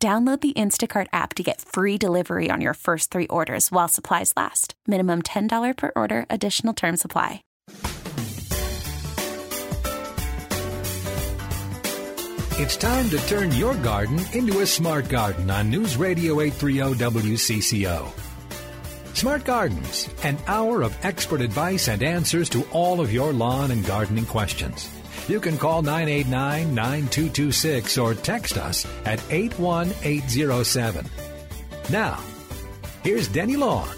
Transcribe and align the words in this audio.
Download 0.00 0.40
the 0.40 0.52
Instacart 0.52 1.08
app 1.12 1.34
to 1.34 1.42
get 1.42 1.60
free 1.60 1.98
delivery 1.98 2.52
on 2.52 2.60
your 2.60 2.74
first 2.74 3.10
three 3.10 3.26
orders 3.26 3.72
while 3.72 3.88
supplies 3.88 4.32
last. 4.36 4.74
Minimum 4.86 5.22
$10 5.22 5.76
per 5.76 5.90
order, 5.96 6.24
additional 6.30 6.72
term 6.72 6.96
supply. 6.96 7.42
It's 12.60 12.76
time 12.76 13.08
to 13.10 13.18
turn 13.26 13.50
your 13.52 13.74
garden 13.74 14.24
into 14.34 14.60
a 14.60 14.66
smart 14.66 15.08
garden 15.08 15.50
on 15.50 15.68
News 15.68 15.96
Radio 15.96 16.42
830 16.42 17.20
WCCO. 17.20 18.08
Smart 19.14 19.44
Gardens, 19.44 20.08
an 20.22 20.38
hour 20.46 20.82
of 20.82 20.96
expert 21.04 21.40
advice 21.40 21.88
and 21.88 22.04
answers 22.04 22.48
to 22.50 22.64
all 22.70 23.00
of 23.00 23.12
your 23.12 23.32
lawn 23.32 23.72
and 23.72 23.84
gardening 23.84 24.26
questions. 24.26 24.88
You 25.28 25.40
can 25.40 25.58
call 25.58 25.82
989 25.82 26.74
9226 26.74 27.98
or 27.98 28.14
text 28.14 28.56
us 28.56 28.86
at 29.04 29.22
81807. 29.30 31.06
Now, 31.90 32.18
here's 33.02 33.28
Denny 33.28 33.56
Long 33.56 33.88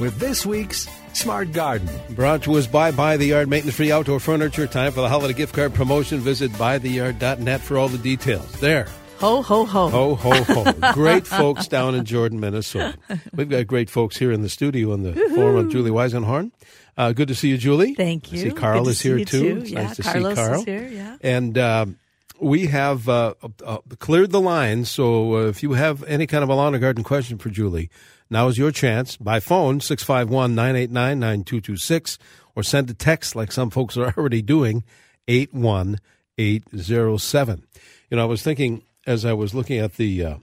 with 0.00 0.18
this 0.18 0.46
week's 0.46 0.88
Smart 1.12 1.52
Garden. 1.52 1.88
Brought 2.10 2.42
to 2.44 2.54
us 2.54 2.66
by 2.66 2.90
Buy 2.90 3.16
the 3.18 3.26
Yard 3.26 3.48
Maintenance 3.48 3.76
Free 3.76 3.92
Outdoor 3.92 4.20
Furniture. 4.20 4.66
Time 4.66 4.92
for 4.92 5.02
the 5.02 5.08
holiday 5.08 5.34
gift 5.34 5.54
card 5.54 5.74
promotion. 5.74 6.18
Visit 6.18 6.50
buytheyard.net 6.52 7.60
for 7.60 7.78
all 7.78 7.88
the 7.88 7.98
details. 7.98 8.50
There. 8.60 8.88
Ho, 9.24 9.40
ho, 9.40 9.64
ho. 9.64 9.88
Ho, 9.88 10.14
ho, 10.16 10.42
ho. 10.44 10.92
great 10.92 11.26
folks 11.26 11.66
down 11.66 11.94
in 11.94 12.04
Jordan, 12.04 12.40
Minnesota. 12.40 12.94
We've 13.34 13.48
got 13.48 13.66
great 13.66 13.88
folks 13.88 14.18
here 14.18 14.30
in 14.30 14.42
the 14.42 14.50
studio 14.50 14.92
in 14.92 15.02
the 15.02 15.12
Woo-hoo. 15.12 15.34
form 15.34 15.56
of 15.56 15.70
Julie 15.70 15.90
Weisenhorn. 15.90 16.50
Uh, 16.94 17.12
good 17.12 17.28
to 17.28 17.34
see 17.34 17.48
you, 17.48 17.56
Julie. 17.56 17.94
Thank 17.94 18.32
you. 18.32 18.40
I 18.40 18.42
see 18.42 18.50
Carl 18.50 18.86
is 18.86 19.00
here 19.00 19.24
too. 19.24 19.42
you, 19.44 19.54
too. 19.54 19.60
It's 19.62 19.70
Yeah, 19.70 19.84
nice 19.84 19.96
to 19.96 20.02
Carlos 20.02 20.34
see 20.34 20.42
Carl. 20.44 20.58
is 20.60 20.64
here, 20.66 20.86
yeah. 20.88 21.16
And 21.22 21.56
um, 21.56 21.96
we 22.38 22.66
have 22.66 23.08
uh, 23.08 23.32
uh, 23.64 23.78
cleared 23.98 24.30
the 24.30 24.42
line. 24.42 24.84
So 24.84 25.36
uh, 25.36 25.46
if 25.46 25.62
you 25.62 25.72
have 25.72 26.04
any 26.04 26.26
kind 26.26 26.44
of 26.44 26.50
a 26.50 26.54
lawn 26.54 26.74
or 26.74 26.78
garden 26.78 27.02
question 27.02 27.38
for 27.38 27.48
Julie, 27.48 27.88
now 28.28 28.48
is 28.48 28.58
your 28.58 28.72
chance 28.72 29.16
by 29.16 29.40
phone 29.40 29.80
651 29.80 30.54
989 30.54 31.18
9226 31.18 32.18
or 32.54 32.62
send 32.62 32.90
a 32.90 32.94
text 32.94 33.34
like 33.34 33.52
some 33.52 33.70
folks 33.70 33.96
are 33.96 34.12
already 34.18 34.42
doing 34.42 34.84
81807. 35.28 37.64
You 38.10 38.18
know, 38.18 38.22
I 38.22 38.26
was 38.26 38.42
thinking 38.42 38.82
as 39.06 39.24
I 39.24 39.32
was 39.32 39.54
looking 39.54 39.78
at 39.78 39.94
the 39.94 40.24
uh, 40.24 40.34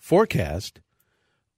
forecast 0.00 0.80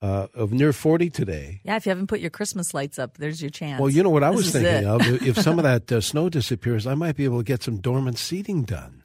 uh, 0.01 0.27
of 0.35 0.53
near 0.53 0.73
40 0.73 1.11
today. 1.11 1.61
Yeah, 1.65 1.77
if 1.77 1.87
you 1.87 1.91
haven't 1.91 2.09
put 2.09 2.21
your 2.21 2.31
Christmas 2.31 2.75
lights 2.75 2.99
up, 2.99 3.19
there's 3.19 3.41
your 3.41 3.51
chance. 3.51 3.81
Well, 3.81 3.91
you 3.91 4.03
know 4.03 4.11
what 4.11 4.25
I 4.25 4.31
was 4.31 4.51
thinking 4.51 4.87
of? 4.87 5.01
If 5.23 5.37
some 5.39 5.59
of 5.59 5.63
that 5.71 5.91
uh, 5.93 6.01
snow 6.01 6.29
disappears, 6.29 6.87
I 6.87 6.95
might 6.95 7.17
be 7.17 7.25
able 7.25 7.39
to 7.39 7.45
get 7.45 7.63
some 7.63 7.79
dormant 7.79 8.19
seeding 8.19 8.63
done. 8.65 9.05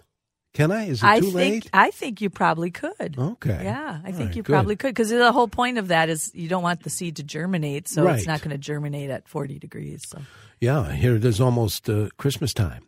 Can 0.54 0.72
I? 0.72 0.88
Is 0.88 1.04
it 1.04 1.06
I 1.06 1.20
too 1.20 1.26
think 1.26 1.36
late? 1.36 1.70
I 1.72 1.92
think 1.92 2.20
you 2.20 2.32
probably 2.32 2.72
could. 2.72 3.16
Okay. 3.16 3.60
Yeah, 3.64 4.00
I 4.04 4.08
All 4.08 4.14
think 4.14 4.30
right, 4.30 4.36
you 4.38 4.42
good. 4.42 4.52
probably 4.54 4.76
could 4.76 4.88
because 4.90 5.10
the 5.10 5.32
whole 5.32 5.48
point 5.48 5.78
of 5.78 5.90
that 5.90 6.10
is 6.10 6.32
you 6.34 6.48
don't 6.50 6.64
want 6.64 6.82
the 6.82 6.90
seed 6.90 7.18
to 7.18 7.24
germinate, 7.24 7.88
so 7.88 8.04
Right. 8.04 8.18
it's 8.18 8.26
not 8.26 8.40
going 8.42 8.50
to 8.52 8.58
germinate 8.58 9.12
at 9.12 9.28
40 9.28 9.60
degrees. 9.60 10.02
So 10.08 10.20
Yeah, 10.60 10.92
here 10.94 11.16
it 11.16 11.24
is 11.26 11.40
almost 11.40 11.88
uh, 11.92 12.10
Christmas 12.18 12.56
time. 12.56 12.86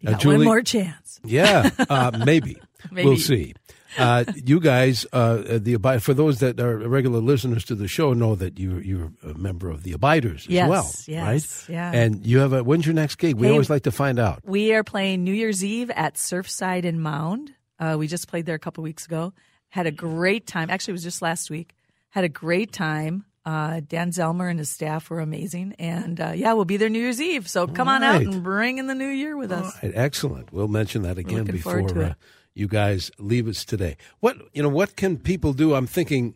you 0.00 0.10
Uh, 0.14 0.16
Julie- 0.18 0.36
one 0.38 0.44
more 0.46 0.62
chance. 0.62 1.20
Yeah, 1.22 1.68
uh, 1.90 2.12
maybe. 2.24 2.56
Maybe. 2.90 3.06
We'll 3.06 3.18
see. 3.18 3.54
Uh, 3.98 4.24
you 4.44 4.58
guys, 4.60 5.06
uh, 5.12 5.58
the 5.58 5.74
Abi- 5.74 5.98
for 6.00 6.14
those 6.14 6.40
that 6.40 6.58
are 6.60 6.78
regular 6.88 7.20
listeners 7.20 7.64
to 7.66 7.74
the 7.74 7.88
show, 7.88 8.12
know 8.12 8.34
that 8.34 8.58
you 8.58 8.78
you're 8.78 9.12
a 9.22 9.34
member 9.34 9.70
of 9.70 9.82
the 9.82 9.92
Abiders 9.92 10.46
as 10.46 10.48
Yes, 10.52 10.68
well, 10.68 10.90
yes, 11.06 11.66
right? 11.68 11.74
yeah. 11.74 11.92
And 11.92 12.24
you 12.26 12.38
have 12.38 12.52
a 12.52 12.62
when's 12.64 12.86
your 12.86 12.94
next 12.94 13.16
gig? 13.16 13.36
We 13.36 13.46
Hey, 13.48 13.52
always 13.52 13.70
like 13.70 13.82
to 13.82 13.92
find 13.92 14.18
out. 14.18 14.40
We 14.44 14.72
are 14.74 14.84
playing 14.84 15.24
New 15.24 15.34
Year's 15.34 15.64
Eve 15.64 15.90
at 15.90 16.14
Surfside 16.14 16.84
in 16.84 17.00
Mound. 17.00 17.52
Uh, 17.78 17.96
we 17.98 18.06
just 18.06 18.28
played 18.28 18.46
there 18.46 18.54
a 18.54 18.58
couple 18.60 18.82
weeks 18.84 19.04
ago. 19.06 19.32
Had 19.68 19.86
a 19.86 19.90
great 19.90 20.46
time. 20.46 20.70
Actually, 20.70 20.92
it 20.92 20.94
was 20.94 21.02
just 21.02 21.22
last 21.22 21.50
week. 21.50 21.74
Had 22.10 22.24
a 22.24 22.28
great 22.28 22.72
time. 22.72 23.24
Uh, 23.44 23.80
Dan 23.88 24.10
Zelmer 24.12 24.48
and 24.48 24.58
his 24.58 24.70
staff 24.70 25.10
were 25.10 25.18
amazing, 25.18 25.74
and 25.80 26.20
uh, 26.20 26.30
yeah, 26.32 26.52
we'll 26.52 26.64
be 26.64 26.76
there 26.76 26.88
New 26.88 27.00
Year's 27.00 27.20
Eve. 27.20 27.48
So 27.48 27.66
come 27.66 27.88
on 27.88 28.04
out 28.04 28.22
and 28.22 28.42
bring 28.44 28.78
in 28.78 28.86
the 28.86 28.94
new 28.94 29.08
year 29.08 29.36
with 29.36 29.50
us. 29.50 29.64
All 29.64 29.80
right, 29.82 29.92
excellent. 29.96 30.52
We'll 30.52 30.68
mention 30.68 31.02
that 31.02 31.18
again 31.18 31.44
before 31.44 31.80
uh. 31.80 32.14
You 32.54 32.68
guys 32.68 33.10
leave 33.18 33.48
us 33.48 33.64
today. 33.64 33.96
What 34.20 34.36
you 34.52 34.62
know? 34.62 34.68
What 34.68 34.96
can 34.96 35.18
people 35.18 35.52
do? 35.52 35.74
I'm 35.74 35.86
thinking. 35.86 36.34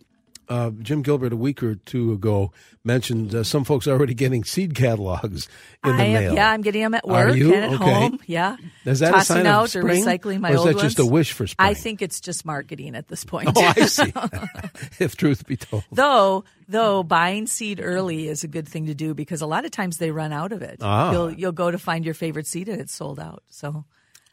Uh, 0.48 0.70
Jim 0.80 1.02
Gilbert 1.02 1.32
a 1.32 1.36
week 1.36 1.60
or 1.60 1.74
two 1.74 2.12
ago 2.12 2.52
mentioned 2.84 3.34
uh, 3.34 3.42
some 3.42 3.64
folks 3.64 3.88
are 3.88 3.90
already 3.90 4.14
getting 4.14 4.44
seed 4.44 4.76
catalogs 4.76 5.48
in 5.84 5.96
the 5.96 6.02
I 6.04 6.06
am, 6.06 6.12
mail. 6.12 6.34
yeah, 6.36 6.52
I'm 6.52 6.62
getting 6.62 6.82
them 6.82 6.94
at 6.94 7.04
work 7.04 7.34
and 7.34 7.52
at 7.52 7.72
Okay. 7.72 7.92
home. 7.92 8.20
Yeah, 8.26 8.56
Is 8.84 9.00
that 9.00 9.08
a 9.08 9.12
tossing 9.14 9.24
sign 9.38 9.40
of 9.40 9.46
out 9.46 9.70
spring? 9.70 10.04
or 10.04 10.06
recycling 10.08 10.38
my 10.38 10.50
Or 10.50 10.54
is 10.54 10.58
old 10.60 10.68
that 10.68 10.78
just 10.78 11.00
a 11.00 11.04
wish 11.04 11.32
for 11.32 11.48
spring? 11.48 11.68
I 11.68 11.74
think 11.74 12.00
it's 12.00 12.20
just 12.20 12.44
marketing 12.44 12.94
at 12.94 13.08
this 13.08 13.24
point. 13.24 13.48
Oh, 13.56 13.60
I 13.76 13.86
see. 13.86 14.12
if 15.04 15.16
truth 15.16 15.44
be 15.48 15.56
told. 15.56 15.82
Though, 15.90 16.44
though 16.68 17.02
buying 17.02 17.48
seed 17.48 17.80
early 17.82 18.28
is 18.28 18.44
a 18.44 18.48
good 18.48 18.68
thing 18.68 18.86
to 18.86 18.94
do 18.94 19.14
because 19.14 19.42
a 19.42 19.46
lot 19.46 19.64
of 19.64 19.72
times 19.72 19.96
they 19.96 20.12
run 20.12 20.32
out 20.32 20.52
of 20.52 20.62
it. 20.62 20.78
Ah. 20.80 21.10
You'll 21.10 21.32
you'll 21.32 21.50
go 21.50 21.72
to 21.72 21.78
find 21.78 22.04
your 22.04 22.14
favorite 22.14 22.46
seed 22.46 22.68
and 22.68 22.80
it's 22.80 22.94
sold 22.94 23.18
out. 23.18 23.42
So, 23.50 23.84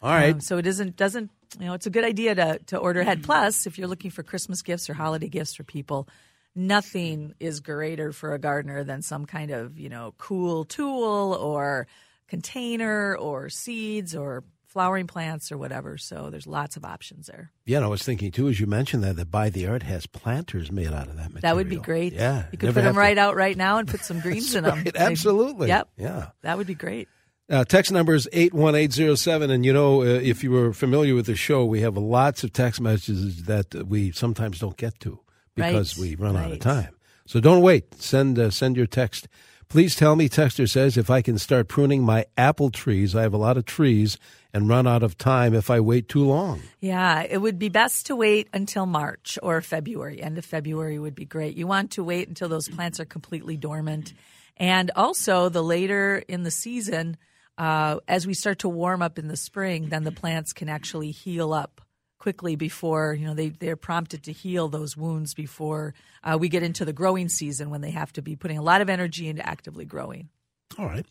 All 0.03 0.11
right. 0.11 0.35
um, 0.35 0.41
so 0.41 0.59
it 0.59 0.67
isn't 0.67 0.95
doesn't 0.95 1.31
you 1.59 1.65
know 1.65 1.73
it's 1.73 1.85
a 1.85 1.89
good 1.89 2.03
idea 2.03 2.35
to 2.35 2.59
to 2.67 2.77
order 2.77 3.01
ahead. 3.01 3.23
Plus, 3.23 3.65
if 3.67 3.77
you're 3.77 3.87
looking 3.87 4.11
for 4.11 4.23
Christmas 4.23 4.61
gifts 4.61 4.89
or 4.89 4.93
holiday 4.93 5.27
gifts 5.29 5.53
for 5.55 5.63
people, 5.63 6.07
nothing 6.55 7.33
is 7.39 7.59
greater 7.59 8.11
for 8.11 8.33
a 8.33 8.39
gardener 8.39 8.83
than 8.83 9.01
some 9.01 9.25
kind 9.25 9.51
of 9.51 9.77
you 9.79 9.89
know 9.89 10.13
cool 10.17 10.65
tool 10.65 11.33
or 11.39 11.87
container 12.27 13.15
or 13.17 13.49
seeds 13.49 14.15
or 14.15 14.43
flowering 14.67 15.05
plants 15.05 15.51
or 15.51 15.57
whatever. 15.57 15.99
So 15.99 16.31
there's 16.31 16.47
lots 16.47 16.77
of 16.77 16.83
options 16.83 17.27
there. 17.27 17.51
Yeah, 17.65 17.77
and 17.77 17.85
I 17.85 17.89
was 17.89 18.01
thinking 18.01 18.31
too, 18.31 18.49
as 18.49 18.59
you 18.59 18.65
mentioned 18.65 19.03
that, 19.03 19.15
that 19.17 19.29
Buy 19.29 19.51
the 19.51 19.61
Yard 19.61 19.83
has 19.83 20.07
planters 20.07 20.71
made 20.71 20.87
out 20.87 21.07
of 21.07 21.15
that 21.17 21.31
material. 21.31 21.41
That 21.41 21.55
would 21.55 21.69
be 21.69 21.75
great. 21.75 22.13
Yeah, 22.13 22.45
you 22.51 22.57
could 22.57 22.73
put 22.73 22.83
them 22.83 22.95
to- 22.95 22.99
right 22.99 23.17
out 23.17 23.35
right 23.35 23.55
now 23.55 23.77
and 23.77 23.87
put 23.87 24.01
some 24.01 24.19
greens 24.19 24.55
in 24.55 24.63
them. 24.63 24.77
Right, 24.79 24.95
absolutely. 24.95 25.67
Yep. 25.67 25.89
Yeah. 25.97 26.29
That 26.41 26.57
would 26.57 26.65
be 26.67 26.73
great. 26.75 27.07
Uh, 27.49 27.65
text 27.65 27.91
number 27.91 28.13
is 28.13 28.27
81807. 28.31 29.51
And, 29.51 29.65
you 29.65 29.73
know, 29.73 30.01
uh, 30.01 30.05
if 30.05 30.43
you 30.43 30.51
were 30.51 30.73
familiar 30.73 31.13
with 31.13 31.25
the 31.25 31.35
show, 31.35 31.65
we 31.65 31.81
have 31.81 31.97
lots 31.97 32.43
of 32.43 32.53
text 32.53 32.79
messages 32.79 33.43
that 33.43 33.73
we 33.87 34.11
sometimes 34.11 34.59
don't 34.59 34.77
get 34.77 34.99
to 35.01 35.19
because 35.55 35.97
Right, 35.97 36.09
we 36.09 36.15
run 36.15 36.37
out 36.37 36.51
of 36.51 36.59
time. 36.59 36.95
So 37.25 37.39
don't 37.39 37.61
wait. 37.61 38.01
Send, 38.01 38.39
uh, 38.39 38.49
send 38.49 38.77
your 38.77 38.87
text. 38.87 39.27
Please 39.69 39.95
tell 39.95 40.15
me, 40.15 40.29
Texter 40.29 40.69
says, 40.69 40.97
if 40.97 41.09
I 41.09 41.21
can 41.21 41.37
start 41.37 41.67
pruning 41.67 42.03
my 42.03 42.25
apple 42.37 42.69
trees. 42.69 43.15
I 43.15 43.23
have 43.23 43.33
a 43.33 43.37
lot 43.37 43.57
of 43.57 43.65
trees 43.65 44.17
and 44.53 44.69
run 44.69 44.85
out 44.85 45.03
of 45.03 45.17
time 45.17 45.53
if 45.53 45.69
I 45.69 45.79
wait 45.79 46.07
too 46.07 46.23
long. 46.23 46.61
Yeah, 46.79 47.23
it 47.23 47.39
would 47.39 47.57
be 47.57 47.69
best 47.69 48.05
to 48.07 48.15
wait 48.15 48.47
until 48.53 48.85
March 48.85 49.39
or 49.41 49.61
February. 49.61 50.21
End 50.21 50.37
of 50.37 50.45
February 50.45 50.99
would 50.99 51.15
be 51.15 51.25
great. 51.25 51.57
You 51.57 51.65
want 51.65 51.91
to 51.91 52.03
wait 52.03 52.27
until 52.27 52.49
those 52.49 52.69
plants 52.69 52.99
are 52.99 53.05
completely 53.05 53.57
dormant. 53.57 54.13
And 54.57 54.91
also, 54.95 55.49
the 55.49 55.63
later 55.63 56.23
in 56.27 56.43
the 56.43 56.51
season, 56.51 57.17
uh, 57.57 57.99
as 58.07 58.25
we 58.25 58.33
start 58.33 58.59
to 58.59 58.69
warm 58.69 59.01
up 59.01 59.19
in 59.19 59.27
the 59.27 59.37
spring, 59.37 59.89
then 59.89 60.03
the 60.03 60.11
plants 60.11 60.53
can 60.53 60.69
actually 60.69 61.11
heal 61.11 61.53
up 61.53 61.81
quickly 62.17 62.55
before, 62.55 63.13
you 63.13 63.27
know, 63.27 63.33
they, 63.33 63.49
they're 63.49 63.75
prompted 63.75 64.23
to 64.23 64.31
heal 64.31 64.69
those 64.69 64.95
wounds 64.95 65.33
before 65.33 65.93
uh, 66.23 66.37
we 66.39 66.47
get 66.47 66.63
into 66.63 66.85
the 66.85 66.93
growing 66.93 67.27
season 67.27 67.69
when 67.69 67.81
they 67.81 67.91
have 67.91 68.13
to 68.13 68.21
be 68.21 68.35
putting 68.35 68.57
a 68.57 68.61
lot 68.61 68.79
of 68.79 68.89
energy 68.89 69.27
into 69.27 69.45
actively 69.45 69.83
growing. 69.83 70.29
All 70.77 70.85
right. 70.85 71.05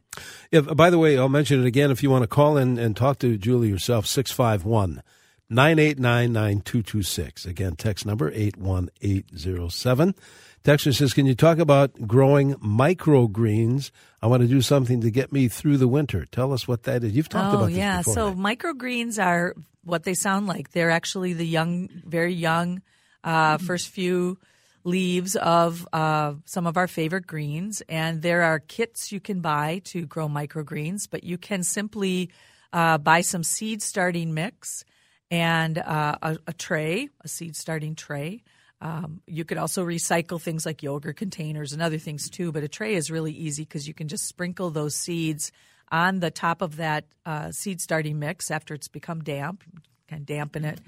If, 0.51 0.75
by 0.75 0.89
the 0.89 0.99
way, 0.99 1.19
I'll 1.19 1.29
mention 1.29 1.61
it 1.61 1.67
again. 1.67 1.91
If 1.91 2.03
you 2.03 2.11
want 2.11 2.23
to 2.23 2.29
call 2.29 2.57
in 2.57 2.79
and 2.79 2.97
talk 2.97 3.19
to 3.19 3.37
Julie 3.37 3.69
yourself, 3.69 4.07
651 4.07 5.03
989 5.51 6.33
9226. 6.33 7.45
Again, 7.45 7.77
text 7.77 8.07
number 8.07 8.31
81807. 8.31 10.15
Texter 10.65 10.95
says, 10.95 11.13
Can 11.13 11.27
you 11.27 11.35
talk 11.35 11.59
about 11.59 12.07
growing 12.07 12.55
microgreens? 12.55 13.91
I 14.21 14.29
want 14.29 14.43
to 14.43 14.49
do 14.49 14.61
something 14.61 15.01
to 15.01 15.11
get 15.11 15.33
me 15.33 15.49
through 15.49 15.79
the 15.79 15.89
winter. 15.89 16.25
Tell 16.31 16.53
us 16.53 16.69
what 16.69 16.85
that 16.85 17.03
is. 17.03 17.13
You've 17.13 17.29
talked 17.29 17.55
oh, 17.55 17.59
about 17.59 17.69
this 17.71 17.79
yeah. 17.79 17.99
before. 17.99 18.15
So 18.15 18.29
right? 18.31 18.59
microgreens 18.59 19.23
are 19.23 19.57
what 19.85 20.05
they 20.05 20.15
sound 20.15 20.47
like. 20.47 20.71
They're 20.71 20.91
actually 20.91 21.33
the 21.33 21.47
young, 21.47 21.89
very 22.07 22.35
young, 22.35 22.83
uh, 23.25 23.59
first 23.59 23.89
few 23.89 24.39
leaves 24.85 25.37
of 25.37 25.87
uh, 25.93 26.35
some 26.45 26.67
of 26.67 26.77
our 26.77 26.87
favorite 26.87 27.27
greens. 27.27 27.83
And 27.89 28.23
there 28.23 28.43
are 28.43 28.61
kits 28.61 29.11
you 29.11 29.21
can 29.21 29.41
buy 29.41 29.81
to 29.87 30.07
grow 30.07 30.29
microgreens, 30.29 31.09
but 31.11 31.25
you 31.25 31.39
can 31.39 31.65
simply 31.65 32.31
uh, 32.73 32.99
buy 32.99 33.21
some 33.23 33.43
seed 33.43 33.83
starting 33.83 34.35
mix 34.35 34.85
and 35.31 35.79
uh, 35.79 36.17
a, 36.23 36.39
a 36.47 36.53
tray, 36.53 37.09
a 37.23 37.29
seed 37.29 37.57
starting 37.57 37.95
tray. 37.95 38.43
Um, 38.83 39.23
you 39.29 39.45
could 39.45 39.59
also 39.59 39.85
recycle 39.85 40.43
things 40.43 40.67
like 40.67 40.83
yogurt 40.83 41.17
containers 41.17 41.73
and 41.73 41.81
other 41.81 41.99
things 41.99 42.29
too. 42.29 42.51
But 42.51 42.65
a 42.65 42.69
tray 42.69 42.97
is 42.97 43.13
really 43.13 43.33
easy 43.33 43.63
because 43.63 43.87
you 43.87 43.95
can 43.95 44.09
just 44.09 44.27
sprinkle 44.27 44.71
those 44.71 44.97
seeds 44.97 45.53
on 45.91 46.19
the 46.19 46.33
top 46.33 46.63
of 46.63 46.77
that 46.77 47.05
uh, 47.25 47.53
seed 47.53 47.81
starting 47.81 48.19
mix 48.19 48.51
after 48.51 48.75
it's 48.75 48.89
become 48.89 49.23
damp, 49.23 49.63
of 50.11 50.27
dampen 50.27 50.65
it, 50.65 50.81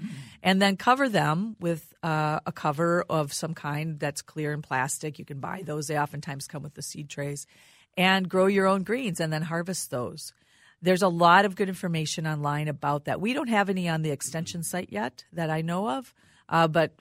and 0.43 0.61
then 0.61 0.75
cover 0.75 1.07
them 1.07 1.55
with 1.61 1.93
uh, 2.03 2.41
a 2.45 2.51
cover 2.51 3.05
of 3.09 3.31
some 3.33 3.53
kind 3.53 3.97
that's 3.97 4.21
clear 4.21 4.51
and 4.51 4.61
plastic. 4.61 5.17
You 5.17 5.25
can 5.25 5.39
buy 5.39 5.63
those; 5.65 5.87
they 5.87 5.97
oftentimes 5.97 6.47
come 6.47 6.63
with 6.63 6.73
the 6.73 6.81
seed 6.81 7.09
trays, 7.09 7.47
and 7.95 8.27
grow 8.27 8.47
your 8.47 8.67
own 8.67 8.83
greens 8.83 9.21
and 9.21 9.31
then 9.31 9.41
harvest 9.41 9.89
those. 9.89 10.33
There's 10.81 11.01
a 11.01 11.07
lot 11.07 11.45
of 11.45 11.55
good 11.55 11.69
information 11.69 12.27
online 12.27 12.67
about 12.67 13.05
that. 13.05 13.21
We 13.21 13.33
don't 13.33 13.47
have 13.47 13.69
any 13.69 13.87
on 13.87 14.01
the 14.01 14.11
extension 14.11 14.63
site 14.63 14.89
yet 14.91 15.23
that 15.31 15.49
I 15.49 15.61
know 15.61 15.89
of. 15.89 16.13
Uh, 16.49 16.67
but 16.67 16.93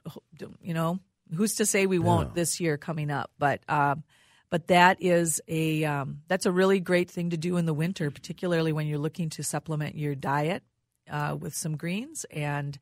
you 0.63 0.75
know, 0.75 0.99
who's 1.35 1.55
to 1.57 1.67
say 1.67 1.87
we 1.87 1.99
won't 1.99 2.31
Yeah. 2.31 2.35
this 2.35 2.61
year 2.61 2.77
coming 2.77 3.11
up? 3.11 3.31
But 3.39 3.61
um, 3.69 4.05
but 4.51 4.69
that 4.69 4.99
is 5.01 5.41
a 5.49 5.85
um, 5.85 6.23
that's 6.29 6.47
a 6.47 6.53
really 6.53 6.81
great 6.81 7.11
thing 7.11 7.31
to 7.31 7.37
do 7.37 7.57
in 7.57 7.67
the 7.67 7.75
winter, 7.75 8.11
particularly 8.11 8.73
when 8.73 8.87
you're 8.87 8.99
looking 8.99 9.31
to 9.31 9.43
supplement 9.43 9.97
your 9.97 10.15
diet 10.15 10.63
uh, 11.11 11.37
with 11.39 11.55
some 11.55 11.77
greens 11.77 12.25
and. 12.31 12.79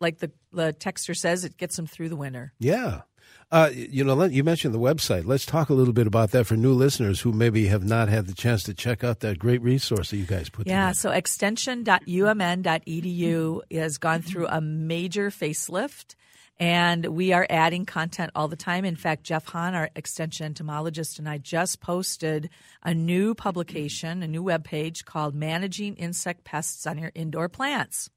Like 0.00 0.18
the, 0.18 0.32
the 0.52 0.72
texter 0.72 1.16
says, 1.16 1.44
it 1.44 1.56
gets 1.56 1.76
them 1.76 1.86
through 1.86 2.08
the 2.08 2.16
winter. 2.16 2.52
Yeah. 2.58 3.02
Uh, 3.50 3.68
you 3.74 4.02
know, 4.02 4.24
you 4.24 4.42
mentioned 4.42 4.72
the 4.74 4.78
website. 4.78 5.26
Let's 5.26 5.44
talk 5.44 5.68
a 5.68 5.74
little 5.74 5.92
bit 5.92 6.06
about 6.06 6.30
that 6.30 6.46
for 6.46 6.56
new 6.56 6.72
listeners 6.72 7.20
who 7.20 7.32
maybe 7.32 7.66
have 7.66 7.84
not 7.84 8.08
had 8.08 8.26
the 8.26 8.32
chance 8.34 8.62
to 8.64 8.72
check 8.72 9.04
out 9.04 9.20
that 9.20 9.38
great 9.38 9.60
resource 9.60 10.08
that 10.10 10.16
you 10.16 10.24
guys 10.24 10.48
put 10.48 10.66
Yeah, 10.66 10.86
together. 10.88 10.94
so 10.94 11.10
extension.umn.edu 11.10 13.60
has 13.72 13.98
gone 13.98 14.22
through 14.22 14.46
a 14.48 14.60
major 14.60 15.30
facelift, 15.30 16.14
and 16.58 17.06
we 17.06 17.32
are 17.32 17.46
adding 17.50 17.84
content 17.84 18.30
all 18.34 18.48
the 18.48 18.56
time. 18.56 18.84
In 18.84 18.96
fact, 18.96 19.24
Jeff 19.24 19.46
Hahn, 19.46 19.74
our 19.74 19.90
extension 19.96 20.46
entomologist, 20.46 21.18
and 21.18 21.28
I 21.28 21.38
just 21.38 21.80
posted 21.80 22.48
a 22.82 22.94
new 22.94 23.34
publication, 23.34 24.22
a 24.22 24.28
new 24.28 24.42
webpage 24.42 25.04
called 25.04 25.34
Managing 25.34 25.94
Insect 25.96 26.44
Pests 26.44 26.86
on 26.86 26.98
Your 26.98 27.12
Indoor 27.14 27.48
Plants. 27.48 28.08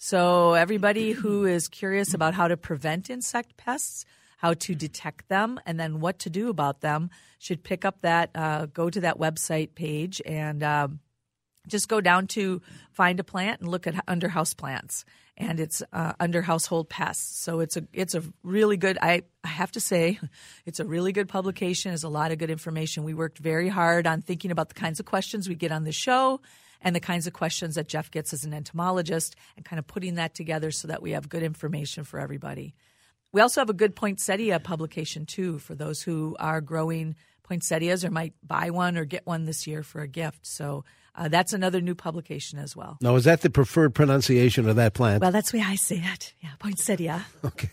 So, 0.00 0.54
everybody 0.54 1.10
who 1.10 1.44
is 1.44 1.66
curious 1.66 2.14
about 2.14 2.32
how 2.34 2.46
to 2.46 2.56
prevent 2.56 3.10
insect 3.10 3.56
pests, 3.56 4.04
how 4.38 4.54
to 4.54 4.74
detect 4.74 5.28
them, 5.28 5.60
and 5.66 5.78
then 5.78 6.00
what 6.00 6.20
to 6.20 6.30
do 6.30 6.48
about 6.48 6.80
them 6.80 7.10
should 7.38 7.62
pick 7.64 7.84
up 7.84 8.00
that, 8.02 8.30
uh, 8.36 8.66
go 8.66 8.88
to 8.88 9.00
that 9.00 9.18
website 9.18 9.74
page 9.74 10.22
and 10.24 10.62
um, 10.62 11.00
just 11.66 11.88
go 11.88 12.00
down 12.00 12.28
to 12.28 12.62
find 12.92 13.18
a 13.18 13.24
plant 13.24 13.60
and 13.60 13.68
look 13.68 13.88
at 13.88 13.96
under 14.06 14.28
house 14.28 14.54
plants. 14.54 15.04
And 15.36 15.58
it's 15.58 15.82
uh, 15.92 16.12
under 16.20 16.40
household 16.40 16.88
pests. 16.88 17.40
So 17.40 17.60
it's 17.60 17.76
a 17.76 17.82
it's 17.92 18.14
a 18.14 18.22
really 18.42 18.76
good 18.76 18.98
I, 19.00 19.22
I 19.44 19.48
have 19.48 19.72
to 19.72 19.80
say 19.80 20.18
it's 20.66 20.80
a 20.80 20.84
really 20.84 21.12
good 21.12 21.28
publication. 21.28 21.90
There's 21.90 22.04
a 22.04 22.08
lot 22.08 22.30
of 22.30 22.38
good 22.38 22.50
information. 22.50 23.04
We 23.04 23.14
worked 23.14 23.38
very 23.38 23.68
hard 23.68 24.06
on 24.06 24.22
thinking 24.22 24.50
about 24.52 24.68
the 24.68 24.74
kinds 24.74 24.98
of 25.00 25.06
questions 25.06 25.48
we 25.48 25.56
get 25.56 25.72
on 25.72 25.84
the 25.84 25.92
show 25.92 26.40
and 26.80 26.94
the 26.94 27.00
kinds 27.00 27.26
of 27.26 27.32
questions 27.32 27.74
that 27.74 27.88
jeff 27.88 28.08
gets 28.08 28.32
as 28.32 28.44
an 28.44 28.54
entomologist 28.54 29.34
and 29.56 29.64
kind 29.64 29.80
of 29.80 29.86
putting 29.88 30.14
that 30.14 30.32
together 30.32 30.70
so 30.70 30.86
that 30.86 31.02
we 31.02 31.10
have 31.10 31.28
good 31.28 31.42
information 31.42 32.04
for 32.04 32.20
everybody 32.20 32.72
we 33.32 33.40
also 33.40 33.60
have 33.60 33.70
a 33.70 33.74
good 33.74 33.94
poinsettia 33.96 34.60
publication 34.60 35.26
too 35.26 35.58
for 35.58 35.74
those 35.74 36.02
who 36.02 36.36
are 36.40 36.60
growing 36.60 37.14
poinsettias 37.42 38.04
or 38.04 38.10
might 38.10 38.34
buy 38.46 38.70
one 38.70 38.96
or 38.96 39.04
get 39.04 39.26
one 39.26 39.44
this 39.44 39.66
year 39.66 39.82
for 39.82 40.02
a 40.02 40.08
gift. 40.08 40.46
So 40.46 40.84
uh, 41.14 41.28
that's 41.28 41.52
another 41.52 41.80
new 41.80 41.94
publication 41.94 42.58
as 42.58 42.76
well. 42.76 42.98
Now, 43.00 43.16
is 43.16 43.24
that 43.24 43.40
the 43.40 43.50
preferred 43.50 43.94
pronunciation 43.94 44.68
of 44.68 44.76
that 44.76 44.94
plant? 44.94 45.22
Well, 45.22 45.32
that's 45.32 45.50
the 45.50 45.58
way 45.58 45.64
I 45.66 45.74
say 45.76 45.96
it. 45.96 46.34
Yeah, 46.40 46.50
poinsettia. 46.58 47.24
okay. 47.44 47.70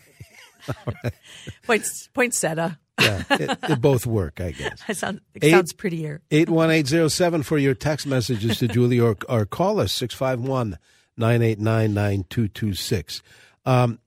Points, 1.64 2.08
poinsettia. 2.12 2.78
Yeah, 3.00 3.22
it, 3.30 3.58
it 3.68 3.80
both 3.80 4.06
work, 4.06 4.40
I 4.40 4.52
guess. 4.52 4.82
It, 4.88 4.96
sound, 4.96 5.20
it 5.34 5.44
Eight- 5.44 5.50
sounds 5.50 5.72
prettier. 5.72 6.22
81807 6.30 7.42
for 7.42 7.58
your 7.58 7.74
text 7.74 8.06
messages 8.06 8.58
to 8.58 8.68
Julie 8.68 8.98
or, 8.98 9.16
or 9.28 9.44
call 9.46 9.78
us 9.80 9.92
651 9.92 10.78
989 11.16 11.94
9226. 11.94 13.22
Um, 13.66 13.98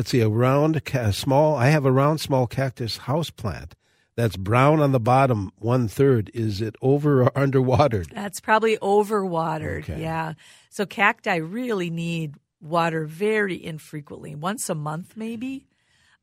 Let's 0.00 0.12
see, 0.12 0.22
a 0.22 0.30
round, 0.30 0.80
small, 1.12 1.56
I 1.56 1.68
have 1.68 1.84
a 1.84 1.92
round, 1.92 2.22
small 2.22 2.46
cactus 2.46 2.96
house 2.96 3.28
plant 3.28 3.74
that's 4.16 4.34
brown 4.34 4.80
on 4.80 4.92
the 4.92 4.98
bottom, 4.98 5.52
one 5.56 5.88
third. 5.88 6.30
Is 6.32 6.62
it 6.62 6.74
over 6.80 7.24
or 7.24 7.30
underwatered? 7.32 8.10
That's 8.14 8.40
probably 8.40 8.78
overwatered. 8.78 9.80
Okay. 9.80 10.00
Yeah. 10.00 10.32
So 10.70 10.86
cacti 10.86 11.36
really 11.36 11.90
need 11.90 12.36
water 12.62 13.04
very 13.04 13.62
infrequently, 13.62 14.34
once 14.34 14.70
a 14.70 14.74
month 14.74 15.18
maybe. 15.18 15.66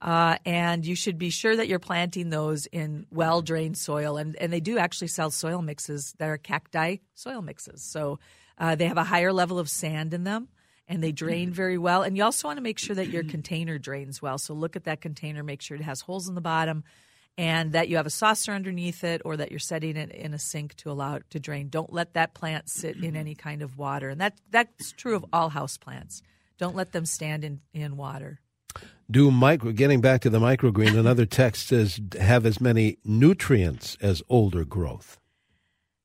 Uh, 0.01 0.37
and 0.43 0.83
you 0.83 0.95
should 0.95 1.19
be 1.19 1.29
sure 1.29 1.55
that 1.55 1.67
you're 1.67 1.77
planting 1.77 2.31
those 2.31 2.65
in 2.65 3.05
well 3.11 3.43
drained 3.43 3.77
soil. 3.77 4.17
And, 4.17 4.35
and 4.37 4.51
they 4.51 4.59
do 4.59 4.79
actually 4.79 5.09
sell 5.09 5.29
soil 5.29 5.61
mixes 5.61 6.15
that 6.17 6.29
are 6.29 6.39
cacti 6.39 6.95
soil 7.13 7.43
mixes. 7.43 7.83
So 7.83 8.17
uh, 8.57 8.73
they 8.73 8.87
have 8.87 8.97
a 8.97 9.03
higher 9.03 9.31
level 9.31 9.59
of 9.59 9.69
sand 9.69 10.15
in 10.15 10.23
them 10.23 10.47
and 10.87 11.03
they 11.03 11.11
drain 11.11 11.51
very 11.51 11.77
well. 11.77 12.03
And 12.03 12.15
you 12.15 12.23
also 12.23 12.47
want 12.47 12.57
to 12.57 12.63
make 12.63 12.79
sure 12.79 12.95
that 12.95 13.09
your 13.09 13.23
container 13.23 13.77
drains 13.77 14.21
well. 14.21 14.37
So 14.37 14.53
look 14.53 14.75
at 14.75 14.85
that 14.85 15.01
container, 15.01 15.43
make 15.43 15.61
sure 15.61 15.75
it 15.75 15.83
has 15.83 16.01
holes 16.01 16.27
in 16.27 16.35
the 16.35 16.41
bottom 16.41 16.83
and 17.37 17.73
that 17.73 17.87
you 17.87 17.97
have 17.97 18.07
a 18.07 18.11
saucer 18.11 18.51
underneath 18.51 19.03
it 19.03 19.21
or 19.23 19.37
that 19.37 19.51
you're 19.51 19.59
setting 19.59 19.95
it 19.95 20.11
in 20.11 20.33
a 20.33 20.39
sink 20.39 20.73
to 20.75 20.89
allow 20.89 21.15
it 21.15 21.23
to 21.29 21.39
drain. 21.39 21.69
Don't 21.69 21.93
let 21.93 22.13
that 22.13 22.33
plant 22.33 22.69
sit 22.69 22.97
in 22.97 23.15
any 23.15 23.35
kind 23.35 23.61
of 23.61 23.77
water. 23.77 24.09
And 24.09 24.19
that 24.21 24.37
that's 24.49 24.91
true 24.93 25.15
of 25.15 25.25
all 25.31 25.49
house 25.49 25.77
plants. 25.77 26.23
Don't 26.57 26.75
let 26.75 26.91
them 26.91 27.05
stand 27.05 27.43
in, 27.43 27.61
in 27.73 27.97
water. 27.97 28.39
Do 29.09 29.29
micro, 29.29 29.71
getting 29.71 30.01
back 30.01 30.21
to 30.21 30.29
the 30.29 30.39
microgreen, 30.39 30.97
another 30.97 31.25
text 31.25 31.67
says 31.67 32.01
have 32.19 32.45
as 32.45 32.59
many 32.59 32.97
nutrients 33.05 33.97
as 34.01 34.21
older 34.27 34.65
growth. 34.65 35.19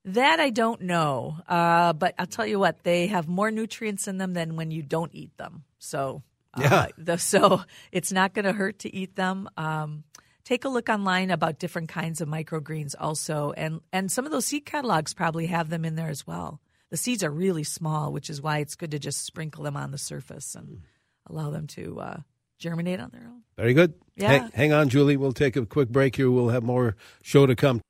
That 0.04 0.40
I 0.40 0.50
don't 0.50 0.82
know, 0.82 1.37
uh, 1.49 1.93
but 1.93 2.14
I'll 2.19 2.26
tell 2.26 2.46
you 2.46 2.58
what, 2.58 2.82
they 2.82 3.06
have 3.06 3.28
more 3.28 3.50
nutrients 3.52 4.08
in 4.08 4.19
them 4.19 4.32
than 4.32 4.56
when 4.56 4.70
you 4.72 4.82
don't 4.82 5.14
eat 5.14 5.37
them. 5.37 5.62
So, 5.78 6.22
uh, 6.54 6.60
Yeah. 6.62 6.87
the, 6.99 7.19
so 7.19 7.62
it's 7.93 8.10
not 8.10 8.34
going 8.34 8.44
to 8.44 8.52
hurt 8.52 8.81
to 8.81 8.94
eat 8.94 9.14
them. 9.14 9.49
Um, 9.56 10.02
take 10.44 10.64
a 10.64 10.69
look 10.69 10.88
online 10.88 11.31
about 11.31 11.60
different 11.60 11.88
kinds 11.88 12.20
of 12.20 12.28
microgreens 12.28 12.96
also, 12.99 13.52
and 13.52 13.81
and 13.93 14.10
some 14.10 14.26
of 14.26 14.32
those 14.32 14.44
seed 14.46 14.66
catalogs 14.66 15.14
probably 15.14 15.46
have 15.46 15.69
them 15.70 15.84
in 15.84 15.94
there 15.94 16.08
as 16.10 16.26
well. 16.26 16.60
The 16.90 16.96
seeds 16.96 17.22
are 17.22 17.31
really 17.31 17.64
small, 17.64 18.12
which 18.12 18.28
is 18.28 18.43
why 18.43 18.58
it's 18.58 18.75
good 18.75 18.90
to 18.90 18.98
just 18.98 19.25
sprinkle 19.25 19.62
them 19.64 19.76
on 19.76 19.93
the 19.93 19.98
surface 19.98 20.56
and 20.56 20.82
allow 21.31 21.50
them 21.50 21.69
to 21.69 22.00
uh, 22.00 22.16
germinate 22.58 22.98
on 23.00 23.10
their 23.12 23.22
own. 23.28 23.43
Very 23.56 23.72
good. 23.72 23.94
Yeah. 24.16 24.28
Hang, 24.28 24.50
hang 24.52 24.72
on, 24.72 24.88
Julie. 24.88 25.16
We'll 25.16 25.32
take 25.32 25.56
a 25.56 25.64
quick 25.64 25.88
break 25.90 26.16
here. 26.16 26.31
We'll 26.31 26.48
have 26.50 26.64
more 26.64 26.96
show 27.22 27.46
to 27.46 27.55
come. 27.55 27.81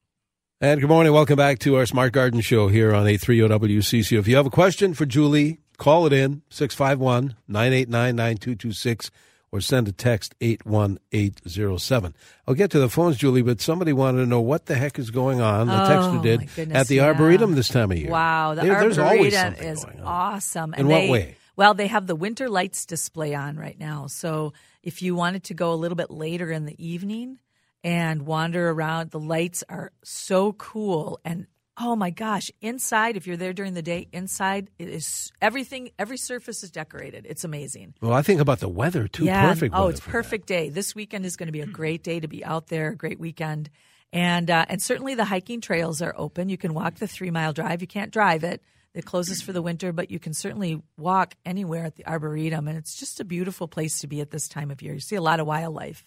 And 0.62 0.80
good 0.80 0.88
morning. 0.88 1.12
Welcome 1.12 1.34
back 1.34 1.58
to 1.60 1.74
our 1.74 1.86
Smart 1.86 2.12
Garden 2.12 2.40
Show 2.40 2.68
here 2.68 2.94
on 2.94 3.08
830 3.08 3.48
WCCO. 3.80 4.16
If 4.20 4.28
you 4.28 4.36
have 4.36 4.46
a 4.46 4.50
question 4.50 4.94
for 4.94 5.04
Julie, 5.04 5.58
call 5.76 6.06
it 6.06 6.12
in 6.12 6.42
651 6.50 7.34
989 7.48 8.14
9226 8.14 9.10
or 9.50 9.60
send 9.60 9.88
a 9.88 9.92
text 9.92 10.36
81807. 10.40 12.14
I'll 12.46 12.54
get 12.54 12.70
to 12.70 12.78
the 12.78 12.88
phones, 12.88 13.16
Julie, 13.16 13.42
but 13.42 13.60
somebody 13.60 13.92
wanted 13.92 14.18
to 14.18 14.26
know 14.26 14.40
what 14.40 14.66
the 14.66 14.76
heck 14.76 15.00
is 15.00 15.10
going 15.10 15.40
on. 15.40 15.66
The 15.66 15.74
Oh, 15.74 15.88
texter 15.88 16.22
did 16.22 16.54
goodness, 16.54 16.78
at 16.78 16.86
the 16.86 16.96
yeah. 16.96 17.06
Arboretum 17.06 17.56
this 17.56 17.68
time 17.68 17.90
of 17.90 17.98
year. 17.98 18.10
Wow, 18.12 18.54
the 18.54 18.62
There- 18.62 18.76
arboretum 18.76 19.54
is 19.56 19.84
awesome. 20.04 20.74
In 20.74 20.86
what 20.86 20.94
they, 21.00 21.10
way? 21.10 21.36
Well, 21.56 21.74
they 21.74 21.88
have 21.88 22.06
the 22.06 22.14
winter 22.14 22.48
lights 22.48 22.86
display 22.86 23.34
on 23.34 23.56
right 23.56 23.78
now. 23.80 24.06
So 24.06 24.52
if 24.84 25.02
you 25.02 25.16
wanted 25.16 25.42
to 25.44 25.54
go 25.54 25.72
a 25.72 25.74
little 25.74 25.96
bit 25.96 26.12
later 26.12 26.52
in 26.52 26.66
the 26.66 26.76
evening 26.86 27.40
and 27.84 28.22
wander 28.26 28.70
around, 28.70 29.10
the 29.10 29.20
lights 29.20 29.64
are 29.68 29.92
so 30.04 30.52
cool 30.52 31.20
and. 31.24 31.46
Oh 31.78 31.96
my 31.96 32.10
gosh! 32.10 32.50
Inside, 32.60 33.16
if 33.16 33.26
you're 33.26 33.38
there 33.38 33.54
during 33.54 33.72
the 33.72 33.80
day, 33.80 34.06
inside 34.12 34.68
it 34.78 34.90
is 34.90 35.32
everything. 35.40 35.88
Every 35.98 36.18
surface 36.18 36.62
is 36.62 36.70
decorated. 36.70 37.24
It's 37.26 37.44
amazing. 37.44 37.94
Well, 38.02 38.12
I 38.12 38.20
think 38.20 38.42
about 38.42 38.60
the 38.60 38.68
weather, 38.68 39.08
too. 39.08 39.24
Yeah. 39.24 39.48
Perfect 39.48 39.74
Oh, 39.74 39.88
it's 39.88 39.98
for 39.98 40.04
that. 40.10 40.12
perfect 40.12 40.46
day. 40.48 40.68
This 40.68 40.94
weekend 40.94 41.24
is 41.24 41.36
going 41.36 41.46
to 41.46 41.52
be 41.52 41.62
a 41.62 41.66
great 41.66 42.02
day 42.04 42.20
to 42.20 42.28
be 42.28 42.44
out 42.44 42.66
there. 42.66 42.88
A 42.90 42.94
great 42.96 43.18
weekend, 43.18 43.70
and 44.12 44.50
uh, 44.50 44.66
and 44.68 44.82
certainly 44.82 45.14
the 45.14 45.24
hiking 45.24 45.62
trails 45.62 46.02
are 46.02 46.14
open. 46.14 46.50
You 46.50 46.58
can 46.58 46.74
walk 46.74 46.96
the 46.96 47.08
three 47.08 47.30
mile 47.30 47.54
drive. 47.54 47.80
You 47.80 47.88
can't 47.88 48.10
drive 48.12 48.44
it. 48.44 48.62
It 48.92 49.06
closes 49.06 49.40
for 49.40 49.54
the 49.54 49.62
winter, 49.62 49.92
but 49.94 50.10
you 50.10 50.18
can 50.18 50.34
certainly 50.34 50.82
walk 50.98 51.34
anywhere 51.46 51.86
at 51.86 51.96
the 51.96 52.06
arboretum, 52.06 52.68
and 52.68 52.76
it's 52.76 52.94
just 53.00 53.18
a 53.18 53.24
beautiful 53.24 53.66
place 53.66 54.00
to 54.00 54.06
be 54.06 54.20
at 54.20 54.30
this 54.30 54.46
time 54.46 54.70
of 54.70 54.82
year. 54.82 54.92
You 54.92 55.00
see 55.00 55.16
a 55.16 55.22
lot 55.22 55.40
of 55.40 55.46
wildlife. 55.46 56.04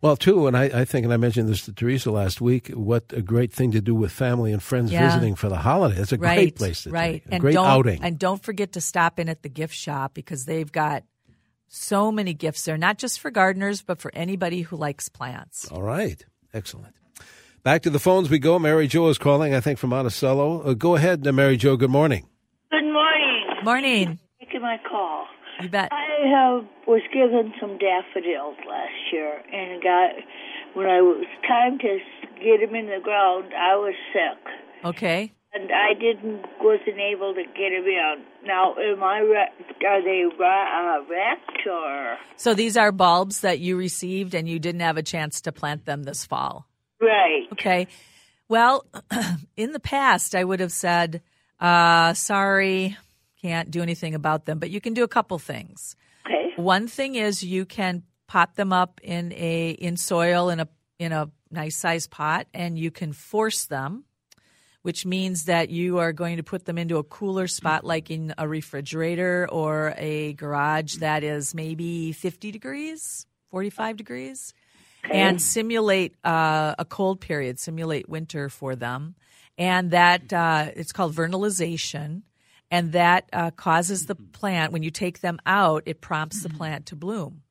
Well, 0.00 0.16
too, 0.16 0.46
and 0.46 0.56
I, 0.56 0.64
I 0.64 0.84
think, 0.84 1.04
and 1.04 1.12
I 1.12 1.16
mentioned 1.16 1.48
this 1.48 1.64
to 1.64 1.72
Teresa 1.72 2.10
last 2.10 2.40
week, 2.40 2.68
what 2.68 3.04
a 3.12 3.22
great 3.22 3.52
thing 3.52 3.72
to 3.72 3.80
do 3.80 3.94
with 3.94 4.12
family 4.12 4.52
and 4.52 4.62
friends 4.62 4.92
Yeah. 4.92 5.06
visiting 5.06 5.34
for 5.34 5.48
the 5.48 5.56
holiday. 5.56 6.00
It's 6.00 6.12
a 6.12 6.16
right, 6.18 6.36
great 6.36 6.56
place 6.56 6.82
to 6.82 6.90
right, 6.90 7.22
take. 7.24 7.26
A 7.26 7.34
and 7.34 7.40
great 7.40 7.54
don't 7.54 7.66
outing. 7.66 8.02
and 8.02 8.18
don't 8.18 8.42
forget 8.42 8.72
to 8.72 8.80
stop 8.80 9.18
in 9.18 9.28
at 9.28 9.42
the 9.42 9.48
gift 9.48 9.74
shop 9.74 10.14
because 10.14 10.44
they've 10.44 10.70
got 10.70 11.02
so 11.66 12.12
many 12.12 12.34
gifts 12.34 12.64
there, 12.64 12.76
not 12.78 12.98
just 12.98 13.18
for 13.18 13.30
gardeners, 13.30 13.82
but 13.82 13.98
for 13.98 14.12
anybody 14.14 14.62
who 14.62 14.76
likes 14.76 15.08
plants. 15.08 15.68
All 15.72 15.82
right. 15.82 16.24
Excellent. 16.52 16.94
Back 17.64 17.82
to 17.82 17.90
the 17.90 17.98
phones 17.98 18.28
we 18.30 18.38
go. 18.38 18.58
Mary 18.58 18.86
Jo 18.86 19.08
is 19.08 19.18
calling, 19.18 19.54
I 19.54 19.60
think, 19.60 19.78
from 19.78 19.90
Monticello. 19.90 20.60
Uh, 20.62 20.74
go 20.74 20.94
ahead, 20.96 21.26
uh, 21.26 21.32
Mary 21.32 21.56
Jo. 21.56 21.76
Good 21.76 21.90
morning. 21.90 22.28
Good 22.70 22.84
morning. 22.92 23.64
Morning. 23.64 24.18
Taking 24.38 24.60
my 24.60 24.76
call. 24.88 25.26
You 25.64 25.70
bet. 25.70 25.88
I 25.92 26.26
have 26.28 26.64
was 26.86 27.00
given 27.12 27.52
some 27.60 27.78
daffodils 27.78 28.56
last 28.68 29.12
year, 29.12 29.40
and 29.52 29.82
got 29.82 30.10
when 30.74 30.86
I 30.86 31.00
was 31.00 31.24
time 31.48 31.78
to 31.78 31.98
get 32.38 32.60
them 32.60 32.74
in 32.74 32.86
the 32.86 33.00
ground, 33.02 33.52
I 33.54 33.74
was 33.76 33.94
sick, 34.12 34.84
Okay. 34.84 35.32
and 35.54 35.70
I 35.72 35.94
didn't 35.94 36.44
wasn't 36.60 36.98
able 36.98 37.32
to 37.34 37.42
get 37.44 37.70
them 37.70 37.86
in. 37.86 38.24
Now, 38.46 38.74
am 38.74 39.02
I 39.02 39.20
ra- 39.22 39.88
are 39.88 40.02
they 40.02 40.24
ra- 40.38 40.98
uh, 40.98 41.04
wrapped 41.08 41.66
or 41.66 42.18
So 42.36 42.52
these 42.54 42.76
are 42.76 42.92
bulbs 42.92 43.40
that 43.40 43.58
you 43.60 43.76
received 43.78 44.34
and 44.34 44.46
you 44.48 44.58
didn't 44.58 44.82
have 44.82 44.96
a 44.98 45.02
chance 45.02 45.40
to 45.42 45.52
plant 45.52 45.86
them 45.86 46.02
this 46.02 46.26
fall. 46.26 46.66
right? 47.00 47.46
Okay. 47.52 47.86
Well, 48.48 48.84
in 49.56 49.72
the 49.72 49.80
past, 49.80 50.34
I 50.34 50.44
would 50.44 50.60
have 50.60 50.72
said, 50.72 51.22
uh, 51.60 52.12
sorry, 52.12 52.96
can't 53.44 53.70
do 53.70 53.82
anything 53.82 54.14
about 54.14 54.46
them, 54.46 54.58
but 54.58 54.70
you 54.70 54.80
can 54.80 54.94
do 54.94 55.04
a 55.04 55.08
couple 55.08 55.38
things. 55.38 55.96
Okay. 56.26 56.54
One 56.56 56.88
thing 56.88 57.14
is 57.14 57.42
you 57.42 57.66
can 57.66 58.02
pot 58.26 58.56
them 58.56 58.72
up 58.72 59.00
in 59.02 59.32
a 59.34 59.72
in 59.72 59.98
soil 59.98 60.48
in 60.48 60.60
a 60.60 60.68
in 60.98 61.12
a 61.12 61.30
nice 61.50 61.76
size 61.76 62.06
pot 62.06 62.46
and 62.54 62.78
you 62.78 62.90
can 62.90 63.12
force 63.12 63.66
them, 63.66 64.04
which 64.80 65.04
means 65.04 65.44
that 65.44 65.68
you 65.68 65.98
are 65.98 66.14
going 66.14 66.38
to 66.38 66.42
put 66.42 66.64
them 66.64 66.78
into 66.78 66.96
a 66.96 67.04
cooler 67.04 67.46
spot 67.46 67.84
like 67.84 68.10
in 68.10 68.32
a 68.38 68.48
refrigerator 68.48 69.46
or 69.52 69.92
a 69.98 70.32
garage 70.32 70.96
that 70.96 71.22
is 71.22 71.54
maybe 71.54 72.12
50 72.12 72.50
degrees, 72.50 73.26
45 73.50 73.98
degrees 73.98 74.54
and 75.10 75.40
simulate 75.42 76.14
uh, 76.24 76.74
a 76.78 76.84
cold 76.86 77.20
period, 77.20 77.60
simulate 77.60 78.08
winter 78.08 78.48
for 78.48 78.74
them, 78.74 79.14
and 79.58 79.90
that 79.90 80.32
uh, 80.32 80.70
it's 80.74 80.92
called 80.92 81.12
vernalization, 81.12 82.22
and 82.70 82.92
that 82.92 83.28
uh, 83.32 83.50
causes 83.50 84.06
the 84.06 84.14
plant 84.14 84.72
when 84.72 84.82
you 84.82 84.90
take 84.90 85.20
them 85.20 85.38
out, 85.46 85.84
it 85.86 86.00
prompts 86.00 86.42
the 86.42 86.48
plant 86.48 86.86
to 86.86 86.96
bloom. 86.96 87.42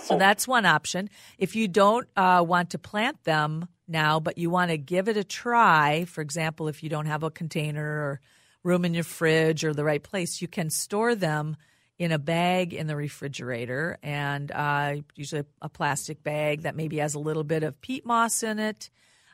So 0.00 0.16
that's 0.16 0.46
one 0.46 0.66
option. 0.66 1.10
If 1.36 1.56
you 1.56 1.66
don't 1.66 2.06
uh, 2.16 2.44
want 2.46 2.70
to 2.70 2.78
plant 2.78 3.24
them 3.24 3.68
now, 3.88 4.20
but 4.20 4.38
you 4.38 4.48
want 4.48 4.70
to 4.70 4.78
give 4.78 5.08
it 5.08 5.16
a 5.16 5.24
try, 5.24 6.04
for 6.04 6.20
example, 6.20 6.68
if 6.68 6.82
you 6.82 6.88
don't 6.88 7.06
have 7.06 7.24
a 7.24 7.30
container 7.30 7.84
or 7.84 8.20
room 8.62 8.84
in 8.84 8.94
your 8.94 9.04
fridge 9.04 9.64
or 9.64 9.74
the 9.74 9.84
right 9.84 10.02
place, 10.02 10.40
you 10.40 10.48
can 10.48 10.70
store 10.70 11.14
them 11.14 11.56
in 11.98 12.12
a 12.12 12.18
bag 12.18 12.72
in 12.72 12.86
the 12.86 12.96
refrigerator 12.96 13.98
and 14.02 14.50
uh, 14.52 14.94
usually 15.16 15.44
a 15.60 15.68
plastic 15.68 16.22
bag 16.22 16.62
that 16.62 16.74
maybe 16.74 16.98
has 16.98 17.14
a 17.14 17.18
little 17.18 17.44
bit 17.44 17.62
of 17.62 17.78
peat 17.82 18.06
moss 18.06 18.42
in 18.42 18.58
it. 18.58 18.90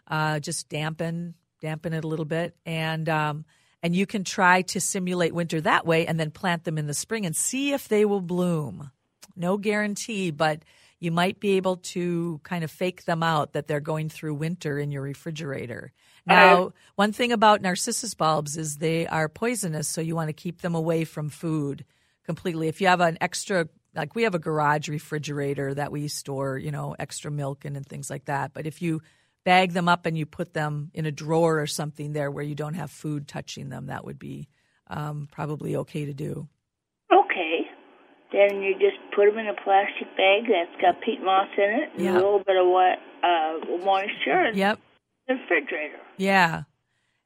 Uh, 0.08 0.40
just 0.40 0.68
dampen 0.68 1.34
dampen 1.60 1.92
it 1.92 2.04
a 2.04 2.08
little 2.08 2.24
bit 2.24 2.54
and 2.66 3.08
um, 3.08 3.44
and 3.82 3.94
you 3.94 4.06
can 4.06 4.24
try 4.24 4.62
to 4.62 4.80
simulate 4.80 5.34
winter 5.34 5.60
that 5.60 5.86
way 5.86 6.06
and 6.06 6.18
then 6.18 6.30
plant 6.30 6.64
them 6.64 6.78
in 6.78 6.86
the 6.86 6.94
spring 6.94 7.26
and 7.26 7.36
see 7.36 7.72
if 7.72 7.88
they 7.88 8.04
will 8.04 8.20
bloom. 8.20 8.90
No 9.36 9.58
guarantee, 9.58 10.30
but 10.30 10.62
you 10.98 11.12
might 11.12 11.40
be 11.40 11.52
able 11.52 11.76
to 11.76 12.40
kind 12.42 12.64
of 12.64 12.70
fake 12.70 13.04
them 13.04 13.22
out 13.22 13.52
that 13.52 13.66
they're 13.66 13.80
going 13.80 14.08
through 14.08 14.34
winter 14.34 14.78
in 14.78 14.90
your 14.90 15.02
refrigerator. 15.02 15.92
Now, 16.26 16.72
one 16.96 17.12
thing 17.12 17.30
about 17.30 17.62
narcissus 17.62 18.14
bulbs 18.14 18.56
is 18.56 18.78
they 18.78 19.06
are 19.06 19.28
poisonous, 19.28 19.86
so 19.86 20.00
you 20.00 20.16
want 20.16 20.28
to 20.28 20.32
keep 20.32 20.60
them 20.60 20.74
away 20.74 21.04
from 21.04 21.28
food 21.28 21.84
completely. 22.24 22.66
If 22.66 22.80
you 22.80 22.88
have 22.88 23.00
an 23.00 23.16
extra, 23.20 23.68
like 23.94 24.16
we 24.16 24.24
have 24.24 24.34
a 24.34 24.40
garage 24.40 24.88
refrigerator 24.88 25.74
that 25.74 25.92
we 25.92 26.08
store, 26.08 26.58
you 26.58 26.72
know, 26.72 26.96
extra 26.98 27.30
milk 27.30 27.64
in 27.64 27.76
and 27.76 27.86
things 27.86 28.10
like 28.10 28.24
that. 28.24 28.52
But 28.52 28.66
if 28.66 28.82
you 28.82 29.02
bag 29.46 29.72
them 29.72 29.88
up 29.88 30.06
and 30.06 30.18
you 30.18 30.26
put 30.26 30.52
them 30.54 30.90
in 30.92 31.06
a 31.06 31.12
drawer 31.12 31.60
or 31.60 31.68
something 31.68 32.12
there 32.12 32.32
where 32.32 32.42
you 32.42 32.56
don't 32.56 32.74
have 32.74 32.90
food 32.90 33.28
touching 33.28 33.68
them, 33.68 33.86
that 33.86 34.04
would 34.04 34.18
be 34.18 34.48
um, 34.88 35.28
probably 35.30 35.76
okay 35.76 36.04
to 36.04 36.12
do. 36.12 36.48
Okay. 37.12 37.60
Then 38.32 38.60
you 38.60 38.74
just 38.74 38.96
put 39.14 39.26
them 39.26 39.38
in 39.38 39.46
a 39.46 39.54
plastic 39.54 40.08
bag 40.16 40.42
that's 40.50 40.82
got 40.82 41.00
peat 41.00 41.22
moss 41.22 41.46
in 41.56 41.62
it 41.82 41.88
and 41.94 42.04
Yeah. 42.04 42.12
a 42.14 42.14
little 42.14 42.42
bit 42.44 42.56
of 42.56 42.66
wet, 42.66 42.98
uh, 43.22 43.84
moisture 43.84 44.48
in 44.50 44.56
Yep. 44.56 44.80
the 45.28 45.34
refrigerator. 45.34 46.00
Yeah. 46.16 46.64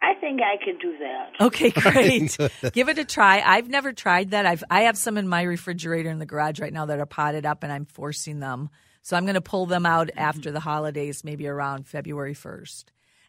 I 0.03 0.13
think 0.21 0.41
I 0.43 0.63
could 0.63 0.79
do 0.79 0.97
that. 0.99 1.41
Okay, 1.41 1.71
great. 1.75 2.37
Give 2.75 2.91
it 2.91 2.99
a 2.99 3.05
try. 3.07 3.41
I've 3.45 3.69
never 3.71 3.95
tried 3.95 4.33
that. 4.33 4.45
I've 4.45 4.65
I 4.71 4.83
have 4.83 4.97
some 4.99 5.17
in 5.17 5.27
my 5.27 5.43
refrigerator 5.43 6.11
in 6.11 6.19
the 6.19 6.27
garage 6.27 6.61
right 6.61 6.73
now 6.73 6.85
that 6.87 6.99
are 7.01 7.07
potted 7.07 7.45
up, 7.47 7.63
and 7.63 7.73
I'm 7.73 7.85
forcing 7.87 8.41
them. 8.41 8.69
So 9.03 9.17
I'm 9.17 9.25
going 9.25 9.35
to 9.35 9.41
pull 9.41 9.67
them 9.67 9.87
out 9.87 10.11
after 10.17 10.51
the 10.51 10.61
holidays, 10.61 11.25
maybe 11.25 11.47
around 11.47 11.87
February 11.87 12.35
1st, 12.35 12.85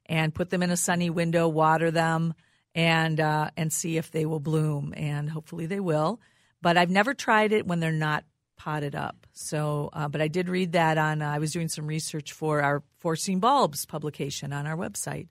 and 0.05 0.33
put 0.33 0.49
them 0.49 0.63
in 0.63 0.69
a 0.69 0.77
sunny 0.77 1.09
window, 1.09 1.47
water 1.47 1.91
them, 1.91 2.33
and 2.75 3.19
uh, 3.19 3.49
and 3.57 3.71
see 3.71 3.97
if 3.97 4.11
they 4.11 4.25
will 4.25 4.39
bloom. 4.39 4.93
And 4.95 5.29
hopefully 5.29 5.65
they 5.65 5.79
will. 5.79 6.19
But 6.61 6.77
I've 6.77 6.89
never 6.89 7.13
tried 7.13 7.51
it 7.53 7.65
when 7.65 7.79
they're 7.79 7.91
not 7.91 8.23
potted 8.57 8.95
up. 8.95 9.25
So, 9.33 9.89
uh, 9.93 10.07
but 10.07 10.21
I 10.21 10.27
did 10.27 10.47
read 10.47 10.73
that 10.73 10.97
on. 10.97 11.21
Uh, 11.21 11.31
I 11.31 11.39
was 11.39 11.51
doing 11.51 11.67
some 11.67 11.87
research 11.87 12.31
for 12.31 12.61
our 12.61 12.83
Forcing 12.99 13.39
Bulbs 13.39 13.85
publication 13.85 14.53
on 14.53 14.67
our 14.67 14.77
website 14.77 15.29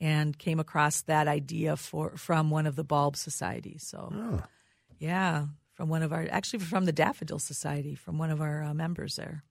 and 0.00 0.38
came 0.38 0.60
across 0.60 1.02
that 1.02 1.26
idea 1.26 1.76
for 1.76 2.16
from 2.16 2.50
one 2.50 2.66
of 2.66 2.76
the 2.76 2.84
bulb 2.84 3.16
societies. 3.16 3.82
So, 3.84 4.12
yeah, 4.98 5.46
from 5.72 5.88
one 5.88 6.02
of 6.02 6.12
our 6.12 6.28
actually 6.30 6.60
from 6.60 6.84
the 6.84 6.92
Daffodil 6.92 7.40
Society, 7.40 7.94
from 7.94 8.18
one 8.18 8.30
of 8.30 8.40
our 8.40 8.62
uh, 8.62 8.74
members 8.74 9.16
there. 9.16 9.42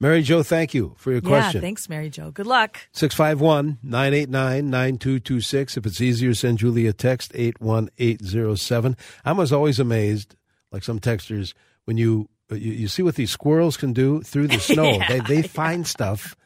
Mary 0.00 0.22
Jo, 0.22 0.42
thank 0.42 0.74
you 0.74 0.94
for 0.98 1.12
your 1.12 1.20
question. 1.20 1.60
Yeah, 1.60 1.66
thanks, 1.66 1.88
Mary 1.88 2.10
Jo. 2.10 2.30
Good 2.30 2.46
luck. 2.46 2.78
651 2.92 3.78
989 3.82 4.70
9226. 4.70 5.76
If 5.76 5.86
it's 5.86 6.00
easier, 6.00 6.34
send 6.34 6.58
Julie 6.58 6.86
a 6.86 6.92
text 6.92 7.32
81807. 7.34 8.96
I 9.24 9.32
was 9.32 9.52
always 9.52 9.78
amazed, 9.78 10.36
like 10.72 10.84
some 10.84 10.98
texters, 11.00 11.54
when 11.84 11.96
you, 11.96 12.28
you, 12.50 12.72
you 12.72 12.88
see 12.88 13.02
what 13.02 13.14
these 13.14 13.30
squirrels 13.30 13.76
can 13.76 13.92
do 13.92 14.20
through 14.22 14.48
the 14.48 14.58
snow. 14.60 14.98
They, 15.08 15.20
they 15.20 15.42
find 15.42 15.86
stuff 15.86 16.36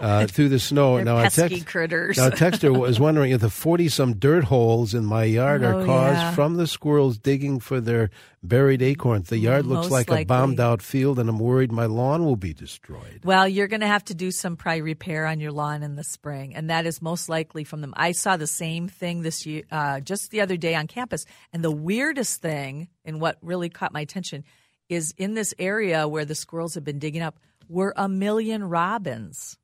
uh, 0.00 0.26
through 0.28 0.48
the 0.48 0.58
snow. 0.58 0.96
They're 0.96 1.04
now, 1.04 1.22
pesky 1.22 1.42
a 1.42 1.48
text, 1.48 1.66
critters. 1.66 2.16
now, 2.16 2.30
texter 2.30 2.76
was 2.76 2.98
wondering 3.00 3.32
if 3.32 3.40
the 3.40 3.50
40 3.50 3.88
some 3.88 4.14
dirt 4.14 4.44
holes 4.44 4.94
in 4.94 5.04
my 5.04 5.24
yard 5.24 5.62
are 5.62 5.80
Oh, 5.80 5.86
caused 5.86 6.18
yeah. 6.18 6.32
from 6.32 6.56
the 6.56 6.66
squirrels 6.66 7.18
digging 7.18 7.60
for 7.60 7.80
their 7.80 8.10
buried 8.42 8.82
acorns. 8.82 9.28
The 9.28 9.38
yard 9.38 9.66
looks 9.66 9.88
Most 9.88 10.08
like 10.08 10.10
a 10.10 10.24
bombed 10.24 10.58
out 10.60 10.82
field, 10.82 11.18
and 11.18 11.28
I'm 11.28 11.38
worried 11.38 11.70
my 11.70 11.86
lawn 11.86 12.24
will 12.24 12.36
be 12.36 12.52
destroyed. 12.52 13.20
Well, 13.24 13.46
you're 13.46 13.68
going 13.68 13.80
to 13.82 13.86
have 13.86 14.04
to 14.06 14.14
do 14.14 14.30
some 14.30 14.56
probably 14.56 14.82
repair 14.82 15.26
on 15.26 15.38
your 15.40 15.52
lawn 15.52 15.82
in 15.82 15.94
the 15.96 16.04
spring, 16.04 16.54
and 16.56 16.68
that 16.70 16.84
is 16.86 17.00
most 17.00 17.28
likely 17.28 17.64
from 17.64 17.80
them. 17.80 17.94
I 17.96 18.12
saw 18.12 18.36
the 18.36 18.46
same 18.48 18.88
thing 18.88 19.22
this 19.22 19.46
year, 19.46 19.62
uh, 19.70 20.00
just 20.00 20.30
the 20.30 20.40
other 20.40 20.56
day 20.56 20.74
on 20.74 20.86
campus, 20.88 21.24
and 21.52 21.62
the 21.62 21.70
weirdest 21.70 22.42
thing, 22.42 22.88
and 23.04 23.20
what 23.20 23.38
really 23.42 23.68
caught 23.68 23.92
my 23.92 24.00
attention, 24.00 24.44
is 24.88 25.14
in 25.16 25.34
this 25.34 25.54
area 25.58 26.08
where 26.08 26.24
the 26.24 26.34
squirrels 26.34 26.74
have 26.74 26.84
been 26.84 26.98
digging 26.98 27.22
up 27.22 27.38
were 27.68 27.94
a 27.96 28.08
million 28.08 28.64
robins. 28.64 29.56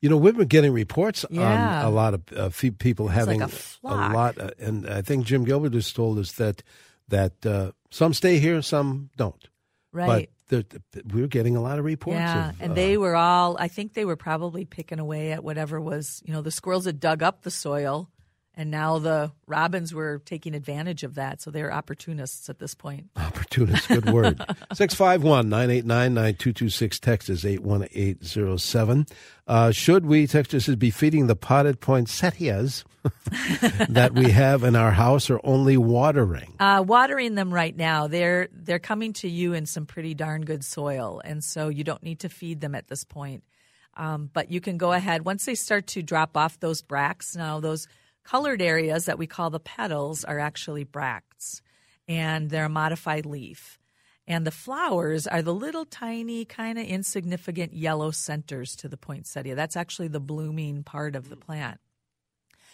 You 0.00 0.08
know, 0.08 0.16
we've 0.16 0.36
been 0.36 0.46
getting 0.48 0.72
reports 0.72 1.24
Yeah. 1.30 1.80
on 1.80 1.84
a 1.86 1.90
lot 1.90 2.14
of 2.14 2.22
uh, 2.36 2.48
fe- 2.50 2.70
people 2.70 3.06
like 3.06 3.14
having 3.16 3.42
a 3.42 3.48
flock. 3.48 4.12
lot, 4.14 4.38
uh, 4.38 4.50
and 4.58 4.88
I 4.88 5.02
think 5.02 5.26
Jim 5.26 5.44
Gilbert 5.44 5.74
has 5.74 5.92
told 5.92 6.18
us 6.18 6.32
that 6.32 6.62
that 7.08 7.44
uh, 7.46 7.72
some 7.90 8.12
stay 8.14 8.38
here, 8.38 8.62
some 8.62 9.10
don't. 9.16 9.48
Right. 9.92 10.30
But 10.48 10.70
the- 10.92 11.02
we're 11.12 11.26
getting 11.26 11.56
a 11.56 11.60
lot 11.62 11.78
of 11.78 11.84
reports. 11.84 12.18
Yeah, 12.18 12.50
of, 12.50 12.60
and 12.62 12.72
uh, 12.72 12.74
they 12.74 12.96
were 12.96 13.16
all. 13.16 13.56
I 13.58 13.68
think 13.68 13.94
they 13.94 14.04
were 14.04 14.16
probably 14.16 14.64
picking 14.64 14.98
away 15.00 15.32
at 15.32 15.42
whatever 15.42 15.80
was. 15.80 16.22
You 16.24 16.32
know, 16.32 16.42
the 16.42 16.50
squirrels 16.50 16.84
had 16.86 17.00
dug 17.00 17.22
up 17.22 17.42
the 17.42 17.50
soil, 17.50 18.08
and 18.58 18.72
now 18.72 18.98
the 18.98 19.30
robins 19.46 19.94
were 19.94 20.20
taking 20.24 20.52
advantage 20.52 21.04
of 21.04 21.14
that. 21.14 21.40
So 21.40 21.52
they're 21.52 21.72
opportunists 21.72 22.50
at 22.50 22.58
this 22.58 22.74
point. 22.74 23.06
Opportunists, 23.16 23.86
Good 23.86 24.10
word. 24.10 24.44
Six 24.74 24.94
five 24.94 25.22
one 25.22 25.48
nine 25.48 25.70
eight 25.70 25.86
nine 25.86 26.12
nine 26.12 26.34
two 26.34 26.52
two 26.52 26.68
six. 26.68 26.98
Text 26.98 27.30
is 27.30 27.46
eight 27.46 27.62
one 27.62 27.86
eight 27.92 28.24
zero 28.24 28.56
seven. 28.56 29.06
Uh, 29.46 29.70
should 29.70 30.06
we, 30.06 30.26
texter 30.26 30.60
says, 30.60 30.74
be 30.74 30.90
feeding 30.90 31.28
the 31.28 31.36
potted 31.36 31.80
poinsettias 31.80 32.84
that 33.88 34.10
we 34.12 34.30
have 34.30 34.64
in 34.64 34.74
our 34.74 34.90
house, 34.90 35.30
or 35.30 35.40
only 35.44 35.76
watering? 35.76 36.52
Uh, 36.58 36.82
watering 36.84 37.36
them 37.36 37.54
right 37.54 37.76
now, 37.76 38.08
they're 38.08 38.48
they're 38.52 38.80
coming 38.80 39.12
to 39.12 39.28
you 39.28 39.52
in 39.52 39.66
some 39.66 39.86
pretty 39.86 40.14
darn 40.14 40.44
good 40.44 40.64
soil, 40.64 41.22
and 41.24 41.44
so 41.44 41.68
you 41.68 41.84
don't 41.84 42.02
need 42.02 42.18
to 42.18 42.28
feed 42.28 42.60
them 42.60 42.74
at 42.74 42.88
this 42.88 43.04
point. 43.04 43.44
Um, 43.96 44.30
but 44.32 44.50
you 44.50 44.60
can 44.60 44.78
go 44.78 44.92
ahead 44.92 45.24
once 45.24 45.44
they 45.44 45.54
start 45.54 45.86
to 45.88 46.02
drop 46.02 46.36
off 46.36 46.58
those 46.58 46.82
bracts. 46.82 47.36
Now 47.36 47.60
those 47.60 47.86
colored 48.28 48.60
areas 48.60 49.06
that 49.06 49.18
we 49.18 49.26
call 49.26 49.48
the 49.48 49.58
petals 49.58 50.22
are 50.22 50.38
actually 50.38 50.84
bracts, 50.84 51.62
and 52.06 52.50
they're 52.50 52.66
a 52.66 52.68
modified 52.68 53.24
leaf. 53.24 53.78
And 54.26 54.46
the 54.46 54.50
flowers 54.50 55.26
are 55.26 55.40
the 55.40 55.54
little 55.54 55.86
tiny, 55.86 56.44
kind 56.44 56.78
of 56.78 56.84
insignificant 56.84 57.72
yellow 57.72 58.10
centers 58.10 58.76
to 58.76 58.88
the 58.88 58.98
poinsettia. 58.98 59.54
That's 59.54 59.78
actually 59.78 60.08
the 60.08 60.20
blooming 60.20 60.82
part 60.82 61.16
of 61.16 61.30
the 61.30 61.36
mm. 61.36 61.40
plant. 61.40 61.80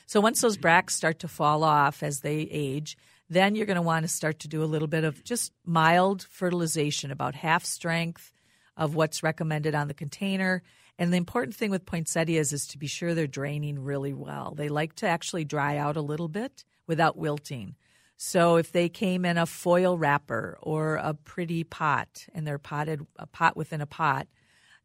So 0.07 0.21
once 0.21 0.41
those 0.41 0.57
bracts 0.57 0.97
start 0.97 1.21
to 1.21 1.29
fall 1.29 1.63
off 1.63 2.03
as 2.03 2.21
they 2.21 2.49
age, 2.51 2.97
then 3.31 3.55
you're 3.55 3.67
going 3.67 3.77
to 3.77 3.83
want 3.83 4.03
to 4.03 4.09
start 4.09 4.41
to 4.41 4.49
do 4.49 4.65
a 4.65 4.67
little 4.67 4.89
bit 4.89 5.05
of 5.05 5.23
just 5.23 5.53
mild 5.65 6.25
fertilization, 6.25 7.13
about 7.13 7.37
half 7.37 7.65
strength 7.65 8.33
of 8.77 8.97
what's 8.97 9.23
recommended 9.23 9.77
on 9.77 9.87
the 9.87 9.95
container. 9.95 10.65
And 10.99 11.13
the 11.13 11.17
important 11.17 11.57
thing 11.57 11.71
with 11.71 11.87
poinsettias 11.87 12.53
is 12.53 12.67
to 12.69 12.79
be 12.79 12.87
sure 12.87 13.15
they're 13.15 13.27
draining 13.27 13.81
really 13.81 14.13
well. 14.13 14.55
They 14.57 14.69
like 14.69 14.95
to 14.97 15.09
actually 15.09 15.45
dry 15.45 15.77
out 15.77 15.97
a 15.97 16.03
little 16.03 16.29
bit 16.29 16.65
without 16.87 17.17
wilting. 17.17 17.75
So 18.17 18.57
if 18.57 18.71
they 18.71 18.89
came 18.89 19.25
in 19.25 19.37
a 19.37 19.47
foil 19.47 19.99
wrapper 19.99 20.57
or 20.63 20.97
a 20.97 21.15
pretty 21.15 21.65
pot 21.65 22.27
and 22.33 22.47
they're 22.47 22.59
potted 22.59 23.05
a 23.19 23.27
pot 23.27 23.57
within 23.57 23.81
a 23.81 23.87
pot, 23.87 24.29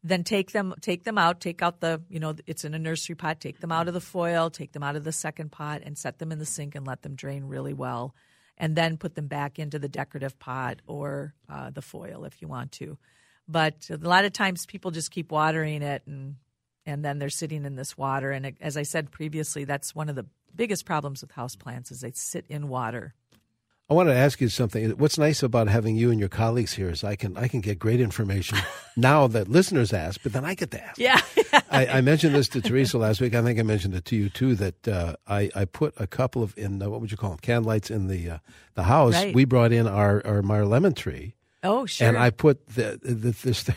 then 0.02 0.24
take 0.24 0.52
them 0.52 0.74
take 0.80 1.04
them 1.04 1.18
out, 1.18 1.40
take 1.40 1.62
out 1.62 1.80
the 1.80 2.02
you 2.08 2.18
know 2.18 2.34
it's 2.46 2.64
in 2.64 2.74
a 2.74 2.78
nursery 2.78 3.14
pot, 3.14 3.40
take 3.40 3.60
them 3.60 3.70
out 3.70 3.86
of 3.86 3.94
the 3.94 4.00
foil, 4.00 4.50
take 4.50 4.72
them 4.72 4.82
out 4.82 4.96
of 4.96 5.04
the 5.04 5.12
second 5.12 5.52
pot 5.52 5.82
and 5.84 5.96
set 5.96 6.18
them 6.18 6.32
in 6.32 6.38
the 6.38 6.46
sink 6.46 6.74
and 6.74 6.86
let 6.86 7.02
them 7.02 7.14
drain 7.14 7.44
really 7.44 7.74
well, 7.74 8.14
and 8.56 8.74
then 8.74 8.96
put 8.96 9.14
them 9.14 9.26
back 9.26 9.58
into 9.58 9.78
the 9.78 9.88
decorative 9.88 10.38
pot 10.38 10.80
or 10.86 11.34
uh, 11.48 11.70
the 11.70 11.82
foil 11.82 12.24
if 12.24 12.40
you 12.40 12.48
want 12.48 12.72
to. 12.72 12.98
But 13.50 13.88
a 13.90 13.96
lot 13.96 14.24
of 14.24 14.32
times 14.32 14.66
people 14.66 14.90
just 14.90 15.10
keep 15.10 15.32
watering 15.32 15.82
it 15.82 16.02
and 16.06 16.36
and 16.86 17.04
then 17.04 17.18
they're 17.18 17.30
sitting 17.30 17.64
in 17.64 17.76
this 17.76 17.96
water 17.98 18.30
and 18.30 18.54
as 18.60 18.76
I 18.76 18.84
said 18.84 19.10
previously, 19.10 19.64
that's 19.64 19.94
one 19.94 20.08
of 20.08 20.16
the 20.16 20.26
biggest 20.54 20.84
problems 20.84 21.22
with 21.22 21.32
houseplants 21.32 21.90
is 21.90 22.00
they 22.00 22.12
sit 22.12 22.44
in 22.48 22.68
water. 22.68 23.14
I 23.90 23.94
want 23.94 24.08
to 24.08 24.14
ask 24.14 24.40
you 24.40 24.48
something. 24.48 24.90
What's 24.90 25.18
nice 25.18 25.42
about 25.42 25.66
having 25.66 25.96
you 25.96 26.12
and 26.12 26.20
your 26.20 26.28
colleagues 26.28 26.74
here 26.74 26.90
is 26.90 27.02
I 27.02 27.16
can 27.16 27.36
I 27.36 27.48
can 27.48 27.60
get 27.60 27.80
great 27.80 28.00
information 28.00 28.58
now 28.96 29.26
that 29.26 29.48
listeners 29.48 29.92
ask, 29.92 30.22
but 30.22 30.32
then 30.32 30.44
I 30.44 30.54
get 30.54 30.70
to 30.70 30.80
ask. 30.82 30.96
Yeah. 30.96 31.20
I, 31.70 31.86
I, 31.86 32.00
mentioned 32.00 32.36
this 32.36 32.48
to 32.50 32.60
Teresa 32.60 32.98
last 32.98 33.20
week. 33.20 33.34
I 33.34 33.42
think 33.42 33.58
I 33.58 33.62
mentioned 33.62 33.94
it 33.96 34.04
to 34.06 34.16
you 34.16 34.28
too. 34.28 34.54
That 34.54 34.86
uh, 34.86 35.16
I 35.26 35.50
I 35.56 35.64
put 35.64 35.94
a 36.00 36.06
couple 36.06 36.44
of 36.44 36.56
in 36.56 36.80
uh, 36.80 36.88
what 36.88 37.00
would 37.00 37.10
you 37.10 37.16
call 37.16 37.30
them 37.30 37.40
candlelights 37.40 37.90
in 37.90 38.06
the 38.06 38.30
uh, 38.30 38.38
the 38.74 38.84
house. 38.84 39.14
Right. 39.14 39.34
We 39.34 39.44
brought 39.44 39.72
in 39.72 39.88
our 39.88 40.24
our 40.24 40.40
Meyer 40.40 40.66
lemon 40.66 40.94
tree. 40.94 41.34
Oh 41.62 41.86
sure. 41.86 42.08
And 42.08 42.18
I 42.18 42.30
put 42.30 42.66
the, 42.68 42.98
the 43.02 43.30
this 43.30 43.62
thing. 43.64 43.76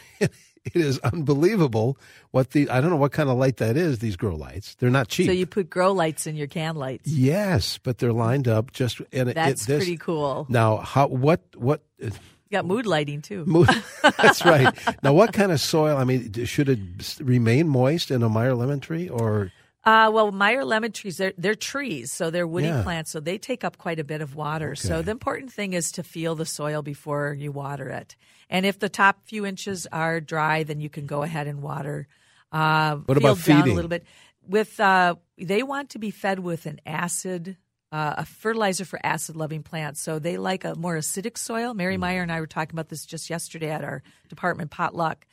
it 0.65 0.75
is 0.75 0.99
unbelievable 0.99 1.97
what 2.31 2.51
the 2.51 2.69
I 2.69 2.81
don't 2.81 2.89
know 2.89 2.97
what 2.97 3.11
kind 3.11 3.29
of 3.29 3.37
light 3.37 3.57
that 3.57 3.75
is. 3.77 3.99
These 3.99 4.15
grow 4.15 4.35
lights, 4.35 4.75
they're 4.75 4.89
not 4.89 5.07
cheap. 5.07 5.27
So 5.27 5.31
you 5.31 5.45
put 5.45 5.69
grow 5.69 5.91
lights 5.91 6.25
in 6.27 6.35
your 6.35 6.47
can 6.47 6.75
lights. 6.75 7.07
Yes, 7.07 7.77
but 7.77 7.97
they're 7.97 8.13
lined 8.13 8.47
up 8.47 8.71
just. 8.71 9.01
And 9.11 9.29
That's 9.29 9.63
it, 9.63 9.67
this, 9.67 9.83
pretty 9.83 9.97
cool. 9.97 10.45
Now, 10.49 10.77
how 10.77 11.07
what 11.07 11.41
what? 11.55 11.83
Uh, 12.01 12.07
you 12.07 12.57
got 12.59 12.65
mood 12.65 12.85
lighting 12.85 13.21
too. 13.21 13.45
Mood, 13.47 13.67
that's 14.01 14.45
right. 14.45 14.73
Now, 15.01 15.13
what 15.13 15.33
kind 15.33 15.51
of 15.51 15.59
soil? 15.59 15.97
I 15.97 16.03
mean, 16.03 16.31
should 16.45 16.69
it 16.69 16.79
remain 17.19 17.67
moist 17.67 18.11
in 18.11 18.21
a 18.21 18.29
Meyer 18.29 18.53
lemon 18.53 18.79
tree 18.79 19.09
or? 19.09 19.51
Uh, 19.85 20.09
well, 20.13 20.31
Meyer 20.31 20.63
lemon 20.63 20.93
trees, 20.93 21.17
they're, 21.17 21.33
they're 21.37 21.55
trees, 21.55 22.11
so 22.11 22.29
they're 22.29 22.47
woody 22.47 22.67
Yeah. 22.67 22.83
plants, 22.83 23.11
so 23.11 23.19
they 23.19 23.37
take 23.37 23.65
up 23.65 23.77
quite 23.77 23.99
a 23.99 24.03
bit 24.05 24.21
of 24.21 24.33
water. 24.33 24.75
So 24.75 25.01
the 25.01 25.11
important 25.11 25.51
thing 25.51 25.73
is 25.73 25.91
to 25.93 26.03
feel 26.03 26.35
the 26.35 26.45
soil 26.45 26.81
before 26.81 27.33
you 27.37 27.51
water 27.51 27.89
it. 27.89 28.15
And 28.49 28.65
if 28.65 28.79
the 28.79 28.87
top 28.87 29.25
few 29.25 29.45
inches 29.45 29.85
are 29.91 30.21
dry, 30.21 30.63
then 30.63 30.79
you 30.79 30.89
can 30.89 31.05
go 31.05 31.21
ahead 31.23 31.47
and 31.47 31.61
water. 31.61 32.07
Uh, 32.51 32.95
What 32.97 33.17
about 33.17 33.43
down 33.43 33.63
feeding? 33.63 33.71
a 33.73 33.75
little 33.75 33.89
bit? 33.89 34.05
With 34.47 34.79
uh, 34.79 35.15
they 35.37 35.63
want 35.63 35.89
to 35.91 35.99
be 35.99 36.11
fed 36.11 36.39
with 36.39 36.65
an 36.65 36.79
acid, 36.85 37.57
uh, 37.91 38.15
a 38.19 38.25
fertilizer 38.25 38.85
for 38.85 38.99
acid-loving 39.03 39.63
plants. 39.63 39.99
So 40.01 40.17
they 40.17 40.37
like 40.37 40.63
a 40.63 40.75
more 40.75 40.95
acidic 40.95 41.37
soil. 41.37 41.73
Mary 41.73 41.97
Meyer 41.97 42.21
and 42.21 42.31
I 42.31 42.39
were 42.39 42.47
talking 42.47 42.73
about 42.73 42.87
this 42.89 43.05
just 43.05 43.29
yesterday 43.29 43.69
at 43.69 43.83
our 43.83 44.01
department 44.29 44.71
potluck, 44.71 45.25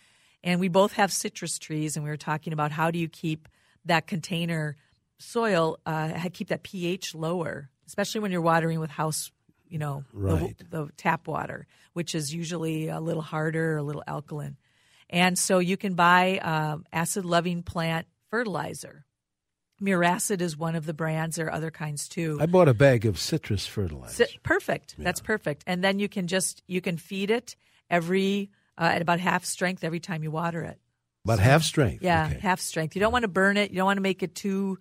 and 0.42 0.59
we 0.59 0.69
both 0.69 0.95
have 0.95 1.12
citrus 1.12 1.59
trees, 1.59 1.97
and 1.97 2.04
we 2.04 2.11
were 2.11 2.16
talking 2.16 2.52
about 2.52 2.73
how 2.73 2.90
do 2.90 2.99
you 2.99 3.09
keep 3.09 3.49
that 3.84 4.06
container 4.06 4.76
soil 5.18 5.78
uh, 5.87 6.28
keep 6.32 6.49
that 6.49 6.62
pH 6.62 7.14
lower, 7.14 7.70
especially 7.87 8.20
when 8.20 8.32
you're 8.32 8.40
watering 8.40 8.80
with 8.80 8.90
house, 8.90 9.30
you 9.68 9.78
know, 9.78 10.04
Right. 10.12 10.56
the, 10.70 10.84
the 10.84 10.92
tap 10.96 11.28
water, 11.28 11.66
which 11.92 12.14
is 12.14 12.34
usually 12.34 12.88
a 12.88 13.00
little 13.00 13.22
harder, 13.22 13.76
a 13.76 13.82
little 13.82 14.04
alkaline. 14.06 14.56
And 15.08 15.38
so 15.38 15.58
you 15.58 15.76
can 15.76 15.94
buy 15.94 16.38
um, 16.38 16.84
acid 16.92 17.25
loving 17.25 17.62
plant 17.62 18.06
fertilizer. 18.30 19.04
Miracid 19.82 20.40
is 20.42 20.56
one 20.56 20.76
of 20.76 20.84
the 20.87 20.92
brands. 20.92 21.37
There 21.37 21.46
are 21.46 21.52
other 21.52 21.70
kinds 21.70 22.06
too. 22.06 22.38
I 22.40 22.46
bought 22.46 22.68
a 22.68 22.75
bag 22.75 23.06
of 23.06 23.18
citrus 23.18 23.66
fertilizer. 23.66 24.26
Perfect. 24.42 24.94
That's 24.99 25.20
perfect. 25.20 25.64
And 25.66 25.82
then 25.82 25.99
you 25.99 26.08
can 26.08 26.26
just 26.26 26.62
you 26.66 26.80
can 26.80 26.99
feed 26.99 27.30
it 27.30 27.56
every 27.88 28.50
uh, 28.78 28.90
at 28.94 29.02
about 29.02 29.20
half 29.20 29.44
strength 29.44 29.82
every 29.82 30.00
time 30.00 30.22
you 30.22 30.30
water 30.30 30.62
it. 30.62 30.78
About 31.34 31.42
half 31.44 31.62
strength. 31.62 32.02
Yeah, 32.02 32.26
Okay. 32.30 32.38
half 32.40 32.60
strength. 32.60 32.94
You 32.96 33.00
don't 33.00 33.12
want 33.12 33.22
to 33.22 33.28
burn 33.28 33.56
it. 33.56 33.70
You 33.70 33.76
don't 33.76 33.87
want 33.87 33.96
to 33.99 34.02
make 34.02 34.22
it 34.22 34.34
too, 34.34 34.78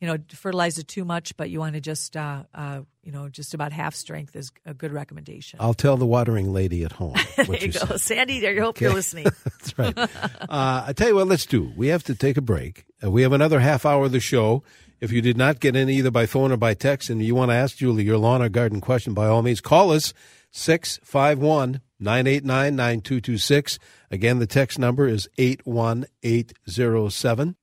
you 0.00 0.06
know, 0.06 0.16
fertilize 0.30 0.78
it 0.78 0.88
too 0.88 1.04
much. 1.04 1.36
But 1.36 1.50
you 1.50 1.58
want 1.60 1.74
to 1.74 1.80
just, 1.80 2.16
uh, 2.16 2.44
uh, 2.54 2.80
you 3.02 3.12
know, 3.12 3.28
just 3.28 3.54
about 3.54 3.72
half 3.72 3.94
strength 3.94 4.36
is 4.36 4.50
a 4.66 4.74
good 4.74 4.92
recommendation. 4.92 5.58
I'll 5.60 5.74
tell 5.74 5.96
the 5.96 6.06
watering 6.06 6.52
lady 6.52 6.84
at 6.84 6.92
home 6.92 7.14
there 7.36 7.56
you 7.56 7.72
go, 7.72 7.80
said. 7.80 8.00
Sandy. 8.00 8.46
I 8.46 8.58
hope 8.60 8.80
you're 8.80 8.92
listening. 9.02 9.24
That's 9.44 9.78
right. 9.78 9.96
Uh, 9.98 10.84
I 10.88 10.92
tell 10.94 11.08
you 11.08 11.14
what, 11.16 11.26
let's 11.28 11.46
do. 11.46 11.72
We 11.76 11.88
have 11.88 12.04
to 12.04 12.14
take 12.14 12.36
a 12.36 12.42
break. 12.42 12.84
Uh, 13.02 13.10
we 13.10 13.22
have 13.22 13.32
another 13.32 13.60
half 13.60 13.84
hour 13.86 14.04
of 14.06 14.12
the 14.12 14.20
show. 14.20 14.62
If 15.00 15.12
you 15.12 15.22
did 15.22 15.36
not 15.36 15.60
get 15.60 15.76
in 15.76 15.88
either 15.88 16.10
by 16.10 16.26
phone 16.26 16.50
or 16.50 16.56
by 16.56 16.74
text 16.74 17.08
and 17.08 17.22
you 17.22 17.34
want 17.36 17.50
to 17.52 17.54
ask 17.54 17.76
Julie 17.76 18.02
your 18.04 18.18
lawn 18.18 18.42
or 18.42 18.48
garden 18.48 18.80
question, 18.80 19.14
by 19.14 19.26
all 19.26 19.42
means, 19.42 19.60
call 19.60 19.92
us 19.92 20.12
651 20.50 21.80
989 22.00 22.76
9226. 22.76 23.78
Again, 24.10 24.38
the 24.38 24.46
text 24.46 24.78
number 24.78 25.08
is 25.08 25.28
81807. 25.38 27.56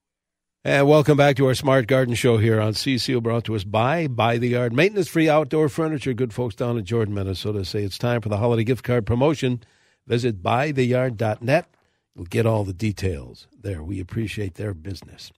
And 0.67 0.87
welcome 0.87 1.15
back 1.15 1.35
to 1.35 1.45
our 1.45 1.53
Smart 1.53 1.85
Garden 1.85 2.15
Show 2.15 2.37
here 2.37 2.59
on 2.59 2.73
CCO, 2.73 3.21
brought 3.21 3.45
to 3.45 3.55
us 3.55 3.63
by 3.63 4.07
Buy 4.07 4.39
the 4.39 4.47
Yard. 4.47 4.73
Maintenance 4.73 5.07
free 5.07 5.29
outdoor 5.29 5.69
furniture. 5.69 6.13
Good 6.13 6.33
folks 6.33 6.55
down 6.55 6.79
in 6.79 6.85
Jordan, 6.85 7.13
Minnesota 7.13 7.63
say 7.63 7.83
it's 7.83 7.99
time 7.99 8.19
for 8.19 8.29
the 8.29 8.37
holiday 8.37 8.63
gift 8.63 8.83
card 8.83 9.05
promotion. 9.05 9.61
Visit 10.07 10.41
buytheyard.net. 10.41 11.67
You'll 12.15 12.25
get 12.25 12.47
all 12.47 12.63
the 12.63 12.73
details 12.73 13.45
there. 13.61 13.83
We 13.83 13.99
appreciate 13.99 14.55
their 14.55 14.73
business. 14.73 15.31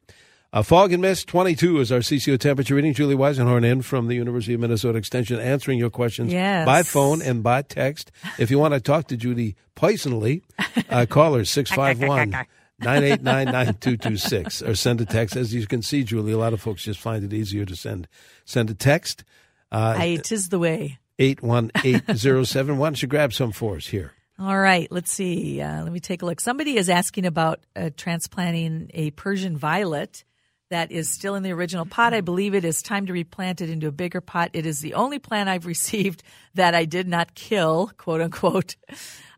Uh, 0.53 0.61
fog 0.63 0.93
and 0.93 1.01
mist 1.01 1.27
22 1.27 1.79
is 1.81 1.91
our 1.91 1.99
CCO 1.99 2.39
temperature 2.39 2.73
reading. 2.75 2.93
Julie 2.93 3.15
Weisenhorn 3.15 3.65
in 3.65 3.81
from 3.81 4.07
the 4.07 4.15
University 4.15 4.53
of 4.53 4.61
Minnesota 4.61 4.97
Extension 4.97 5.39
answering 5.39 5.77
your 5.77 5.89
questions 5.89 6.31
Yes. 6.31 6.65
by 6.65 6.83
phone 6.83 7.21
and 7.21 7.43
by 7.43 7.61
text. 7.61 8.11
If 8.39 8.49
you 8.49 8.57
want 8.57 8.73
to 8.73 8.79
talk 8.79 9.07
to 9.07 9.17
Judy 9.17 9.55
personally, 9.75 10.43
uh, 10.89 11.05
call 11.09 11.33
her 11.33 11.43
651 11.43 12.29
989 12.79 13.45
9226 13.45 14.61
or 14.61 14.75
send 14.75 15.01
a 15.01 15.05
text. 15.05 15.35
As 15.35 15.53
you 15.53 15.67
can 15.67 15.81
see, 15.81 16.03
Julie, 16.03 16.31
a 16.31 16.37
lot 16.37 16.53
of 16.53 16.61
folks 16.61 16.83
just 16.83 16.99
find 16.99 17.23
it 17.25 17.33
easier 17.33 17.65
to 17.65 17.75
send 17.75 18.07
send 18.45 18.69
a 18.69 18.73
text. 18.73 19.25
Uh, 19.71 19.95
I, 19.97 20.15
tis 20.23 20.47
the 20.49 20.59
way. 20.59 20.97
81807. 21.19 22.77
Why 22.77 22.87
don't 22.87 23.01
you 23.01 23.07
grab 23.07 23.33
some 23.33 23.51
for 23.51 23.75
us 23.75 23.87
here? 23.87 24.13
All 24.39 24.57
right, 24.57 24.87
let's 24.91 25.11
see. 25.11 25.59
Uh, 25.59 25.83
let 25.83 25.91
me 25.91 25.99
take 25.99 26.21
a 26.21 26.25
look. 26.25 26.39
Somebody 26.39 26.77
is 26.77 26.89
asking 26.89 27.25
about 27.25 27.59
uh, 27.75 27.89
transplanting 27.97 28.91
a 28.93 29.09
Persian 29.11 29.57
violet 29.57 30.23
that 30.69 30.91
is 30.91 31.09
still 31.09 31.35
in 31.35 31.43
the 31.43 31.51
original 31.51 31.85
pot. 31.85 32.13
I 32.13 32.21
believe 32.21 32.53
it 32.53 32.65
is 32.65 32.81
time 32.81 33.05
to 33.05 33.13
replant 33.13 33.61
it 33.61 33.69
into 33.69 33.87
a 33.87 33.91
bigger 33.91 34.21
pot. 34.21 34.51
It 34.53 34.65
is 34.65 34.79
the 34.79 34.95
only 34.95 35.19
plant 35.19 35.49
I've 35.49 35.65
received 35.75 36.23
that 36.55 36.75
I 36.75 36.85
did 36.85 37.07
not 37.07 37.35
kill, 37.35 37.91
quote 37.97 38.21
unquote. 38.21 38.75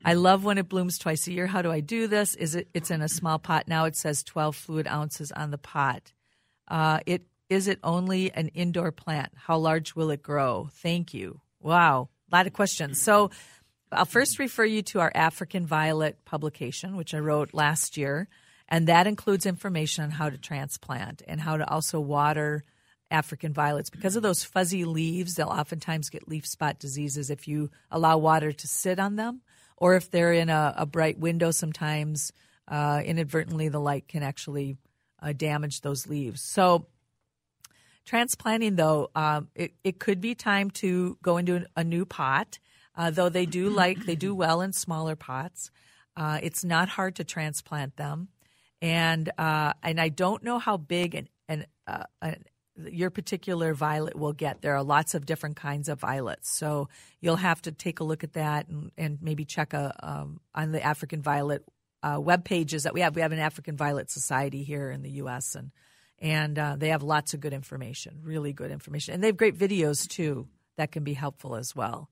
I 0.03 0.13
love 0.13 0.43
when 0.43 0.57
it 0.57 0.69
blooms 0.69 0.97
twice 0.97 1.27
a 1.27 1.33
year. 1.33 1.47
How 1.47 1.61
do 1.61 1.71
I 1.71 1.81
do 1.81 2.07
this? 2.07 2.35
Is 2.35 2.55
it? 2.55 2.69
It's 2.73 2.91
in 2.91 3.01
a 3.01 3.09
small 3.09 3.37
pot 3.37 3.67
now. 3.67 3.85
It 3.85 3.95
says 3.95 4.23
12 4.23 4.55
fluid 4.55 4.87
ounces 4.87 5.31
on 5.31 5.51
the 5.51 5.57
pot. 5.57 6.13
Uh, 6.67 6.99
it 7.05 7.23
is 7.49 7.67
it 7.67 7.79
only 7.83 8.31
an 8.31 8.49
indoor 8.49 8.91
plant? 8.91 9.31
How 9.35 9.57
large 9.57 9.95
will 9.95 10.11
it 10.11 10.21
grow? 10.21 10.69
Thank 10.71 11.13
you. 11.13 11.41
Wow, 11.59 12.09
a 12.31 12.35
lot 12.35 12.47
of 12.47 12.53
questions. 12.53 13.01
So 13.01 13.31
I'll 13.91 14.05
first 14.05 14.39
refer 14.39 14.65
you 14.65 14.83
to 14.83 14.99
our 14.99 15.11
African 15.15 15.65
Violet 15.65 16.23
publication, 16.25 16.95
which 16.95 17.13
I 17.13 17.19
wrote 17.19 17.53
last 17.53 17.97
year, 17.97 18.27
and 18.69 18.87
that 18.87 19.07
includes 19.07 19.45
information 19.45 20.05
on 20.05 20.11
how 20.11 20.29
to 20.29 20.37
transplant 20.37 21.23
and 21.27 21.41
how 21.41 21.57
to 21.57 21.67
also 21.67 21.99
water 21.99 22.63
African 23.11 23.51
violets. 23.51 23.89
Because 23.89 24.15
of 24.15 24.21
those 24.21 24.43
fuzzy 24.43 24.85
leaves, 24.85 25.35
they'll 25.35 25.47
oftentimes 25.47 26.11
get 26.11 26.29
leaf 26.29 26.45
spot 26.45 26.79
diseases 26.79 27.31
if 27.31 27.47
you 27.47 27.71
allow 27.89 28.19
water 28.19 28.51
to 28.51 28.67
sit 28.67 28.99
on 28.99 29.15
them, 29.15 29.41
or 29.75 29.95
if 29.95 30.11
they're 30.11 30.33
in 30.33 30.49
a, 30.49 30.75
a 30.77 30.85
bright 30.85 31.17
window. 31.17 31.49
Sometimes 31.49 32.31
uh, 32.67 33.01
inadvertently, 33.03 33.69
the 33.69 33.79
light 33.79 34.07
can 34.07 34.21
actually 34.21 34.77
uh, 35.21 35.33
damage 35.33 35.81
those 35.81 36.05
leaves. 36.05 36.41
So 36.41 36.85
transplanting 38.05 38.75
though 38.75 39.09
um, 39.15 39.49
it, 39.53 39.73
it 39.83 39.99
could 39.99 40.19
be 40.19 40.33
time 40.33 40.71
to 40.71 41.17
go 41.21 41.37
into 41.37 41.63
a 41.75 41.83
new 41.83 42.05
pot 42.05 42.57
uh, 42.95 43.11
though 43.11 43.29
they 43.29 43.45
do 43.45 43.69
like 43.69 44.03
they 44.07 44.15
do 44.15 44.33
well 44.33 44.61
in 44.61 44.73
smaller 44.73 45.15
pots 45.15 45.69
uh, 46.17 46.39
it's 46.41 46.63
not 46.63 46.89
hard 46.89 47.15
to 47.15 47.23
transplant 47.23 47.95
them 47.97 48.27
and 48.81 49.31
uh, 49.37 49.73
and 49.83 49.99
i 49.99 50.09
don't 50.09 50.43
know 50.43 50.59
how 50.59 50.77
big 50.77 51.15
an, 51.15 51.29
an, 51.47 51.65
uh, 51.87 52.03
an 52.21 52.43
your 52.87 53.09
particular 53.09 53.73
violet 53.73 54.15
will 54.15 54.33
get. 54.33 54.61
There 54.61 54.75
are 54.75 54.83
lots 54.83 55.13
of 55.13 55.25
different 55.25 55.55
kinds 55.55 55.89
of 55.89 55.99
violets. 55.99 56.49
So 56.49 56.89
you'll 57.19 57.35
have 57.35 57.61
to 57.63 57.71
take 57.71 57.99
a 57.99 58.03
look 58.03 58.23
at 58.23 58.33
that 58.33 58.67
and, 58.67 58.91
and 58.97 59.21
maybe 59.21 59.45
check 59.45 59.73
a, 59.73 59.93
um, 60.01 60.39
on 60.55 60.71
the 60.71 60.81
african 60.81 61.21
violet 61.21 61.63
uh, 62.01 62.19
web 62.21 62.45
pages 62.45 62.83
that 62.83 62.93
we 62.93 63.01
have. 63.01 63.15
We 63.15 63.21
have 63.21 63.31
an 63.31 63.39
african 63.39 63.75
violet 63.75 64.09
society 64.09 64.63
here 64.63 64.89
in 64.91 65.01
the 65.01 65.09
us 65.11 65.55
and 65.55 65.71
and 66.21 66.59
uh, 66.59 66.75
they 66.77 66.89
have 66.89 67.01
lots 67.01 67.33
of 67.33 67.39
good 67.39 67.53
information, 67.53 68.19
really 68.23 68.51
good 68.51 68.71
information, 68.71 69.13
and 69.13 69.23
they 69.23 69.27
have 69.27 69.37
great 69.37 69.57
videos 69.57 70.05
too 70.05 70.49
that 70.75 70.91
can 70.91 71.05
be 71.05 71.13
helpful 71.13 71.55
as 71.55 71.73
well. 71.73 72.09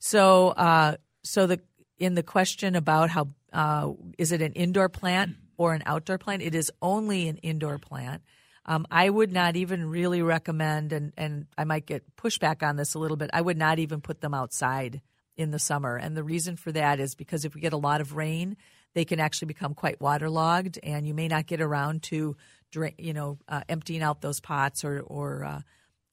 So, 0.00 0.48
uh, 0.48 0.96
so 1.22 1.46
the 1.46 1.60
in 1.98 2.14
the 2.14 2.24
question 2.24 2.74
about 2.74 3.10
how 3.10 3.28
uh, 3.52 3.92
is 4.18 4.32
it 4.32 4.42
an 4.42 4.54
indoor 4.54 4.88
plant 4.88 5.36
or 5.58 5.74
an 5.74 5.82
outdoor 5.84 6.16
plant? 6.16 6.40
It 6.40 6.54
is 6.54 6.72
only 6.80 7.28
an 7.28 7.36
indoor 7.38 7.78
plant. 7.78 8.22
Um, 8.64 8.86
I 8.90 9.08
would 9.08 9.32
not 9.32 9.56
even 9.56 9.88
really 9.90 10.22
recommend, 10.22 10.92
and, 10.92 11.12
and 11.16 11.46
I 11.56 11.64
might 11.64 11.86
get 11.86 12.16
pushback 12.16 12.62
on 12.62 12.76
this 12.76 12.94
a 12.94 12.98
little 12.98 13.16
bit, 13.16 13.30
I 13.32 13.40
would 13.40 13.58
not 13.58 13.78
even 13.78 14.00
put 14.00 14.20
them 14.20 14.34
outside 14.34 15.02
in 15.36 15.50
the 15.50 15.58
summer. 15.58 15.96
And 15.96 16.16
the 16.16 16.24
reason 16.24 16.56
for 16.56 16.72
that 16.72 17.00
is 17.00 17.14
because 17.14 17.44
if 17.44 17.54
we 17.54 17.60
get 17.60 17.72
a 17.72 17.78
lot 17.78 18.00
of 18.00 18.14
rain, 18.16 18.56
they 18.94 19.04
can 19.04 19.20
actually 19.20 19.46
become 19.46 19.74
quite 19.74 20.00
waterlogged, 20.00 20.78
and 20.82 21.06
you 21.06 21.14
may 21.14 21.28
not 21.28 21.46
get 21.46 21.60
around 21.60 22.02
to, 22.04 22.36
drink, 22.70 22.96
you 22.98 23.12
know, 23.12 23.38
uh, 23.48 23.62
emptying 23.68 24.02
out 24.02 24.20
those 24.20 24.40
pots 24.40 24.84
or, 24.84 25.00
or 25.00 25.44
uh, 25.44 25.60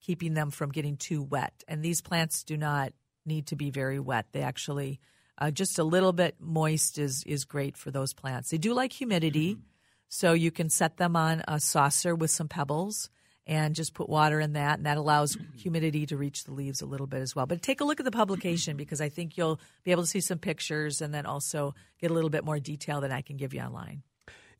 keeping 0.01 0.33
them 0.33 0.51
from 0.51 0.71
getting 0.71 0.95
too 0.95 1.23
wet. 1.23 1.63
And 1.67 1.83
these 1.83 2.01
plants 2.01 2.43
do 2.43 2.57
not 2.57 2.93
need 3.25 3.47
to 3.47 3.55
be 3.55 3.69
very 3.69 3.99
wet. 3.99 4.27
They 4.31 4.41
actually 4.41 4.99
uh, 5.37 5.51
just 5.51 5.79
a 5.79 5.83
little 5.83 6.13
bit 6.13 6.35
moist 6.39 6.97
is 6.97 7.23
is 7.25 7.45
great 7.45 7.77
for 7.77 7.91
those 7.91 8.13
plants. 8.13 8.49
They 8.49 8.57
do 8.57 8.73
like 8.73 8.93
humidity, 8.93 9.53
mm-hmm. 9.53 9.61
so 10.07 10.33
you 10.33 10.51
can 10.51 10.69
set 10.69 10.97
them 10.97 11.15
on 11.15 11.43
a 11.47 11.59
saucer 11.59 12.15
with 12.15 12.31
some 12.31 12.47
pebbles 12.47 13.09
and 13.47 13.75
just 13.75 13.93
put 13.93 14.09
water 14.09 14.39
in 14.39 14.53
that, 14.53 14.77
and 14.77 14.85
that 14.85 14.97
allows 14.97 15.37
humidity 15.55 16.05
to 16.07 16.17
reach 16.17 16.45
the 16.45 16.51
leaves 16.51 16.81
a 16.81 16.85
little 16.85 17.05
bit 17.05 17.21
as 17.21 17.35
well. 17.35 17.45
But 17.45 17.61
take 17.61 17.79
a 17.79 17.83
look 17.83 17.99
at 17.99 18.03
the 18.03 18.11
publication 18.11 18.75
because 18.75 19.01
I 19.01 19.09
think 19.09 19.37
you'll 19.37 19.59
be 19.83 19.91
able 19.91 20.03
to 20.03 20.07
see 20.09 20.19
some 20.19 20.39
pictures 20.39 20.99
and 21.01 21.13
then 21.13 21.25
also 21.25 21.75
get 22.01 22.09
a 22.09 22.13
little 22.13 22.31
bit 22.31 22.43
more 22.43 22.59
detail 22.59 23.01
than 23.01 23.11
I 23.11 23.21
can 23.21 23.37
give 23.37 23.53
you 23.53 23.61
online. 23.61 24.01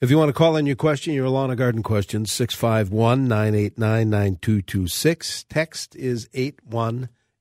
If 0.01 0.11
you 0.11 0.17
want 0.17 0.29
to 0.29 0.33
call 0.33 0.55
in 0.57 0.65
your 0.65 0.75
question, 0.75 1.13
your 1.13 1.29
lawn 1.29 1.49
and 1.49 1.57
garden 1.57 1.81
question, 1.81 2.25
651 2.25 3.27
989 3.27 4.09
9226. 4.09 5.45
Text 5.45 5.95
is 5.95 6.29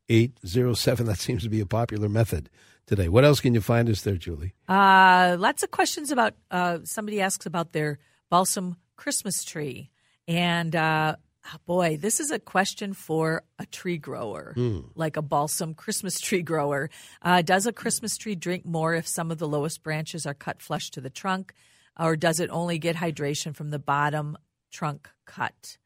81807. 0.09 1.07
That 1.07 1.19
seems 1.19 1.43
to 1.43 1.49
be 1.49 1.61
a 1.61 1.67
popular 1.67 2.09
method 2.09 2.51
today. 2.87 3.09
What 3.09 3.25
else 3.25 3.41
can 3.41 3.55
you 3.55 3.61
find 3.61 3.89
us 3.89 4.03
there, 4.03 4.17
Julie? 4.17 4.55
Uh, 4.69 5.37
lots 5.39 5.63
of 5.63 5.71
questions 5.71 6.11
about, 6.11 6.35
uh, 6.51 6.79
somebody 6.85 7.21
asks 7.21 7.47
about 7.47 7.73
their 7.73 7.99
balsam 8.31 8.77
Christmas 8.97 9.45
tree. 9.45 9.91
And 10.27 10.75
uh, 10.75 11.17
oh 11.47 11.57
boy, 11.67 11.97
this 11.97 12.21
is 12.21 12.31
a 12.31 12.39
question 12.39 12.93
for 12.93 13.43
a 13.59 13.67
tree 13.67 13.99
grower, 13.99 14.55
mm. 14.57 14.85
like 14.95 15.17
a 15.17 15.23
balsam 15.23 15.75
Christmas 15.75 16.21
tree 16.21 16.43
grower. 16.43 16.91
Uh, 17.23 17.43
does 17.43 17.67
a 17.67 17.73
Christmas 17.73 18.17
tree 18.17 18.35
drink 18.35 18.65
more 18.65 18.95
if 18.95 19.07
some 19.07 19.31
of 19.31 19.39
the 19.39 19.49
lowest 19.49 19.83
branches 19.83 20.27
are 20.27 20.35
cut 20.35 20.63
flush 20.63 20.91
to 20.91 21.01
the 21.01 21.11
trunk, 21.11 21.53
or 21.99 22.17
does 22.17 22.41
it 22.41 22.51
only 22.51 22.79
get 22.79 22.97
hydration 22.97 23.55
from 23.55 23.71
the 23.71 23.79
bottom 23.79 24.37
trunk 24.71 25.09
cut? 25.27 25.77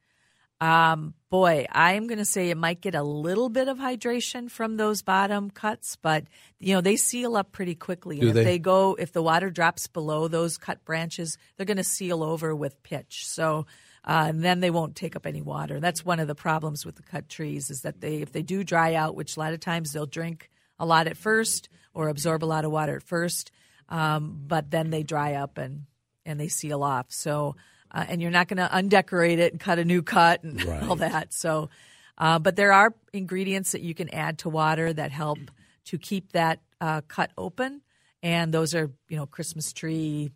Um, 0.60 1.14
boy, 1.30 1.66
I'm 1.70 2.06
going 2.08 2.18
to 2.18 2.24
say 2.24 2.50
it 2.50 2.56
might 2.56 2.80
get 2.80 2.94
a 2.94 3.02
little 3.02 3.48
bit 3.48 3.68
of 3.68 3.78
hydration 3.78 4.50
from 4.50 4.76
those 4.76 5.02
bottom 5.02 5.50
cuts, 5.50 5.96
but 5.96 6.24
you 6.58 6.74
know 6.74 6.80
they 6.80 6.96
seal 6.96 7.36
up 7.36 7.52
pretty 7.52 7.74
quickly. 7.74 8.18
Do 8.18 8.28
and 8.28 8.36
they? 8.36 8.40
if 8.40 8.46
they 8.46 8.58
go, 8.58 8.96
if 8.98 9.12
the 9.12 9.22
water 9.22 9.50
drops 9.50 9.86
below 9.86 10.26
those 10.26 10.58
cut 10.58 10.84
branches, 10.84 11.38
they're 11.56 11.66
going 11.66 11.76
to 11.76 11.84
seal 11.84 12.22
over 12.22 12.54
with 12.54 12.82
pitch. 12.82 13.26
So. 13.26 13.66
Uh, 14.04 14.26
and 14.28 14.42
then 14.42 14.60
they 14.60 14.70
won't 14.70 14.96
take 14.96 15.16
up 15.16 15.26
any 15.26 15.42
water. 15.42 15.80
That's 15.80 16.02
one 16.02 16.18
of 16.18 16.28
the 16.28 16.34
problems 16.34 16.86
with 16.86 16.94
the 16.94 17.02
cut 17.02 17.28
trees 17.28 17.68
is 17.68 17.82
that 17.82 18.00
they, 18.00 18.22
if 18.22 18.32
they 18.32 18.40
do 18.40 18.64
dry 18.64 18.94
out, 18.94 19.16
which 19.16 19.36
a 19.36 19.40
lot 19.40 19.52
of 19.52 19.60
times 19.60 19.92
they'll 19.92 20.06
drink 20.06 20.48
a 20.78 20.86
lot 20.86 21.08
at 21.08 21.18
first 21.18 21.68
or 21.92 22.08
absorb 22.08 22.42
a 22.42 22.46
lot 22.46 22.64
of 22.64 22.70
water 22.70 22.96
at 22.96 23.02
first, 23.02 23.50
um, 23.90 24.40
but 24.46 24.70
then 24.70 24.88
they 24.88 25.02
dry 25.02 25.34
up 25.34 25.58
and 25.58 25.82
and 26.24 26.38
they 26.38 26.48
seal 26.48 26.82
off. 26.82 27.06
So 27.08 27.56
uh, 27.90 28.04
and 28.08 28.20
you're 28.20 28.30
not 28.30 28.48
going 28.48 28.58
to 28.58 28.70
undecorate 28.72 29.38
it 29.38 29.52
and 29.52 29.60
cut 29.60 29.78
a 29.78 29.84
new 29.84 30.02
cut 30.02 30.42
and 30.42 30.62
right. 30.66 30.82
all 30.82 30.96
that. 30.96 31.32
So, 31.32 31.70
uh, 32.16 32.38
but 32.38 32.56
there 32.56 32.72
are 32.72 32.94
ingredients 33.12 33.72
that 33.72 33.80
you 33.80 33.94
can 33.94 34.12
add 34.14 34.38
to 34.38 34.48
water 34.48 34.92
that 34.92 35.12
help 35.12 35.38
to 35.86 35.98
keep 35.98 36.32
that 36.32 36.60
uh, 36.80 37.00
cut 37.08 37.30
open, 37.38 37.82
and 38.22 38.52
those 38.52 38.74
are 38.74 38.90
you 39.08 39.16
know 39.16 39.26
Christmas 39.26 39.72
tree. 39.72 40.30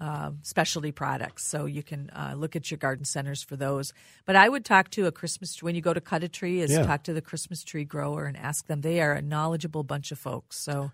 Uh, 0.00 0.30
specialty 0.42 0.92
products, 0.92 1.44
so 1.44 1.64
you 1.64 1.82
can 1.82 2.08
uh, 2.10 2.32
look 2.36 2.54
at 2.54 2.70
your 2.70 2.78
garden 2.78 3.04
centers 3.04 3.42
for 3.42 3.56
those. 3.56 3.92
But 4.26 4.36
I 4.36 4.48
would 4.48 4.64
talk 4.64 4.90
to 4.90 5.06
a 5.06 5.10
Christmas 5.10 5.56
tree 5.56 5.66
when 5.66 5.74
you 5.74 5.80
go 5.80 5.92
to 5.92 6.00
cut 6.00 6.22
a 6.22 6.28
tree. 6.28 6.60
Is 6.60 6.70
Yeah. 6.70 6.84
talk 6.84 7.02
to 7.02 7.12
the 7.12 7.20
Christmas 7.20 7.64
tree 7.64 7.82
grower 7.84 8.26
and 8.26 8.36
ask 8.36 8.68
them. 8.68 8.82
They 8.82 9.00
are 9.00 9.14
a 9.14 9.20
knowledgeable 9.22 9.82
bunch 9.82 10.12
of 10.12 10.18
folks. 10.20 10.56
So 10.56 10.92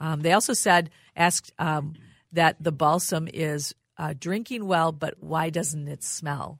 um, 0.00 0.22
they 0.22 0.32
also 0.32 0.52
said 0.52 0.90
asked 1.14 1.52
um, 1.60 1.94
that 2.32 2.56
the 2.58 2.72
balsam 2.72 3.28
is 3.32 3.72
uh, 4.00 4.14
drinking 4.18 4.66
well, 4.66 4.92
but 4.92 5.14
why 5.20 5.50
doesn't 5.50 5.86
it 5.88 6.02
smell? 6.02 6.58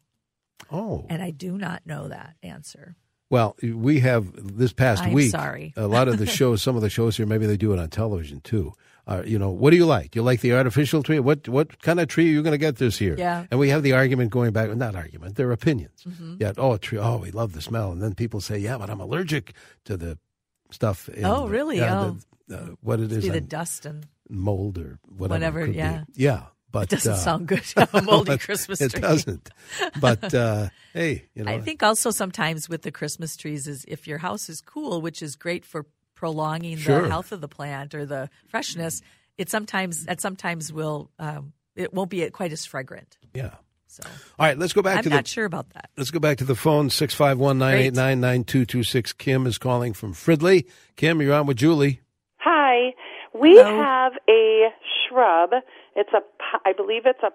Oh. 0.70 1.06
And 1.08 1.22
I 1.22 1.30
do 1.30 1.56
not 1.56 1.86
know 1.86 2.08
that 2.08 2.34
answer. 2.42 2.96
Well, 3.30 3.56
we 3.62 4.00
have 4.00 4.26
this 4.58 4.72
past 4.72 5.04
I'm 5.04 5.12
week. 5.12 5.30
sorry. 5.30 5.72
a 5.76 5.86
lot 5.86 6.08
of 6.08 6.18
the 6.18 6.26
shows, 6.38 6.62
some 6.62 6.74
of 6.76 6.82
the 6.82 6.90
shows 6.90 7.16
here, 7.16 7.26
maybe 7.26 7.46
they 7.46 7.56
do 7.56 7.72
it 7.72 7.78
on 7.78 7.88
television 7.88 8.40
too. 8.40 8.72
Uh, 9.06 9.22
you 9.24 9.38
know, 9.38 9.50
what 9.50 9.70
do 9.70 9.76
you 9.76 9.86
like? 9.86 10.10
Do 10.10 10.18
You 10.18 10.22
like 10.24 10.40
the 10.40 10.52
artificial 10.52 11.02
tree? 11.02 11.18
What 11.20 11.48
what 11.48 11.80
kind 11.80 11.98
of 12.00 12.08
tree 12.08 12.26
are 12.28 12.32
you 12.32 12.42
going 12.42 12.52
to 12.52 12.58
get 12.58 12.76
this 12.76 13.00
year? 13.00 13.14
Yeah. 13.18 13.46
And 13.50 13.58
we 13.58 13.68
have 13.70 13.82
the 13.82 13.92
argument 13.94 14.30
going 14.32 14.52
back, 14.52 14.68
not 14.76 14.94
argument, 14.94 15.36
they're 15.36 15.50
opinions. 15.52 16.02
Mm-hmm. 16.06 16.36
Yeah. 16.40 16.52
Oh, 16.58 16.72
a 16.74 16.78
tree. 16.78 16.98
Oh, 16.98 17.18
we 17.18 17.30
love 17.30 17.52
the 17.52 17.62
smell, 17.62 17.90
and 17.92 18.02
then 18.02 18.14
people 18.14 18.40
say, 18.40 18.58
yeah, 18.58 18.76
but 18.78 18.90
I'm 18.90 19.00
allergic 19.00 19.54
to 19.86 19.96
the 19.96 20.18
stuff. 20.70 21.08
In 21.08 21.24
Oh, 21.24 21.44
the- 21.46 21.50
really? 21.52 21.78
yeah, 21.78 22.00
Oh. 22.00 22.16
the, 22.48 22.56
uh, 22.58 22.66
what 22.82 23.00
it 23.00 23.10
is, 23.12 23.26
the 23.26 23.40
dust 23.40 23.86
and 23.86 24.06
mold 24.28 24.76
or 24.78 24.98
whatever. 25.08 25.34
Whatever, 25.34 25.60
could 25.66 25.74
be. 25.74 26.22
yeah. 26.22 26.42
Yeah. 26.72 26.80
But 26.80 26.92
it 26.92 26.96
doesn't 26.96 27.12
uh, 27.12 27.16
sound 27.16 27.46
good. 27.48 27.62
a 27.92 28.02
moldy 28.02 28.38
Christmas 28.38 28.80
It 28.80 28.90
tree. 28.92 28.98
It 28.98 29.02
doesn't. 29.02 29.50
But 30.00 30.32
uh, 30.34 30.68
hey, 30.94 31.24
you 31.34 31.44
know, 31.44 31.52
I 31.52 31.60
think 31.60 31.82
also 31.82 32.10
sometimes 32.10 32.68
with 32.68 32.82
the 32.82 32.90
Christmas 32.92 33.36
trees 33.36 33.66
is 33.66 33.84
if 33.88 34.06
your 34.06 34.18
house 34.18 34.48
is 34.48 34.60
cool, 34.60 35.00
which 35.00 35.22
is 35.22 35.36
great 35.36 35.64
for 35.64 35.86
prolonging 36.14 36.76
Sure. 36.76 37.02
the 37.02 37.08
health 37.08 37.32
of 37.32 37.40
the 37.40 37.48
plant 37.48 37.94
or 37.94 38.04
the 38.06 38.28
freshness. 38.48 39.00
It 39.38 39.48
sometimes 39.48 40.04
that 40.04 40.20
sometimes 40.20 40.70
will 40.72 41.10
um, 41.18 41.52
it 41.74 41.94
won't 41.94 42.10
be 42.10 42.28
quite 42.30 42.52
as 42.52 42.66
fragrant. 42.66 43.16
yeah. 43.34 43.54
So 43.86 44.04
All 44.38 44.46
right, 44.46 44.56
let's 44.56 44.72
go 44.72 44.82
back 44.82 44.98
I'm 44.98 45.02
to 45.04 45.10
not 45.10 45.24
the 45.24 45.30
sure 45.30 45.44
about 45.46 45.70
that. 45.70 45.90
Let's 45.96 46.12
go 46.12 46.20
back 46.20 46.38
to 46.38 46.44
the 46.44 46.54
phone. 46.54 46.90
651 46.90 47.58
989 47.58 48.20
9226. 48.20 49.12
Kim 49.14 49.46
is 49.48 49.58
calling 49.58 49.94
from 49.94 50.14
Fridley. 50.14 50.66
Kim, 50.94 51.20
you're 51.20 51.34
on 51.34 51.46
with 51.46 51.56
Julie. 51.56 52.00
Hi. 52.36 52.94
We 53.34 53.56
Hello. 53.56 53.82
have 53.82 54.12
a 54.28 54.68
shrub. 55.08 55.50
It's 55.96 56.10
a, 56.12 56.20
I 56.64 56.72
believe 56.72 57.02
it's 57.06 57.22
a 57.22 57.30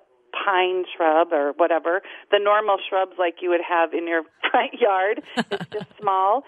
pine 0.45 0.83
shrub 0.95 1.31
or 1.31 1.53
whatever. 1.57 2.01
The 2.31 2.39
normal 2.41 2.77
shrubs 2.89 3.13
like 3.17 3.35
you 3.41 3.49
would 3.49 3.61
have 3.67 3.93
in 3.93 4.07
your 4.07 4.23
front 4.51 4.73
yard. 4.79 5.21
It's 5.37 5.69
just 5.71 5.87
small. 6.01 6.43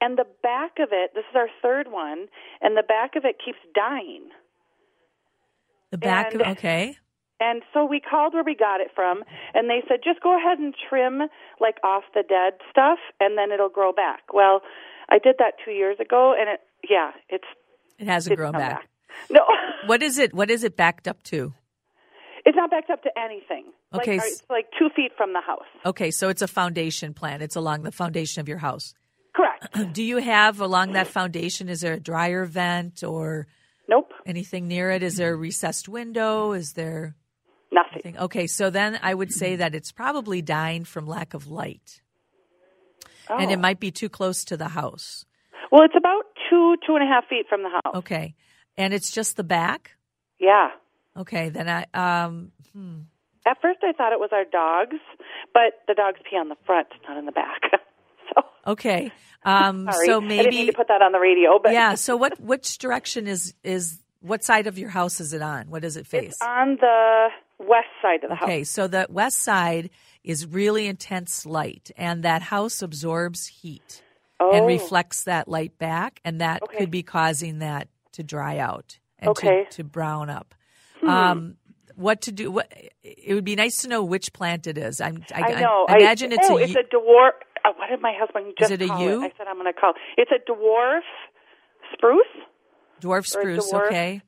And 0.00 0.18
the 0.18 0.26
back 0.42 0.72
of 0.80 0.88
it, 0.92 1.10
this 1.14 1.24
is 1.30 1.36
our 1.36 1.48
third 1.62 1.86
one, 1.90 2.26
and 2.60 2.76
the 2.76 2.82
back 2.82 3.14
of 3.16 3.24
it 3.24 3.36
keeps 3.44 3.58
dying. 3.74 4.30
The 5.90 5.98
back 5.98 6.32
And- 6.32 6.42
of 6.42 6.48
okay. 6.58 6.96
And 7.40 7.62
so 7.74 7.84
we 7.84 7.98
called 7.98 8.34
where 8.34 8.44
we 8.44 8.54
got 8.54 8.80
it 8.80 8.92
from, 8.94 9.24
and 9.52 9.68
they 9.68 9.82
said 9.88 9.98
just 10.04 10.20
go 10.20 10.36
ahead 10.38 10.60
and 10.60 10.72
trim 10.88 11.22
like 11.60 11.74
off 11.82 12.04
the 12.14 12.22
dead 12.22 12.52
stuff, 12.70 13.00
and 13.18 13.36
then 13.36 13.50
it'll 13.50 13.68
grow 13.68 13.92
back. 13.92 14.32
Well, 14.32 14.60
I 15.10 15.18
did 15.18 15.36
that 15.40 15.54
two 15.64 15.72
years 15.72 15.96
ago, 16.00 16.34
and 16.38 16.48
it 16.48 16.60
yeah, 16.88 17.10
it's 17.28 17.44
It 17.98 18.06
hasn't 18.06 18.36
grown 18.36 18.52
come 18.52 18.60
back. 18.60 18.88
No, 19.30 19.40
What 19.86 20.02
is 20.02 20.18
it? 20.18 20.32
What 20.34 20.50
is 20.50 20.64
it 20.64 20.76
backed 20.76 21.08
up 21.08 21.22
to? 21.24 21.52
it's 22.44 22.56
not 22.56 22.70
backed 22.70 22.90
up 22.90 23.02
to 23.04 23.10
anything. 23.16 23.66
Okay, 23.94 24.16
s- 24.16 24.26
it's 24.26 24.42
like 24.50 24.66
two 24.78 24.88
feet 24.96 25.12
from 25.16 25.32
the 25.32 25.40
house. 25.40 25.66
Okay, 25.86 26.10
so 26.10 26.28
it's 26.28 26.42
a 26.42 26.48
foundation 26.48 27.14
plant. 27.14 27.40
It's 27.42 27.54
along 27.56 27.82
the 27.82 27.92
foundation 27.92 28.40
of 28.40 28.48
your 28.48 28.58
house. 28.58 28.94
Correct. 29.34 29.68
Do 29.94 30.02
you 30.02 30.16
have 30.18 30.60
along 30.60 30.92
that 30.92 31.06
foundation? 31.06 31.68
Is 31.68 31.80
there 31.82 31.94
a 31.94 32.00
dryer 32.00 32.44
vent 32.44 33.04
or 33.04 33.46
nope, 33.88 34.10
anything 34.26 34.66
near 34.66 34.90
it? 34.90 35.02
Is 35.04 35.16
there 35.16 35.32
a 35.32 35.36
recessed 35.36 35.88
window? 35.88 36.52
Is 36.52 36.72
there 36.72 37.14
nothing. 37.70 37.92
anything? 38.04 38.18
Okay, 38.18 38.46
so 38.48 38.70
then 38.70 38.98
I 39.02 39.14
would 39.14 39.32
say 39.32 39.56
that 39.56 39.74
it's 39.74 39.92
probably 39.92 40.42
dying 40.42 40.84
from 40.84 41.06
lack 41.06 41.34
of 41.34 41.46
light, 41.46 42.00
Oh. 43.30 43.36
and 43.38 43.50
it 43.52 43.58
oh. 43.58 43.60
might 43.60 43.78
be 43.78 43.90
too 43.92 44.08
close 44.08 44.44
to 44.46 44.56
the 44.56 44.68
house. 44.68 45.24
Well, 45.70 45.84
it's 45.84 45.94
about 45.96 46.24
two 46.50 46.76
two 46.86 46.96
and 46.96 47.04
a 47.04 47.06
half 47.06 47.28
feet 47.28 47.46
from 47.48 47.62
the 47.62 47.68
house. 47.70 47.94
Okay, 47.98 48.34
and 48.76 48.94
it's 48.94 49.10
just 49.10 49.36
the 49.36 49.44
back. 49.44 49.92
Yeah. 50.38 50.70
Okay, 51.16 51.48
then 51.50 51.68
I 51.68 51.86
um 51.94 52.52
At 53.46 53.60
first, 53.60 53.80
I 53.82 53.92
thought 53.92 54.12
it 54.12 54.20
was 54.20 54.30
our 54.32 54.44
dogs, 54.44 54.96
but 55.52 55.80
the 55.88 55.94
dogs 55.94 56.20
pee 56.28 56.36
on 56.36 56.48
the 56.48 56.56
front, 56.64 56.88
not 57.08 57.16
in 57.18 57.26
the 57.26 57.32
back. 57.32 57.62
so 58.34 58.42
okay. 58.66 59.12
Um, 59.44 59.84
sorry, 59.90 60.06
so 60.06 60.16
I 60.18 60.18
didn't 60.18 60.28
maybe 60.54 60.66
to 60.66 60.72
put 60.72 60.88
that 60.88 61.02
on 61.02 61.12
the 61.12 61.18
radio, 61.20 61.58
but 61.62 61.72
yeah. 61.72 61.94
So 62.06 62.16
what 62.16 62.40
which 62.40 62.78
direction 62.78 63.26
is 63.26 63.54
is 63.62 63.98
what 64.20 64.44
side 64.44 64.66
of 64.66 64.78
your 64.78 64.90
house 64.90 65.20
is 65.20 65.32
it 65.32 65.42
on? 65.42 65.68
What 65.70 65.82
does 65.82 65.96
it 65.96 66.06
face? 66.06 66.32
it's 66.34 66.42
on 66.42 66.76
the 66.80 67.28
west 67.58 67.88
side 68.00 68.22
of 68.24 68.30
the 68.30 68.36
house. 68.36 68.48
Okay, 68.48 68.64
so 68.64 68.86
the 68.86 69.06
west 69.10 69.38
side 69.38 69.90
is 70.24 70.46
really 70.46 70.86
intense 70.86 71.44
light, 71.44 71.90
and 71.96 72.22
that 72.22 72.42
house 72.42 72.80
absorbs 72.82 73.46
heat 73.48 74.02
Oh, 74.40 74.50
and 74.52 74.66
reflects 74.66 75.24
that 75.24 75.46
light 75.46 75.78
back, 75.78 76.20
and 76.24 76.40
that 76.40 76.62
Okay. 76.62 76.78
could 76.78 76.90
be 76.90 77.02
causing 77.02 77.58
that 77.60 77.88
to 78.12 78.22
dry 78.22 78.58
out 78.58 78.98
and 79.18 79.30
Okay. 79.30 79.64
to, 79.70 79.76
to 79.76 79.84
brown 79.84 80.30
up. 80.30 80.54
Hmm. 81.00 81.08
Um, 81.08 81.56
what 81.94 82.22
to 82.22 82.32
do? 82.32 82.50
What 82.50 82.72
it 83.02 83.34
would 83.34 83.44
be 83.44 83.56
nice 83.56 83.82
to 83.82 83.88
know 83.88 84.02
which 84.02 84.32
plant 84.32 84.66
it 84.66 84.78
is. 84.78 85.00
I'm, 85.00 85.24
I, 85.34 85.42
I 85.52 85.60
know. 85.60 85.86
I 85.88 85.98
imagine 85.98 86.32
it's 86.32 86.48
oh, 86.48 86.58
a. 86.58 86.62
it's 86.62 86.74
a 86.74 86.84
dwarf. 86.94 87.30
Uh, 87.64 87.72
what 87.76 87.88
did 87.90 88.00
my 88.00 88.12
husband 88.18 88.54
just 88.58 88.70
it 88.72 88.82
a 88.82 88.86
call 88.88 89.00
yew? 89.00 89.22
it? 89.22 89.26
I 89.26 89.32
said 89.36 89.46
I'm 89.48 89.56
going 89.56 89.72
to 89.72 89.78
call. 89.78 89.92
It's 90.16 90.30
a 90.32 90.50
dwarf 90.50 91.00
spruce. 91.92 92.26
dwarf 93.00 93.26
spruce. 93.26 93.72
dwarf- 93.72 93.86
Okay, 93.86 94.22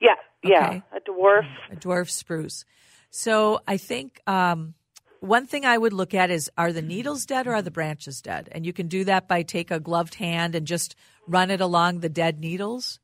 Yeah, 0.00 0.14
yeah, 0.42 0.66
Okay. 0.68 0.82
a 0.96 1.00
dwarf. 1.10 1.46
a 1.70 1.76
dwarf 1.76 2.10
spruce. 2.10 2.64
So 3.10 3.60
I 3.66 3.76
think 3.76 4.20
um, 4.26 4.74
one 5.20 5.46
thing 5.46 5.64
I 5.64 5.78
would 5.78 5.92
look 5.92 6.12
at 6.12 6.30
is 6.30 6.50
are 6.58 6.72
the 6.72 6.82
needles 6.82 7.24
dead 7.24 7.46
or 7.46 7.54
are 7.54 7.62
the 7.62 7.70
branches 7.70 8.20
dead? 8.20 8.48
And 8.52 8.66
you 8.66 8.72
can 8.72 8.88
do 8.88 9.04
that 9.04 9.28
by 9.28 9.42
take 9.42 9.70
a 9.70 9.80
gloved 9.80 10.16
hand 10.16 10.54
and 10.54 10.66
just 10.66 10.96
run 11.26 11.50
it 11.50 11.60
along 11.60 12.00
the 12.00 12.08
dead 12.08 12.40
needles, 12.40 12.98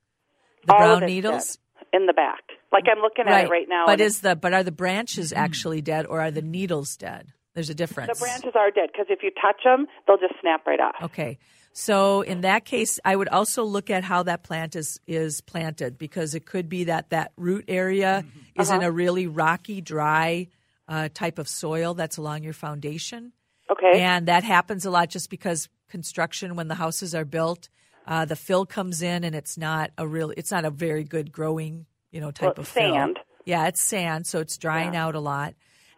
the 0.66 0.72
All 0.72 0.78
brown 0.98 1.06
needles. 1.06 1.58
in 1.92 2.06
the 2.06 2.12
back. 2.12 2.40
Like 2.72 2.84
I'm 2.90 3.00
looking 3.02 3.26
at 3.26 3.44
it 3.44 3.50
right 3.50 3.66
now. 3.68 3.84
But 3.86 4.00
is 4.00 4.20
the 4.20 4.34
but 4.36 4.54
are 4.54 4.62
the 4.62 4.72
branches 4.72 5.32
actually 5.32 5.82
dead 5.82 6.06
or 6.06 6.20
are 6.20 6.30
the 6.30 6.42
needles 6.42 6.96
dead? 6.96 7.32
There's 7.54 7.68
a 7.68 7.74
difference. 7.74 8.18
the 8.18 8.24
branches 8.24 8.52
are 8.54 8.70
dead 8.70 8.88
because 8.92 9.06
if 9.10 9.22
you 9.22 9.30
touch 9.30 9.60
them, 9.64 9.86
they'll 10.06 10.16
just 10.16 10.34
snap 10.40 10.66
right 10.66 10.80
off. 10.80 10.94
Okay. 11.02 11.38
So 11.74 12.20
in 12.22 12.42
that 12.42 12.64
case, 12.64 12.98
I 13.04 13.14
would 13.16 13.28
also 13.28 13.64
look 13.64 13.90
at 13.90 14.04
how 14.04 14.22
that 14.24 14.42
plant 14.42 14.74
is 14.76 15.00
is 15.06 15.40
planted 15.42 15.98
because 15.98 16.34
it 16.34 16.46
could 16.46 16.68
be 16.68 16.84
that 16.84 17.10
that 17.10 17.32
root 17.36 17.64
area 17.68 18.24
is 18.58 18.70
Uh-huh. 18.70 18.80
in 18.80 18.84
a 18.86 18.90
really 18.90 19.26
rocky, 19.26 19.80
dry 19.82 20.48
uh, 20.88 21.08
type 21.12 21.38
of 21.38 21.48
soil 21.48 21.94
that's 21.94 22.16
along 22.16 22.42
your 22.42 22.52
foundation. 22.52 23.32
Okay. 23.70 24.00
And 24.02 24.28
that 24.28 24.44
happens 24.44 24.84
a 24.86 24.90
lot 24.90 25.08
just 25.10 25.28
because 25.30 25.68
construction, 25.88 26.56
when 26.56 26.68
the 26.68 26.74
houses 26.74 27.14
are 27.14 27.24
built, 27.24 27.68
uh, 28.06 28.24
the 28.24 28.36
fill 28.36 28.66
comes 28.66 29.02
in 29.02 29.24
and 29.24 29.34
it's 29.34 29.56
not 29.58 29.90
a 29.98 30.06
real, 30.06 30.32
it's 30.36 30.50
not 30.50 30.64
a 30.64 30.70
very 30.70 31.04
good 31.04 31.32
growing, 31.32 31.86
you 32.10 32.20
know, 32.20 32.30
type 32.30 32.56
Well, 32.56 32.62
of 32.62 32.68
fill. 32.68 32.92
sand. 32.94 33.18
Yeah, 33.44 33.66
it's 33.66 33.80
sand, 33.82 34.26
so 34.26 34.38
it's 34.40 34.56
drying 34.56 34.94
out 34.94 35.14
a 35.16 35.20
lot, 35.20 35.54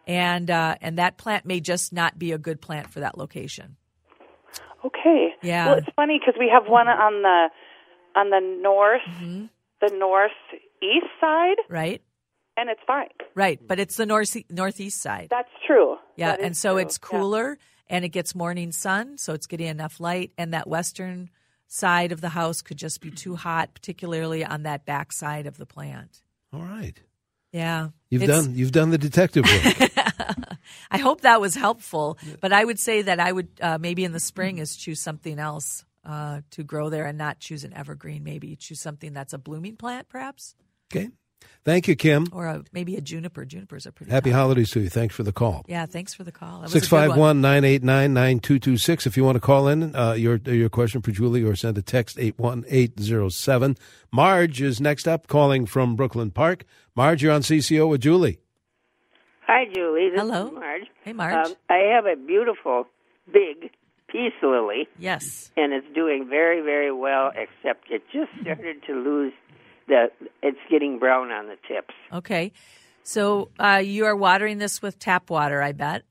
and 0.07 0.49
uh, 0.49 0.75
and 0.81 0.97
that 0.97 1.17
plant 1.17 1.45
may 1.45 1.59
just 1.59 1.93
not 1.93 2.17
be 2.17 2.31
a 2.31 2.37
good 2.39 2.59
plant 2.59 2.91
for 2.91 3.01
that 3.01 3.17
location. 3.17 3.77
Okay. 4.83 5.29
Yeah. 5.41 5.67
Well, 5.67 5.77
it's 5.77 5.87
funny 5.95 6.19
because 6.19 6.35
we 6.39 6.49
have 6.51 6.67
one 6.67 6.87
on 6.87 7.21
the 7.21 7.47
on 8.19 8.29
the 8.29 8.39
north, 8.61 9.01
Mm-hmm. 9.07 9.45
the 9.81 9.95
northeast 9.97 11.11
side, 11.19 11.57
Right, 11.69 12.01
and 12.57 12.69
it's 12.69 12.81
fine. 12.87 13.09
right, 13.35 13.59
but 13.65 13.79
it's 13.79 13.97
the 13.97 14.05
north 14.05 14.35
northeast 14.49 15.01
side. 15.01 15.27
That's 15.29 15.49
true. 15.67 15.97
Yeah, 16.15 16.31
That 16.31 16.41
and 16.41 16.55
so 16.57 16.73
true. 16.73 16.77
it's 16.79 16.97
Yeah. 17.01 17.07
cooler 17.19 17.57
and 17.89 18.05
it 18.05 18.09
gets 18.09 18.33
morning 18.33 18.71
sun, 18.71 19.17
so 19.17 19.33
it's 19.33 19.47
getting 19.47 19.67
enough 19.67 19.99
light. 19.99 20.31
And 20.37 20.53
that 20.53 20.67
western 20.67 21.29
side 21.67 22.11
of 22.11 22.21
the 22.21 22.29
house 22.29 22.61
could 22.61 22.77
just 22.77 23.01
be 23.01 23.11
too 23.11 23.35
hot, 23.35 23.73
particularly 23.73 24.45
on 24.45 24.63
that 24.63 24.85
back 24.85 25.11
side 25.11 25.47
of 25.47 25.57
the 25.57 25.65
plant. 25.65 26.21
All 26.53 26.61
right. 26.61 26.99
Yeah, 27.51 27.89
You've 28.09 28.23
done 28.25 28.55
you've 28.55 28.73
done 28.73 28.89
the 28.89 28.97
detective 28.97 29.45
work. 29.45 29.91
I 30.91 30.97
hope 30.97 31.21
that 31.21 31.39
was 31.39 31.55
helpful. 31.55 32.17
But 32.41 32.51
I 32.51 32.65
would 32.65 32.79
say 32.79 33.03
that 33.03 33.19
I 33.19 33.31
would 33.31 33.47
uh, 33.61 33.77
maybe 33.77 34.03
in 34.03 34.11
the 34.11 34.19
spring 34.19 34.57
is 34.57 34.75
choose 34.75 34.99
something 34.99 35.39
else 35.39 35.85
uh, 36.03 36.41
to 36.51 36.63
grow 36.63 36.89
there 36.89 37.05
and 37.05 37.17
not 37.17 37.39
choose 37.39 37.63
an 37.63 37.73
evergreen. 37.73 38.23
Maybe 38.25 38.55
choose 38.57 38.81
something 38.81 39.13
that's 39.13 39.31
a 39.31 39.37
blooming 39.37 39.77
plant, 39.77 40.09
perhaps, 40.09 40.55
okay. 40.91 41.09
Thank 41.63 41.87
you, 41.87 41.95
Kim. 41.95 42.27
or 42.31 42.45
a, 42.45 42.63
maybe 42.71 42.95
a 42.95 43.01
juniper. 43.01 43.45
Junipers 43.45 43.87
are 43.87 43.91
pretty. 43.91 44.11
Happy 44.11 44.29
tough. 44.29 44.39
holidays 44.39 44.71
to 44.71 44.81
you. 44.81 44.89
Thanks 44.89 45.15
for 45.15 45.23
the 45.23 45.33
call. 45.33 45.63
Yeah, 45.67 45.85
thanks 45.85 46.13
for 46.13 46.23
the 46.23 46.31
call. 46.31 46.61
That 46.61 46.63
was 46.63 46.75
a 46.75 46.79
good 46.79 46.91
one. 46.91 47.09
651 47.09 47.41
989 47.41 48.13
9226. 48.13 49.07
If 49.07 49.17
you 49.17 49.23
want 49.23 49.35
to 49.35 49.39
call 49.39 49.67
in 49.67 49.95
uh, 49.95 50.13
your 50.13 50.37
your 50.45 50.69
question 50.69 51.01
for 51.01 51.11
Julie 51.11 51.43
or 51.43 51.55
send 51.55 51.77
a 51.77 51.81
text 51.81 52.19
81807. 52.19 53.77
Marge 54.11 54.61
is 54.61 54.79
next 54.79 55.07
up 55.07 55.27
calling 55.27 55.65
from 55.65 55.95
Brooklyn 55.95 56.31
Park. 56.31 56.65
Marge, 56.95 57.23
you're 57.23 57.33
on 57.33 57.41
CCO 57.41 57.89
with 57.89 58.01
Julie. 58.01 58.39
Hi, 59.47 59.65
Julie. 59.73 60.09
This 60.09 60.21
Hello. 60.21 60.47
is 60.47 60.53
Marge. 60.53 60.83
Hey, 61.03 61.13
Marge. 61.13 61.47
Um, 61.47 61.55
I 61.69 61.91
have 61.93 62.05
a 62.05 62.15
beautiful, 62.15 62.87
big 63.31 63.71
peace 64.07 64.33
lily, 64.41 64.87
yes. 64.97 65.51
and 65.57 65.73
it's 65.73 65.85
doing 65.93 66.27
very, 66.29 66.61
very 66.61 66.91
well. 66.91 67.31
Except 67.35 67.91
it 67.91 68.03
just 68.11 68.31
started 68.41 68.77
to 68.87 68.93
lose 68.93 69.33
the. 69.87 70.07
It's 70.43 70.57
getting 70.69 70.99
brown 70.99 71.31
on 71.31 71.47
the 71.47 71.57
tips. 71.67 71.93
Okay. 72.13 72.51
So 73.03 73.49
uh, 73.59 73.81
you 73.83 74.05
are 74.05 74.15
watering 74.15 74.57
this 74.57 74.81
with 74.81 74.97
tap 74.99 75.29
water, 75.29 75.61
I 75.61 75.71
bet. 75.73 76.03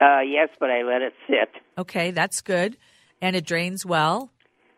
Uh, 0.00 0.20
yes, 0.20 0.48
but 0.60 0.70
I 0.70 0.82
let 0.82 1.02
it 1.02 1.12
sit. 1.26 1.50
Okay, 1.76 2.10
that's 2.12 2.40
good. 2.40 2.76
And 3.20 3.34
it 3.36 3.44
drains 3.44 3.84
well. 3.84 4.30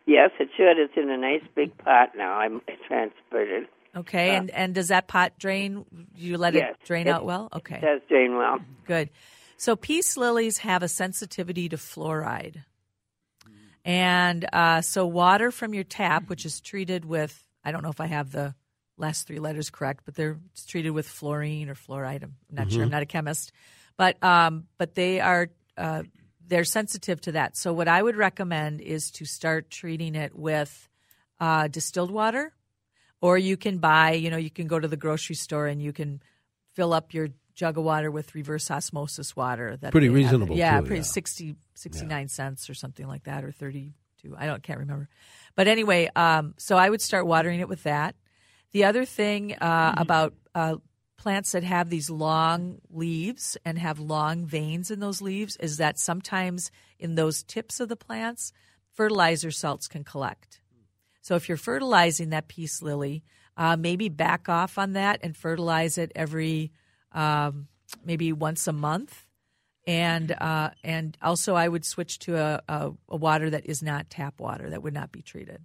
Yes, 0.05 0.31
it 0.39 0.49
should. 0.57 0.77
It's 0.79 0.93
in 0.97 1.09
a 1.09 1.17
nice 1.17 1.43
big 1.55 1.77
pot 1.77 2.09
now. 2.17 2.33
I'm 2.33 2.61
transferred 2.87 3.49
it. 3.63 3.69
Okay, 3.95 4.35
and 4.35 4.49
and 4.51 4.73
does 4.73 4.87
that 4.87 5.07
pot 5.07 5.33
drain? 5.37 5.85
You 6.15 6.37
let 6.37 6.53
Yes, 6.53 6.75
it 6.81 6.85
drain 6.87 7.07
it- 7.07 7.11
out 7.11 7.25
well. 7.25 7.49
Okay, 7.53 7.75
It 7.75 7.81
does 7.81 8.01
drain 8.09 8.35
well. 8.35 8.59
good. 8.85 9.09
So 9.57 9.75
peace 9.75 10.17
lilies 10.17 10.57
have 10.59 10.81
a 10.81 10.87
sensitivity 10.87 11.69
to 11.69 11.77
fluoride, 11.77 12.63
and 13.85 14.45
uh, 14.53 14.81
so 14.81 15.05
water 15.05 15.51
from 15.51 15.73
your 15.73 15.83
tap, 15.83 16.29
which 16.29 16.45
is 16.45 16.59
treated 16.61 17.05
with 17.05 17.47
I 17.63 17.71
don't 17.71 17.83
know 17.83 17.89
if 17.89 18.01
I 18.01 18.07
have 18.07 18.31
the 18.31 18.55
last 18.97 19.27
three 19.27 19.39
letters 19.39 19.69
correct, 19.69 20.03
but 20.05 20.15
they're 20.15 20.39
treated 20.67 20.91
with 20.91 21.07
fluorine 21.07 21.69
or 21.69 21.75
fluoride. 21.75 22.23
I'm 22.23 22.35
not 22.49 22.71
sure. 22.71 22.83
I'm 22.83 22.89
not 22.89 23.01
a 23.01 23.05
chemist, 23.05 23.51
but 23.97 24.21
um, 24.23 24.65
but 24.77 24.95
they 24.95 25.19
are 25.19 25.49
uh, 25.77 26.03
they're 26.47 26.63
sensitive 26.63 27.21
to 27.21 27.33
that. 27.33 27.57
So 27.57 27.73
what 27.73 27.87
I 27.87 28.01
would 28.01 28.15
recommend 28.15 28.81
is 28.81 29.11
to 29.11 29.25
start 29.25 29.69
treating 29.69 30.15
it 30.15 30.35
with 30.35 30.87
uh, 31.39 31.67
distilled 31.67 32.11
water, 32.11 32.53
or 33.21 33.37
you 33.37 33.57
can 33.57 33.79
buy. 33.79 34.13
You 34.13 34.29
know, 34.29 34.37
you 34.37 34.51
can 34.51 34.67
go 34.67 34.79
to 34.79 34.87
the 34.87 34.97
grocery 34.97 35.35
store 35.35 35.67
and 35.67 35.81
you 35.81 35.93
can 35.93 36.21
fill 36.73 36.93
up 36.93 37.13
your 37.13 37.29
jug 37.53 37.77
of 37.77 37.83
water 37.83 38.09
with 38.11 38.33
reverse 38.35 38.71
osmosis 38.71 39.35
water. 39.35 39.77
That 39.77 39.91
Pretty 39.91 40.07
have. 40.07 40.15
reasonable, 40.15 40.55
yeah, 40.55 40.79
too, 40.79 40.87
pretty 40.87 41.01
yeah. 41.01 41.03
60, 41.03 41.55
69 41.73 42.27
cents 42.27 42.69
or 42.69 42.73
something 42.73 43.07
like 43.07 43.23
that, 43.23 43.43
or 43.43 43.51
thirty-two. 43.51 44.35
I 44.37 44.45
don't 44.45 44.61
can't 44.63 44.79
remember. 44.79 45.09
But 45.55 45.67
anyway, 45.67 46.09
um, 46.15 46.53
so 46.57 46.77
I 46.77 46.89
would 46.89 47.01
start 47.01 47.25
watering 47.25 47.59
it 47.59 47.69
with 47.69 47.83
that. 47.83 48.15
The 48.71 48.85
other 48.85 49.05
thing 49.05 49.55
uh, 49.55 49.93
about 49.97 50.33
uh, 50.55 50.75
plants 51.17 51.51
that 51.51 51.63
have 51.63 51.89
these 51.89 52.09
long 52.09 52.79
leaves 52.89 53.57
and 53.65 53.77
have 53.77 53.99
long 53.99 54.45
veins 54.45 54.89
in 54.89 54.99
those 54.99 55.21
leaves 55.21 55.57
is 55.57 55.77
that 55.77 55.99
sometimes 55.99 56.71
in 56.99 57.15
those 57.15 57.43
tips 57.43 57.79
of 57.79 57.89
the 57.89 57.95
plants, 57.95 58.53
fertilizer 58.93 59.51
salts 59.51 59.87
can 59.87 60.03
collect. 60.03 60.61
So 61.21 61.35
if 61.35 61.47
you're 61.47 61.57
fertilizing 61.57 62.29
that 62.29 62.47
peace 62.47 62.81
lily, 62.81 63.23
uh, 63.55 63.77
maybe 63.77 64.09
back 64.09 64.49
off 64.49 64.77
on 64.77 64.93
that 64.93 65.19
and 65.21 65.37
fertilize 65.37 65.97
it 65.97 66.11
every 66.15 66.71
um, 67.11 67.67
maybe 68.03 68.33
once 68.33 68.67
a 68.67 68.73
month. 68.73 69.25
And 69.91 70.31
uh, 70.31 70.69
and 70.85 71.17
also, 71.21 71.55
I 71.55 71.67
would 71.67 71.83
switch 71.83 72.19
to 72.19 72.37
a, 72.37 72.61
a, 72.69 72.91
a 73.09 73.17
water 73.17 73.49
that 73.49 73.65
is 73.65 73.83
not 73.83 74.09
tap 74.09 74.39
water 74.39 74.69
that 74.69 74.81
would 74.81 74.93
not 74.93 75.11
be 75.11 75.21
treated. 75.21 75.59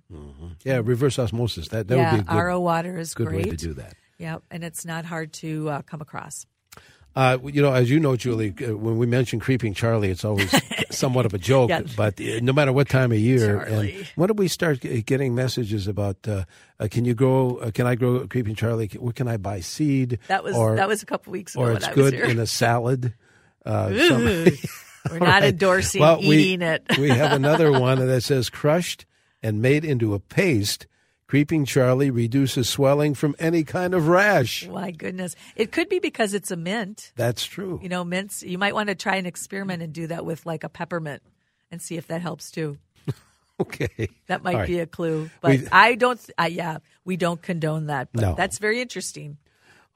Yeah, 0.65 0.81
reverse 0.83 1.17
osmosis. 1.17 1.69
That, 1.69 1.87
that 1.87 1.97
yeah, 1.97 2.11
would 2.11 2.27
be 2.27 2.33
a 2.33 2.35
good, 2.35 2.43
RO 2.43 2.59
water 2.59 2.99
is 2.99 3.15
good 3.15 3.29
great. 3.29 3.45
way 3.45 3.51
to 3.53 3.57
do 3.57 3.75
that. 3.75 3.95
Yeah, 4.19 4.39
and 4.51 4.65
it's 4.65 4.85
not 4.85 5.05
hard 5.05 5.33
to 5.35 5.69
uh, 5.69 5.83
come 5.83 6.01
across. 6.01 6.45
Uh, 7.15 7.39
you 7.45 7.63
know, 7.63 7.73
as 7.73 7.89
you 7.89 8.01
know, 8.01 8.17
Julie, 8.17 8.53
uh, 8.61 8.77
when 8.77 8.99
we 8.99 9.07
mention 9.07 9.39
Creeping 9.39 9.75
Charlie, 9.75 10.11
it's 10.11 10.25
always 10.25 10.53
somewhat 10.91 11.25
of 11.25 11.33
a 11.33 11.39
joke. 11.39 11.71
Yeah. 11.71 11.83
But 11.97 12.21
uh, 12.21 12.41
no 12.43 12.53
matter 12.53 12.73
what 12.73 12.89
time 12.89 13.13
of 13.13 13.19
year, 13.19 13.65
Charlie. 13.65 13.97
and 13.97 14.07
when 14.17 14.27
did 14.27 14.41
we 14.41 14.49
start 14.49 14.81
getting 14.81 15.37
messages 15.37 15.87
about? 15.87 16.17
Uh, 16.27 16.47
uh, 16.81 16.89
can 16.91 17.05
you 17.05 17.15
grow? 17.15 17.59
Uh, 17.59 17.71
can 17.71 17.87
I 17.87 17.95
grow 17.95 18.27
Creeping 18.27 18.57
Charlie? 18.57 18.91
Where 18.99 19.13
can 19.13 19.29
I 19.29 19.37
buy 19.37 19.61
seed? 19.61 20.19
That 20.27 20.43
was 20.43 20.57
or, 20.57 20.75
that 20.75 20.89
was 20.89 21.05
a 21.05 21.07
couple 21.07 21.33
weeks 21.33 21.55
ago 21.55 21.65
or 21.65 21.73
it's 21.73 21.87
I 21.87 21.93
was 21.93 22.11
good 22.11 22.15
in 22.15 22.41
a 22.41 22.47
salad. 22.47 23.15
Uh, 23.67 23.91
We're 25.11 25.19
not 25.19 25.45
endorsing 25.45 26.01
Well, 26.01 26.21
we- 26.21 26.37
eating 26.39 26.63
it. 26.63 26.85
we 26.99 27.09
have 27.11 27.33
another 27.33 27.71
one 27.73 27.99
that 28.07 28.23
says 28.23 28.49
crushed 28.51 29.07
and 29.43 29.61
made 29.61 29.85
into 29.85 30.15
a 30.15 30.19
paste. 30.21 30.87
Creeping 31.29 31.65
Charlie 31.65 32.11
reduces 32.11 32.69
swelling 32.69 33.15
from 33.15 33.35
any 33.41 33.65
kind 33.65 33.95
of 33.95 34.07
rash. 34.07 34.67
My 34.69 34.93
goodness, 34.93 35.35
it 35.57 35.73
could 35.73 35.89
be 35.89 35.99
because 35.99 36.35
it's 36.35 36.53
a 36.53 36.57
mint. 36.57 37.13
That's 37.17 37.45
true. 37.45 37.81
You 37.83 37.89
know, 37.89 38.05
mints. 38.05 38.45
You 38.45 38.59
might 38.59 38.75
want 38.75 38.89
to 38.91 38.95
try 38.95 39.17
an 39.17 39.27
experiment 39.27 39.83
and 39.83 39.93
do 39.93 40.07
that 40.07 40.25
with 40.25 40.47
like 40.47 40.63
a 40.63 40.69
peppermint 40.69 41.23
and 41.73 41.83
see 41.83 41.97
if 41.97 42.07
that 42.09 42.23
helps 42.23 42.53
too. 42.53 42.79
Okay. 43.59 44.11
That 44.27 44.43
might 44.45 44.55
right. 44.55 44.67
be 44.69 44.79
a 44.81 44.87
clue. 44.87 45.31
But 45.41 45.51
We- 45.63 45.69
I 45.73 45.95
don't. 45.95 46.21
I, 46.37 46.49
yeah, 46.49 46.79
we 47.05 47.17
don't 47.17 47.41
condone 47.41 47.87
that. 47.87 48.09
But 48.13 48.21
No. 48.21 48.35
that's 48.35 48.59
very 48.59 48.81
interesting. 48.81 49.39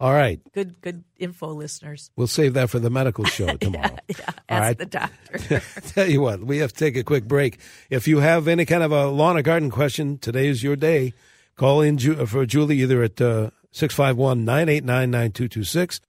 All 0.00 0.14
right. 0.14 0.40
Good, 0.54 0.80
good 0.80 1.04
info, 1.18 1.48
listeners. 1.52 2.10
We'll 2.16 2.26
save 2.26 2.54
that 2.54 2.70
for 2.70 2.78
the 2.78 2.88
medical 2.88 3.26
show 3.26 3.54
tomorrow. 3.58 3.98
Yeah, 4.08 4.16
All 4.26 4.34
ask 4.48 4.62
right. 4.62 4.78
the 4.78 4.86
doctor. 4.86 5.62
Tell 5.88 6.08
you 6.08 6.22
what, 6.22 6.40
we 6.40 6.56
have 6.58 6.72
to 6.72 6.78
take 6.78 6.96
a 6.96 7.04
quick 7.04 7.24
break. 7.28 7.58
If 7.90 8.08
you 8.08 8.20
have 8.20 8.48
any 8.48 8.64
kind 8.64 8.82
of 8.82 8.92
a 8.92 9.08
lawn 9.08 9.36
or 9.36 9.42
garden 9.42 9.70
question, 9.70 10.16
today 10.18 10.48
is 10.48 10.62
your 10.62 10.76
day. 10.76 11.12
Call 11.56 11.82
in 11.82 11.98
Ju- 11.98 12.24
for 12.24 12.46
Julie 12.46 12.80
either 12.80 13.02
at 13.02 13.20
uh, 13.20 13.50
651 13.72 14.46
989 14.46 15.10
9226 15.10 16.00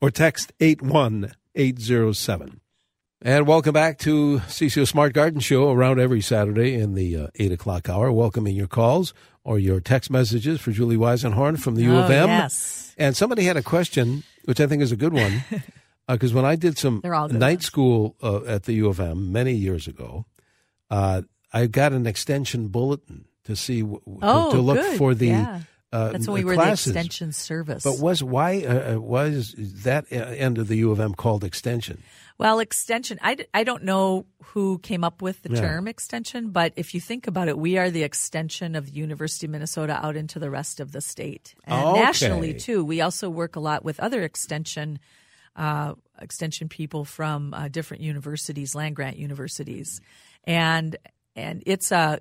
or 0.00 0.12
text 0.12 0.52
81807. 0.60 2.60
And 3.20 3.48
welcome 3.48 3.72
back 3.72 3.98
to 4.00 4.38
CCO 4.46 4.86
Smart 4.86 5.12
Garden 5.12 5.40
Show 5.40 5.72
around 5.72 5.98
every 5.98 6.20
Saturday 6.20 6.74
in 6.74 6.94
the 6.94 7.16
uh, 7.16 7.26
8 7.34 7.50
o'clock 7.52 7.88
hour. 7.88 8.12
Welcoming 8.12 8.54
your 8.54 8.68
calls 8.68 9.12
or 9.42 9.58
your 9.58 9.80
text 9.80 10.08
messages 10.08 10.60
for 10.60 10.70
Julie 10.70 10.96
Weisenhorn 10.96 11.58
from 11.58 11.74
the 11.74 11.82
U 11.82 11.96
of 11.96 12.08
Oh, 12.10 12.12
M. 12.14 12.28
yes. 12.28 12.94
And 12.96 13.16
somebody 13.16 13.42
had 13.42 13.56
a 13.56 13.62
question, 13.62 14.22
which 14.44 14.60
I 14.60 14.68
think 14.68 14.82
is 14.82 14.92
a 14.92 14.96
good 14.96 15.12
one, 15.12 15.42
because 16.08 16.32
when 16.32 16.44
I 16.44 16.54
did 16.54 16.78
some 16.78 17.00
They're 17.02 17.14
all 17.14 17.26
good 17.26 17.40
night 17.40 17.56
ones. 17.58 17.66
school 17.66 18.16
uh, 18.22 18.44
at 18.44 18.64
the 18.64 18.74
U 18.74 18.88
of 18.88 19.00
M 19.00 19.32
many 19.32 19.52
years 19.54 19.88
ago, 19.88 20.24
uh, 20.88 21.22
I 21.52 21.66
got 21.66 21.92
an 21.92 22.06
extension 22.06 22.68
bulletin 22.68 23.24
to 23.44 23.56
see 23.56 23.80
w- 23.80 24.00
Oh, 24.22 24.50
to, 24.52 24.56
to 24.58 24.62
look 24.62 24.78
good. 24.78 24.96
for 24.96 25.14
the 25.16 25.26
Yeah. 25.28 25.60
uh, 25.92 26.12
That's 26.12 26.28
when 26.28 26.34
we 26.34 26.44
were 26.44 26.54
classes. 26.54 26.92
the 26.92 27.00
extension 27.00 27.32
service. 27.32 27.82
But 27.82 27.98
was 27.98 28.22
why 28.22 28.62
uh, 28.64 28.94
uh, 28.94 29.00
was 29.00 29.54
that 29.82 30.04
uh, 30.12 30.16
end 30.16 30.58
of 30.58 30.68
the 30.68 30.76
U 30.76 30.92
of 30.92 31.00
M 31.00 31.14
called 31.14 31.42
extension? 31.42 32.00
Well, 32.38 32.60
extension, 32.60 33.18
I, 33.20 33.36
I 33.52 33.64
don't 33.64 33.82
know 33.82 34.26
who 34.44 34.78
came 34.78 35.02
up 35.02 35.20
with 35.22 35.42
the 35.42 35.48
Yeah. 35.48 35.60
term 35.60 35.88
extension, 35.88 36.50
but 36.50 36.72
if 36.76 36.94
you 36.94 37.00
think 37.00 37.26
about 37.26 37.48
it, 37.48 37.58
we 37.58 37.78
are 37.78 37.90
the 37.90 38.04
extension 38.04 38.76
of 38.76 38.86
the 38.86 38.92
University 38.92 39.46
of 39.46 39.50
Minnesota 39.50 39.98
out 40.00 40.16
into 40.16 40.38
the 40.38 40.48
rest 40.48 40.78
of 40.78 40.92
the 40.92 41.00
state. 41.00 41.56
And 41.64 41.88
Okay. 41.88 41.94
nationally, 41.94 42.54
too. 42.54 42.84
We 42.84 43.00
also 43.00 43.28
work 43.28 43.56
a 43.56 43.60
lot 43.60 43.84
with 43.84 43.98
other 44.00 44.22
extension 44.22 45.00
uh, 45.56 45.94
extension 46.20 46.68
people 46.68 47.04
from 47.04 47.52
uh, 47.52 47.66
different 47.66 48.04
universities, 48.04 48.76
land 48.76 48.94
grant 48.94 49.16
universities. 49.16 50.00
And 50.44 50.96
and 51.34 51.64
it's 51.66 51.90
a 51.90 52.20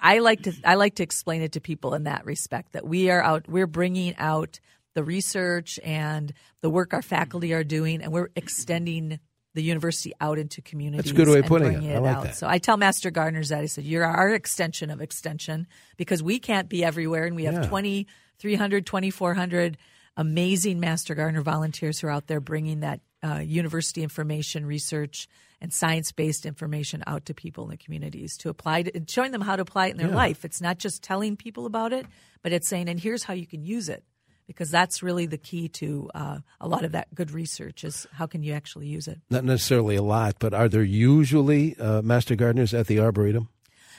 I 0.00 0.20
like 0.20 0.42
to 0.44 0.52
I 0.64 0.76
like 0.76 0.94
to 0.94 1.02
explain 1.02 1.42
it 1.42 1.52
to 1.52 1.60
people 1.60 1.92
in 1.92 2.04
that 2.04 2.24
respect 2.24 2.72
that 2.72 2.86
we 2.86 3.10
are 3.10 3.22
out 3.22 3.46
we're 3.46 3.66
bringing 3.66 4.16
out 4.16 4.58
the 5.00 5.04
research 5.04 5.80
and 5.82 6.32
the 6.60 6.68
work 6.68 6.92
our 6.92 7.00
faculty 7.02 7.52
are 7.54 7.64
doing 7.64 8.02
and 8.02 8.12
we're 8.12 8.28
extending 8.36 9.18
the 9.54 9.62
university 9.62 10.12
out 10.20 10.38
into 10.38 10.60
communities. 10.62 11.10
That's 11.10 11.10
a 11.12 11.24
good 11.24 11.28
way 11.32 11.38
of 11.40 11.46
putting 11.46 11.68
it. 11.68 11.76
bringing 11.78 11.96
I 11.96 11.98
like 11.98 12.16
out. 12.16 12.22
that. 12.24 12.36
So 12.36 12.46
I 12.46 12.58
tell 12.58 12.76
Master 12.76 13.10
Gardeners 13.10 13.48
that 13.48 13.60
I 13.62 13.66
said 13.66 13.84
you're 13.84 14.04
our 14.04 14.28
extension 14.34 14.90
of 14.90 15.00
extension 15.00 15.66
because 15.96 16.22
we 16.22 16.38
can't 16.38 16.68
be 16.68 16.84
everywhere 16.84 17.24
and 17.24 17.34
we 17.34 17.44
have 17.44 17.54
Yeah. 17.54 17.66
20 17.68 18.06
300 18.38 18.86
2400 18.86 19.76
amazing 20.16 20.80
Master 20.80 21.14
Gardener 21.14 21.42
volunteers 21.42 21.98
who 21.98 22.06
are 22.08 22.10
out 22.10 22.26
there 22.26 22.40
bringing 22.40 22.80
that 22.80 23.00
uh, 23.24 23.38
university 23.38 24.02
information 24.02 24.66
research 24.66 25.28
and 25.62 25.72
science-based 25.72 26.46
information 26.46 27.02
out 27.06 27.26
to 27.26 27.34
people 27.34 27.64
in 27.64 27.70
the 27.70 27.76
communities 27.76 28.36
to 28.38 28.48
apply 28.48 28.82
to, 28.82 28.94
and 28.96 29.08
showing 29.10 29.30
them 29.30 29.42
how 29.42 29.56
to 29.56 29.62
apply 29.62 29.88
it 29.88 29.90
in 29.90 29.96
their 29.98 30.08
Yeah. 30.08 30.14
life. 30.14 30.44
It's 30.44 30.60
not 30.60 30.78
just 30.78 31.02
telling 31.02 31.36
people 31.36 31.66
about 31.66 31.92
it, 31.92 32.06
but 32.42 32.52
it's 32.52 32.66
saying, 32.68 32.88
and 32.88 32.98
here's 32.98 33.24
how 33.24 33.34
you 33.34 33.46
can 33.46 33.62
use 33.62 33.88
it. 33.90 34.02
Because 34.50 34.70
that's 34.70 35.00
really 35.00 35.26
the 35.26 35.38
key 35.38 35.68
to 35.68 36.10
uh, 36.12 36.38
a 36.60 36.66
lot 36.66 36.84
of 36.84 36.90
that 36.92 37.14
good 37.14 37.30
research 37.30 37.84
is 37.84 38.06
how 38.12 38.26
can 38.26 38.42
you 38.42 38.52
actually 38.52 38.88
use 38.88 39.06
it. 39.06 39.20
Not 39.30 39.44
necessarily 39.44 39.94
a 39.94 40.02
lot, 40.02 40.36
but 40.40 40.52
are 40.52 40.68
there 40.68 40.82
usually 40.82 41.78
uh, 41.78 42.02
master 42.02 42.34
gardeners 42.34 42.74
at 42.74 42.88
the 42.88 42.98
arboretum? 42.98 43.48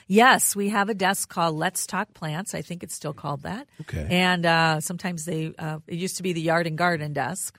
Yes, 0.08 0.54
we 0.54 0.68
have 0.68 0.90
a 0.90 0.94
desk 0.94 1.30
called 1.30 1.56
Let's 1.56 1.86
Talk 1.86 2.12
Plants. 2.12 2.54
I 2.54 2.60
think 2.60 2.82
it's 2.82 2.94
still 2.94 3.14
called 3.14 3.44
that. 3.44 3.66
Okay. 3.82 4.06
And 4.10 4.44
uh, 4.44 4.80
sometimes 4.80 5.24
they, 5.24 5.54
uh, 5.58 5.78
it 5.86 5.96
used 5.96 6.18
to 6.18 6.22
be 6.22 6.34
the 6.34 6.42
Yard 6.42 6.66
and 6.66 6.76
Garden 6.76 7.12
desk. 7.12 7.58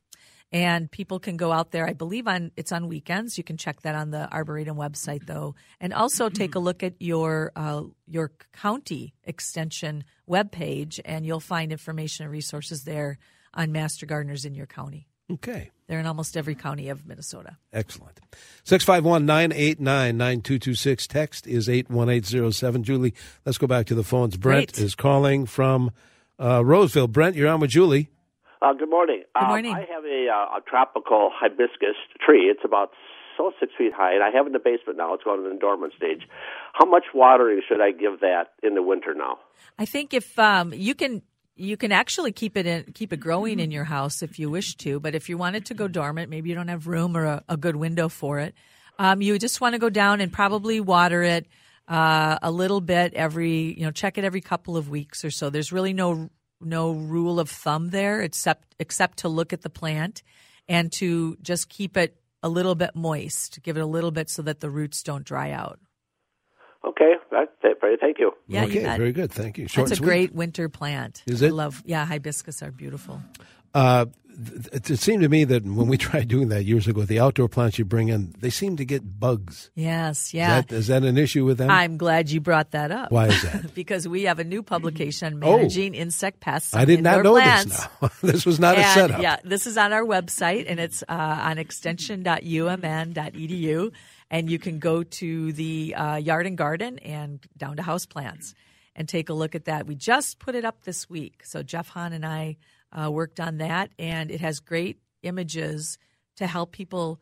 And 0.54 0.90
people 0.92 1.20
can 1.20 1.36
go 1.36 1.52
out 1.52 1.72
there. 1.72 1.88
I 1.88 1.94
believe 1.94 2.28
on 2.28 2.52
it's 2.56 2.72
on 2.72 2.88
weekends. 2.88 3.38
You 3.40 3.44
can 3.44 3.58
check 3.58 3.82
that 3.82 3.96
on 3.96 4.12
the 4.12 4.32
Arboretum 4.32 4.78
website, 4.78 5.26
though, 5.26 5.56
and 5.82 5.94
also 5.94 6.30
take 6.30 6.54
a 6.54 6.60
look 6.60 6.84
at 6.84 6.94
your 7.02 7.52
uh, 7.56 7.84
your 8.08 8.32
county 8.54 9.16
extension 9.24 10.04
webpage, 10.30 11.00
and 11.04 11.26
you'll 11.26 11.40
find 11.40 11.72
information 11.72 12.26
and 12.26 12.32
resources 12.32 12.84
there 12.84 13.18
on 13.54 13.72
master 13.72 14.06
gardeners 14.06 14.46
in 14.46 14.54
your 14.54 14.68
county. 14.68 15.08
Okay. 15.32 15.72
They're 15.88 16.00
in 16.00 16.06
almost 16.06 16.38
every 16.38 16.56
county 16.56 16.90
of 16.90 17.06
Minnesota. 17.06 17.58
Excellent. 17.72 18.20
651 18.64 19.26
989 19.26 20.18
9226. 20.18 21.08
Text 21.08 21.48
is 21.48 21.70
81807. 21.70 22.84
Julie, 22.84 23.14
let's 23.46 23.58
go 23.58 23.68
back 23.68 23.86
to 23.88 23.96
the 23.96 24.04
phones. 24.04 24.38
Brent 24.38 24.74
Great. 24.74 24.84
is 24.84 24.96
calling 24.96 25.46
from 25.46 25.92
uh, 26.40 26.64
Roseville. 26.64 27.08
Brent, 27.08 27.36
you're 27.36 27.50
on 27.50 27.60
with 27.60 27.72
Julie. 27.72 28.10
Uh, 28.64 28.72
good 28.72 28.90
morning. 28.90 29.24
Good 29.36 29.44
Um, 29.44 29.50
morning. 29.50 29.76
I 29.76 29.82
have 29.82 30.06
a, 30.06 30.30
uh, 30.30 30.58
a 30.58 30.62
tropical 30.66 31.30
hibiscus 31.34 31.98
tree. 32.26 32.46
It's 32.50 32.64
about 32.64 32.92
so 33.36 33.52
six 33.60 33.74
feet 33.78 33.92
high, 33.94 34.14
and 34.14 34.24
I 34.24 34.30
have 34.30 34.46
it 34.46 34.48
in 34.48 34.54
the 34.54 34.60
basement 34.60 34.98
now. 34.98 35.14
It's 35.14 35.24
going 35.24 35.44
in 35.44 35.50
the 35.50 35.60
dormant 35.60 35.94
stage. 35.98 36.22
How 36.72 36.86
much 36.86 37.04
watering 37.14 37.62
should 37.68 37.82
I 37.82 37.92
give 37.92 38.22
that 38.22 38.54
in 38.64 38.76
the 38.76 38.82
winter 38.82 39.14
now? 39.14 39.40
I 39.78 39.86
think 39.86 40.14
if 40.14 40.40
um, 40.40 40.72
you 40.74 40.96
can, 40.96 41.24
you 41.58 41.76
can 41.76 41.92
actually 41.92 42.32
keep 42.32 42.56
it 42.56 42.66
in, 42.66 42.94
keep 42.94 43.12
it 43.12 43.18
growing 43.18 43.60
in 43.60 43.70
your 43.70 43.84
house 43.84 44.24
if 44.24 44.40
you 44.40 44.50
wish 44.50 44.76
to. 44.78 45.00
But 45.00 45.14
if 45.14 45.28
you 45.28 45.38
want 45.38 45.58
it 45.58 45.66
to 45.66 45.74
go 45.74 45.90
dormant, 45.90 46.30
maybe 46.30 46.48
you 46.48 46.56
don't 46.56 46.70
have 46.70 46.88
room 46.88 47.18
or 47.18 47.26
a, 47.26 47.44
a 47.50 47.58
good 47.58 47.76
window 47.76 48.08
for 48.08 48.40
it. 48.40 48.56
Um, 48.98 49.22
you 49.22 49.38
just 49.40 49.60
want 49.60 49.74
to 49.74 49.80
go 49.80 49.90
down 49.90 50.22
and 50.22 50.32
probably 50.32 50.80
water 50.80 51.22
it 51.22 51.48
uh, 51.90 52.38
a 52.42 52.52
little 52.52 52.80
bit 52.80 53.14
every, 53.14 53.78
you 53.78 53.84
know, 53.84 53.92
check 53.92 54.18
it 54.18 54.24
every 54.24 54.42
couple 54.42 54.78
of 54.78 54.90
weeks 54.90 55.26
or 55.26 55.32
so. 55.32 55.50
There's 55.50 55.74
really 55.74 55.92
no 55.94 56.30
no 56.66 56.92
rule 56.92 57.40
of 57.40 57.50
thumb 57.50 57.90
there, 57.90 58.22
except 58.22 58.76
except 58.80 59.20
to 59.20 59.30
look 59.30 59.54
at 59.54 59.62
the 59.62 59.70
plant 59.70 60.24
and 60.68 60.92
to 61.00 61.38
just 61.42 61.70
keep 61.70 61.98
it 61.98 62.16
a 62.42 62.50
little 62.50 62.76
bit 62.76 62.92
moist, 62.96 63.60
give 63.64 63.78
it 63.78 63.82
a 63.82 63.86
little 63.86 64.12
bit 64.12 64.30
so 64.30 64.42
that 64.42 64.60
the 64.60 64.70
roots 64.70 65.04
don't 65.04 65.24
dry 65.26 65.52
out. 65.52 65.80
Okay, 66.86 67.14
that, 67.32 67.48
that, 67.62 67.80
very- 67.80 67.96
thank 67.98 68.20
you. 68.20 68.34
Yeah, 68.48 68.66
okay, 68.66 68.82
you 68.82 68.82
very 68.82 69.14
good. 69.14 69.32
Thank 69.32 69.58
you. 69.58 69.68
Short 69.70 69.88
That's 69.88 69.94
a 69.94 70.04
sweet. 70.04 70.06
great 70.06 70.36
winter 70.36 70.68
plant. 70.68 71.24
Is 71.26 71.42
it? 71.42 71.48
I 71.48 71.50
love, 71.52 71.82
yeah, 71.86 72.06
hibiscus 72.06 72.62
are 72.62 72.72
beautiful. 72.72 73.22
Uh, 73.74 74.06
th- 74.06 74.16
it, 74.72 74.90
it 74.90 75.00
seemed 75.00 75.22
to 75.24 75.30
me 75.30 75.44
that 75.46 75.64
when 75.64 75.88
we 75.88 75.98
tried 76.10 76.28
doing 76.28 76.50
that 76.50 76.66
years 76.66 76.88
ago, 76.88 77.04
the 77.04 77.20
outdoor 77.20 77.48
plants 77.48 77.78
you 77.80 77.86
bring 77.86 78.10
in, 78.10 78.34
they 78.40 78.50
seem 78.50 78.76
to 78.78 78.86
get 78.86 79.20
bugs. 79.20 79.70
Yes, 79.76 80.34
yeah. 80.34 80.60
Is, 80.60 80.66
that, 80.66 80.76
is 80.76 80.88
that 80.88 81.04
an 81.04 81.18
issue 81.18 81.46
with 81.46 81.58
them? 81.60 81.70
I'm 81.70 81.98
glad 81.98 82.30
you 82.32 82.42
brought 82.42 82.72
that 82.72 82.92
up. 82.92 83.12
Why 83.12 83.28
is 83.28 83.42
that? 83.44 83.74
because 83.82 84.08
we 84.08 84.24
have 84.24 84.40
a 84.40 84.44
new 84.44 84.64
publication 84.64 85.40
Oh. 85.44 85.58
managing 85.58 85.94
insect 85.96 86.40
pests. 86.40 86.74
I 86.76 86.86
did 86.86 87.02
not 87.04 87.24
know 87.24 87.34
plants. 87.34 87.66
this 87.66 87.88
now. 88.02 88.10
this 88.22 88.46
was 88.46 88.60
not 88.60 88.76
a 88.78 88.82
And, 88.82 88.94
setup. 88.94 89.22
Yeah, 89.22 89.38
this 89.44 89.68
is 89.68 89.78
on 89.78 89.94
our 89.94 90.04
website 90.04 90.66
and 90.68 90.80
it's 90.80 91.04
uh, 91.04 91.06
on 91.42 91.58
extension.umn.edu. 91.58 93.92
And 94.32 94.50
you 94.50 94.58
can 94.60 94.80
go 94.80 95.04
to 95.04 95.54
the 95.54 95.94
uh, 95.96 96.16
yard 96.16 96.48
and 96.48 96.58
garden 96.58 96.98
and 97.00 97.40
down 97.58 97.76
to 97.78 97.84
house 97.84 98.06
plants 98.06 98.54
and 98.96 99.08
take 99.08 99.30
a 99.30 99.34
look 99.34 99.56
at 99.56 99.66
that. 99.66 99.86
We 99.86 99.96
just 99.96 100.40
put 100.40 100.56
it 100.56 100.66
up 100.66 100.84
this 100.84 101.10
week. 101.10 101.42
So 101.46 101.62
Jeff 101.64 101.90
Hahn 101.90 102.14
and 102.14 102.26
I 102.26 102.58
uh, 102.94 103.12
worked 103.12 103.40
on 103.40 103.58
that, 103.58 103.92
and 103.98 104.32
it 104.32 104.42
has 104.42 104.60
great 104.60 105.00
images 105.24 105.98
to 106.38 106.48
help 106.48 106.72
people 106.72 107.20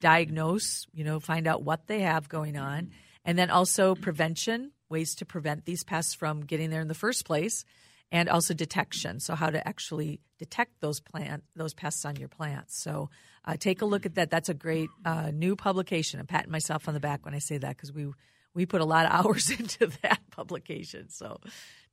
diagnose, 0.00 0.86
you 0.92 1.04
know, 1.04 1.20
find 1.20 1.46
out 1.46 1.62
what 1.62 1.86
they 1.86 2.00
have 2.00 2.28
going 2.28 2.56
on, 2.56 2.90
and 3.24 3.38
then 3.38 3.50
also 3.50 3.94
prevention, 3.94 4.72
ways 4.88 5.14
to 5.16 5.24
prevent 5.24 5.64
these 5.64 5.84
pests 5.84 6.14
from 6.14 6.42
getting 6.42 6.70
there 6.70 6.82
in 6.82 6.88
the 6.88 6.94
first 6.94 7.24
place, 7.24 7.64
and 8.10 8.28
also 8.28 8.54
detection. 8.54 9.18
So 9.20 9.34
how 9.34 9.50
to 9.50 9.66
actually 9.66 10.20
detect 10.38 10.80
those 10.80 11.00
plant 11.00 11.44
those 11.56 11.74
pests 11.74 12.04
on 12.04 12.16
your 12.16 12.28
plants. 12.28 12.82
So 12.82 13.10
uh, 13.44 13.56
take 13.58 13.82
a 13.82 13.86
look 13.86 14.06
at 14.06 14.14
that. 14.14 14.30
That's 14.30 14.48
a 14.48 14.54
great 14.54 14.88
uh, 15.04 15.30
new 15.32 15.56
publication. 15.56 16.20
I'm 16.20 16.26
patting 16.26 16.52
myself 16.52 16.88
on 16.88 16.94
the 16.94 17.00
back 17.00 17.24
when 17.24 17.34
I 17.34 17.38
say 17.38 17.58
that 17.58 17.76
because 17.76 17.92
we 17.92 18.08
we 18.54 18.66
put 18.66 18.80
a 18.80 18.84
lot 18.84 19.06
of 19.06 19.12
hours 19.26 19.50
into 19.58 19.90
that 20.02 20.20
publication. 20.30 21.08
So 21.10 21.40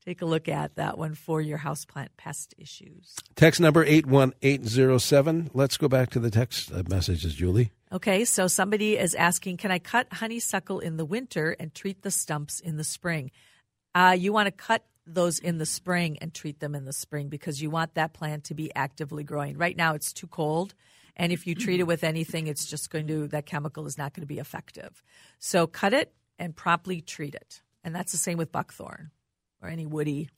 take 0.06 0.22
a 0.22 0.26
look 0.26 0.48
at 0.48 0.76
that 0.76 0.98
one 0.98 1.16
for 1.16 1.42
your 1.42 1.60
houseplant 1.60 2.10
pest 2.18 2.54
issues. 2.58 3.16
Text 3.36 3.60
number 3.60 3.84
81807. 3.84 5.52
Let's 5.54 5.78
go 5.78 5.88
back 5.88 6.10
to 6.12 6.20
the 6.20 6.32
text 6.32 6.72
uh, 6.72 6.84
messages, 6.88 7.36
Julie. 7.36 7.72
Okay, 7.92 8.26
so 8.26 8.48
somebody 8.48 8.98
is 8.98 9.14
asking, 9.16 9.58
can 9.58 9.72
I 9.72 9.80
cut 9.80 10.08
honeysuckle 10.14 10.80
in 10.80 10.98
the 10.98 11.06
winter 11.06 11.56
and 11.60 11.74
treat 11.74 12.02
the 12.02 12.12
stumps 12.12 12.60
in 12.60 12.78
the 12.78 12.84
spring? 12.84 13.32
Uh, 13.94 14.16
you 14.18 14.34
want 14.34 14.48
to 14.48 14.52
cut 14.52 14.86
those 15.06 15.40
in 15.40 15.58
the 15.58 15.66
spring 15.66 16.18
and 16.22 16.34
treat 16.34 16.60
them 16.60 16.74
in 16.74 16.86
the 16.86 16.94
spring 16.94 17.28
because 17.28 17.62
you 17.62 17.70
want 17.70 17.96
that 17.96 18.14
plant 18.14 18.46
to 18.46 18.54
be 18.54 18.74
actively 18.76 19.24
growing. 19.24 19.58
Right 19.58 19.76
now, 19.76 19.94
it's 19.94 20.14
too 20.14 20.28
cold. 20.28 20.74
And 21.18 21.34
if 21.34 21.46
you 21.46 21.56
treat 21.56 21.82
it 21.82 21.88
with 21.88 22.04
anything, 22.04 22.48
it's 22.48 22.66
just 22.66 22.90
going 22.90 23.08
to, 23.08 23.28
that 23.28 23.46
chemical 23.46 23.86
is 23.86 23.98
not 23.98 24.14
going 24.14 24.22
to 24.22 24.28
be 24.28 24.40
effective. 24.40 25.04
So 25.40 25.68
cut 25.68 25.94
it 25.94 26.14
and 26.40 26.56
promptly 26.56 27.02
treat 27.02 27.36
it. 27.36 27.62
And 27.84 27.94
that's 27.94 28.14
the 28.14 28.18
same 28.18 28.38
with 28.38 28.52
buckthorn 28.52 29.12
or 29.62 29.70
any 29.70 29.86
woody 29.86 30.30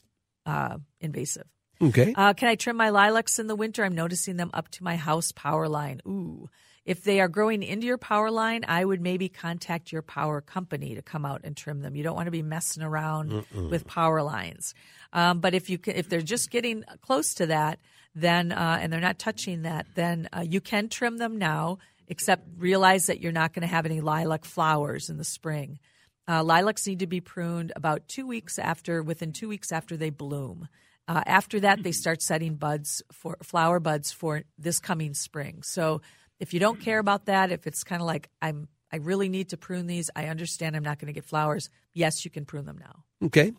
uh, 0.45 0.77
invasive. 0.99 1.47
Okay. 1.81 2.13
Uh, 2.15 2.33
can 2.33 2.47
I 2.49 2.55
trim 2.55 2.77
my 2.77 2.89
lilacs 2.89 3.39
in 3.39 3.47
the 3.47 3.55
winter? 3.55 3.83
I'm 3.83 3.95
noticing 3.95 4.38
them 4.38 4.51
up 4.53 4.69
to 4.71 4.83
my 4.83 4.95
house 4.95 5.31
power 5.31 5.67
line. 5.67 6.01
Ooh. 6.07 6.49
If 6.86 7.03
they 7.03 7.21
are 7.21 7.29
growing 7.29 7.63
into 7.63 7.88
your 7.88 7.97
power 7.97 8.29
line, 8.29 8.65
I 8.67 8.83
would 8.83 8.99
maybe 8.99 9.29
contact 9.29 9.91
your 9.91 10.01
power 10.01 10.41
company 10.41 10.95
to 10.95 11.01
come 11.01 11.25
out 11.25 11.41
and 11.45 11.55
trim 11.55 11.81
them. 11.81 11.95
You 11.95 12.03
don't 12.03 12.15
want 12.15 12.27
to 12.27 12.31
be 12.31 12.41
messing 12.41 12.83
around 12.83 13.45
with 13.69 13.88
power 13.88 14.21
lines. 14.21 14.73
Um, 15.13 15.39
but 15.39 15.53
if 15.53 15.69
you 15.69 15.77
can, 15.77 15.95
if 15.95 16.09
they're 16.09 16.21
just 16.21 16.51
getting 16.51 16.83
close 17.01 17.36
to 17.36 17.45
that, 17.47 17.79
then 18.15 18.51
uh, 18.51 18.79
and 18.81 18.91
they're 18.91 18.99
not 18.99 19.17
touching 19.17 19.62
that, 19.62 19.88
then 19.95 20.27
uh, 20.36 20.41
you 20.41 20.59
can 20.59 20.89
trim 20.89 21.17
them 21.17 21.38
now. 21.38 21.79
Except 22.09 22.45
realize 22.57 23.05
that 23.05 23.21
you're 23.21 23.31
not 23.31 23.53
going 23.53 23.62
to 23.62 23.73
have 23.73 23.86
any 23.86 24.01
lilac 24.01 24.43
flowers 24.43 25.09
in 25.09 25.15
the 25.15 25.23
spring. 25.23 25.79
Uh, 26.27 26.43
lilacs 26.43 26.88
need 26.88 26.99
to 26.99 27.07
be 27.07 27.19
pruned 27.19 27.71
about 27.75 28.07
two 28.07 28.25
weeks 28.25 28.57
after, 28.57 29.03
within 29.03 29.31
two 29.31 29.49
weeks 29.49 29.71
after 29.71 29.97
they 29.97 30.09
bloom. 30.09 30.67
Uh, 31.07 31.21
after 31.26 31.59
that, 31.59 31.84
they 31.84 31.91
start 31.91 32.21
setting 32.21 32.55
buds 32.55 33.01
for 33.11 33.38
flower 33.43 33.80
buds 33.80 34.11
for 34.11 34.43
this 34.57 34.80
coming 34.80 35.13
spring. 35.13 35.61
So, 35.63 36.01
if 36.39 36.53
you 36.53 36.59
don't 36.59 36.80
care 36.80 36.99
about 36.99 37.26
that, 37.26 37.51
if 37.51 37.67
it's 37.67 37.84
kind 37.84 38.01
of 38.01 38.05
like 38.05 38.30
I'm, 38.41 38.67
I 38.91 38.97
really 38.97 39.30
need 39.30 39.49
to 39.49 39.57
prune 39.57 39.88
these. 39.88 40.09
I 40.15 40.26
understand 40.26 40.76
I'm 40.76 40.84
not 40.84 40.99
going 40.99 41.07
to 41.07 41.13
get 41.13 41.26
flowers. 41.26 41.69
Yes, 41.93 42.26
you 42.26 42.32
can 42.32 42.45
prune 42.45 42.65
them 42.65 42.80
now. 42.80 43.03
Okay. 43.26 43.53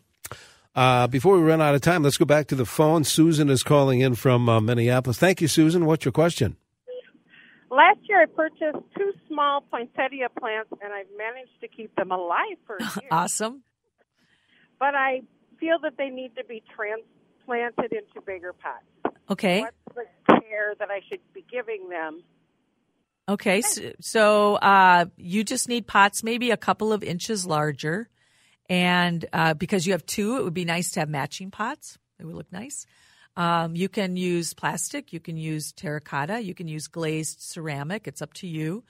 Uh, 0.75 1.07
before 1.07 1.37
we 1.37 1.43
run 1.43 1.61
out 1.61 1.73
of 1.73 1.81
time, 1.81 2.03
let's 2.03 2.17
go 2.17 2.25
back 2.25 2.47
to 2.47 2.55
the 2.55 2.65
phone. 2.65 3.03
Susan 3.03 3.49
is 3.49 3.63
calling 3.63 4.01
in 4.01 4.15
from 4.15 4.49
uh, 4.49 4.59
Minneapolis. 4.59 5.17
Thank 5.17 5.39
you, 5.39 5.47
Susan. 5.47 5.85
What's 5.85 6.03
your 6.03 6.11
question? 6.11 6.57
Last 7.71 7.99
year, 8.07 8.21
I 8.21 8.25
purchased 8.25 8.85
two 8.97 9.11
small 9.27 9.61
poinsettia 9.61 10.29
plants, 10.39 10.71
and 10.81 10.93
I've 10.93 11.07
managed 11.17 11.59
to 11.61 11.67
keep 11.67 11.95
them 11.95 12.11
alive 12.11 12.57
for 12.65 12.77
a 12.77 12.83
year. 13.01 13.09
Awesome. 13.11 13.63
But 14.79 14.95
I 14.95 15.21
feel 15.59 15.77
that 15.83 15.93
they 15.97 16.09
need 16.09 16.35
to 16.37 16.43
be 16.43 16.61
transplanted 16.75 17.91
into 17.91 18.21
bigger 18.25 18.53
pots. 18.53 19.15
Okay. 19.29 19.61
What's 19.61 19.75
the 20.27 20.39
care 20.41 20.75
that 20.79 20.89
I 20.91 21.01
should 21.09 21.21
be 21.33 21.43
giving 21.49 21.89
them? 21.89 22.23
Okay, 23.27 23.61
so, 23.61 23.91
so 23.99 24.55
uh, 24.55 25.05
you 25.17 25.43
just 25.43 25.67
need 25.67 25.87
pots 25.87 26.21
maybe 26.21 26.51
a 26.51 26.57
couple 26.57 26.93
of 26.93 27.01
inches 27.01 27.43
larger, 27.43 28.07
and 28.69 29.25
uh, 29.33 29.55
because 29.55 29.87
you 29.87 29.93
have 29.93 30.05
two, 30.05 30.37
it 30.37 30.43
would 30.43 30.53
be 30.53 30.65
nice 30.65 30.91
to 30.91 30.99
have 30.99 31.09
matching 31.09 31.49
pots. 31.49 31.97
It 32.19 32.25
would 32.25 32.35
look 32.35 32.51
nice. 32.51 32.85
Um, 33.37 33.75
you 33.75 33.89
can 33.89 34.15
use 34.15 34.53
plastic, 34.53 35.11
you 35.11 35.19
can 35.19 35.37
use 35.37 35.73
terracotta, 35.73 36.41
you 36.41 36.53
can 36.53 36.67
use 36.67 36.87
glazed 36.87 37.41
ceramic. 37.41 38.07
It's 38.07 38.21
up 38.21 38.33
to 38.35 38.47
you, 38.47 38.83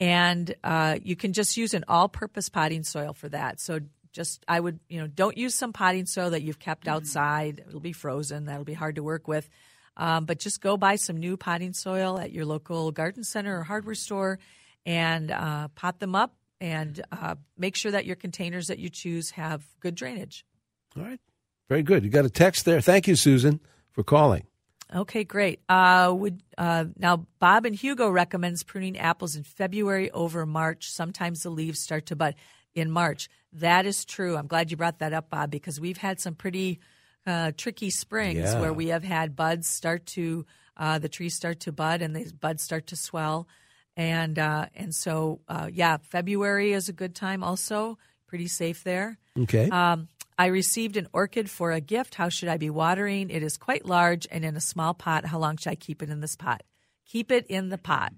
and 0.00 0.54
uh, 0.64 0.98
you 1.02 1.14
can 1.14 1.32
just 1.32 1.56
use 1.56 1.74
an 1.74 1.84
all-purpose 1.88 2.48
potting 2.48 2.84
soil 2.84 3.12
for 3.12 3.28
that. 3.28 3.60
So 3.60 3.80
just 4.12 4.44
I 4.48 4.60
would 4.60 4.78
you 4.88 5.00
know 5.00 5.06
don't 5.06 5.36
use 5.36 5.54
some 5.54 5.72
potting 5.72 6.06
soil 6.06 6.30
that 6.30 6.42
you've 6.42 6.58
kept 6.58 6.88
outside. 6.88 7.64
It'll 7.66 7.80
be 7.80 7.92
frozen. 7.92 8.46
That'll 8.46 8.64
be 8.64 8.74
hard 8.74 8.96
to 8.96 9.02
work 9.02 9.28
with. 9.28 9.48
Um, 9.96 10.24
but 10.24 10.38
just 10.38 10.60
go 10.60 10.76
buy 10.76 10.96
some 10.96 11.18
new 11.18 11.36
potting 11.36 11.74
soil 11.74 12.18
at 12.18 12.32
your 12.32 12.46
local 12.46 12.92
garden 12.92 13.24
center 13.24 13.58
or 13.58 13.62
hardware 13.62 13.94
store 13.94 14.38
and 14.86 15.30
uh, 15.30 15.68
pot 15.68 16.00
them 16.00 16.14
up 16.14 16.34
and 16.60 17.02
uh, 17.12 17.34
make 17.58 17.76
sure 17.76 17.90
that 17.92 18.06
your 18.06 18.16
containers 18.16 18.68
that 18.68 18.78
you 18.78 18.88
choose 18.88 19.30
have 19.32 19.62
good 19.80 19.94
drainage. 19.94 20.46
All 20.96 21.02
right. 21.02 21.20
Very 21.68 21.82
good. 21.82 22.04
You 22.04 22.10
got 22.10 22.24
a 22.24 22.30
text 22.30 22.64
there. 22.64 22.80
Thank 22.80 23.06
you, 23.06 23.16
Susan, 23.16 23.60
for 23.92 24.02
calling. 24.02 24.44
Okay, 24.94 25.24
great. 25.24 25.60
Uh, 25.68 26.12
would 26.14 26.42
uh, 26.58 26.84
now 26.98 27.26
Bob 27.38 27.64
and 27.64 27.74
Hugo 27.74 28.10
recommends 28.10 28.62
pruning 28.62 28.98
apples 28.98 29.36
in 29.36 29.42
February 29.42 30.10
over 30.10 30.44
March. 30.44 30.90
Sometimes 30.90 31.42
the 31.42 31.50
leaves 31.50 31.78
start 31.80 32.06
to 32.06 32.16
bud 32.16 32.34
in 32.74 32.90
March. 32.90 33.30
That 33.54 33.86
is 33.86 34.04
true. 34.04 34.36
I'm 34.36 34.46
glad 34.46 34.70
you 34.70 34.76
brought 34.76 34.98
that 34.98 35.12
up, 35.14 35.30
Bob, 35.30 35.50
because 35.50 35.80
we've 35.80 35.96
had 35.96 36.20
some 36.20 36.34
pretty 36.34 36.80
uh, 37.26 37.52
tricky 37.56 37.88
springs 37.90 38.38
Yeah. 38.40 38.60
where 38.60 38.72
we 38.72 38.88
have 38.88 39.04
had 39.04 39.34
buds 39.34 39.66
start 39.66 40.04
to 40.06 40.44
uh, 40.76 40.98
the 40.98 41.08
trees 41.08 41.34
start 41.34 41.60
to 41.60 41.72
bud 41.72 42.02
and 42.02 42.16
the 42.16 42.32
buds 42.40 42.62
start 42.62 42.88
to 42.88 42.96
swell, 42.96 43.46
and 43.96 44.38
uh, 44.38 44.66
and 44.74 44.94
so 44.94 45.40
uh, 45.48 45.68
yeah, 45.72 45.98
February 45.98 46.72
is 46.72 46.88
a 46.88 46.92
good 46.92 47.14
time. 47.14 47.44
Also, 47.44 47.98
pretty 48.26 48.48
safe 48.48 48.82
there. 48.84 49.18
Okay. 49.38 49.68
Um, 49.70 50.08
I 50.38 50.46
received 50.46 50.96
an 50.96 51.08
orchid 51.12 51.50
for 51.50 51.72
a 51.72 51.80
gift. 51.80 52.14
How 52.14 52.28
should 52.28 52.48
I 52.48 52.56
be 52.56 52.70
watering? 52.70 53.30
It 53.30 53.42
is 53.42 53.56
quite 53.56 53.86
large 53.86 54.26
and 54.30 54.44
in 54.44 54.56
a 54.56 54.60
small 54.60 54.94
pot. 54.94 55.26
How 55.26 55.38
long 55.38 55.56
should 55.56 55.70
I 55.70 55.74
keep 55.74 56.02
it 56.02 56.10
in 56.10 56.20
this 56.20 56.36
pot? 56.36 56.62
Keep 57.06 57.30
it 57.30 57.46
in 57.48 57.68
the 57.68 57.78
pot. 57.78 58.12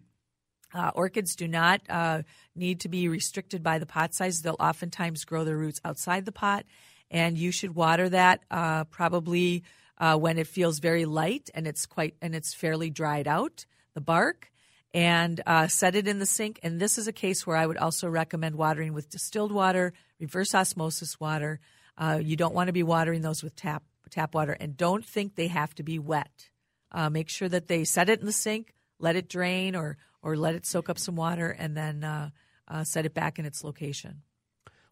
Uh, 0.73 0.91
orchids 0.95 1.37
do 1.37 1.47
not 1.47 1.81
uh, 1.89 2.23
need 2.57 2.81
to 2.81 2.89
be 2.89 3.09
restricted 3.09 3.63
by 3.63 3.79
the 3.79 3.87
pot 3.87 4.15
size. 4.15 4.43
They'll 4.43 4.57
oftentimes 4.59 5.25
grow 5.25 5.45
their 5.45 5.57
roots 5.57 5.81
outside 5.85 6.25
the 6.25 6.33
pot, 6.33 6.65
and 7.11 7.39
you 7.39 7.53
should 7.53 7.75
water 7.75 8.09
that 8.09 8.41
uh, 8.51 8.85
probably 8.85 9.63
uh, 9.99 10.17
when 10.17 10.39
it 10.39 10.49
feels 10.49 10.81
very 10.81 11.05
light 11.05 11.49
and 11.55 11.69
it's 11.69 11.87
quite 11.87 12.17
and 12.21 12.35
it's 12.35 12.53
fairly 12.53 12.91
dried 12.91 13.29
out 13.29 13.67
the 13.95 14.01
bark, 14.01 14.51
and 14.93 15.41
uh, 15.47 15.69
set 15.69 15.95
it 15.95 16.09
in 16.09 16.19
the 16.19 16.27
sink. 16.27 16.59
And 16.65 16.81
this 16.81 16.99
is 16.99 17.07
a 17.07 17.13
case 17.13 17.47
where 17.47 17.57
I 17.57 17.67
would 17.67 17.77
also 17.77 18.09
recommend 18.09 18.57
watering 18.57 18.93
with 18.93 19.11
distilled 19.11 19.53
water, 19.53 19.93
reverse 20.19 20.55
osmosis 20.55 21.21
water. 21.21 21.61
Uh, 21.97 22.21
you 22.23 22.37
don't 22.37 22.55
want 22.55 22.69
to 22.69 22.73
be 22.73 22.83
watering 22.83 23.23
those 23.23 23.43
with 23.43 23.55
tap 23.57 23.83
tap 24.11 24.35
water, 24.35 24.57
and 24.59 24.77
don't 24.77 25.05
think 25.05 25.35
they 25.35 25.49
have 25.49 25.75
to 25.75 25.83
be 25.83 25.99
wet. 25.99 26.51
Uh, 26.93 27.11
make 27.11 27.29
sure 27.29 27.49
that 27.49 27.67
they 27.67 27.85
set 27.85 28.09
it 28.09 28.21
in 28.21 28.27
the 28.27 28.33
sink, 28.33 28.75
let 28.99 29.17
it 29.17 29.29
drain, 29.29 29.75
or 29.75 29.97
or 30.23 30.37
let 30.37 30.55
it 30.55 30.67
soak 30.67 30.89
up 30.89 30.99
some 30.99 31.17
water, 31.17 31.51
and 31.51 31.77
then 31.77 32.05
uh, 32.05 32.31
uh, 32.69 32.85
set 32.85 33.05
it 33.07 33.15
back 33.15 33.39
in 33.39 33.45
its 33.45 33.65
location. 33.65 34.23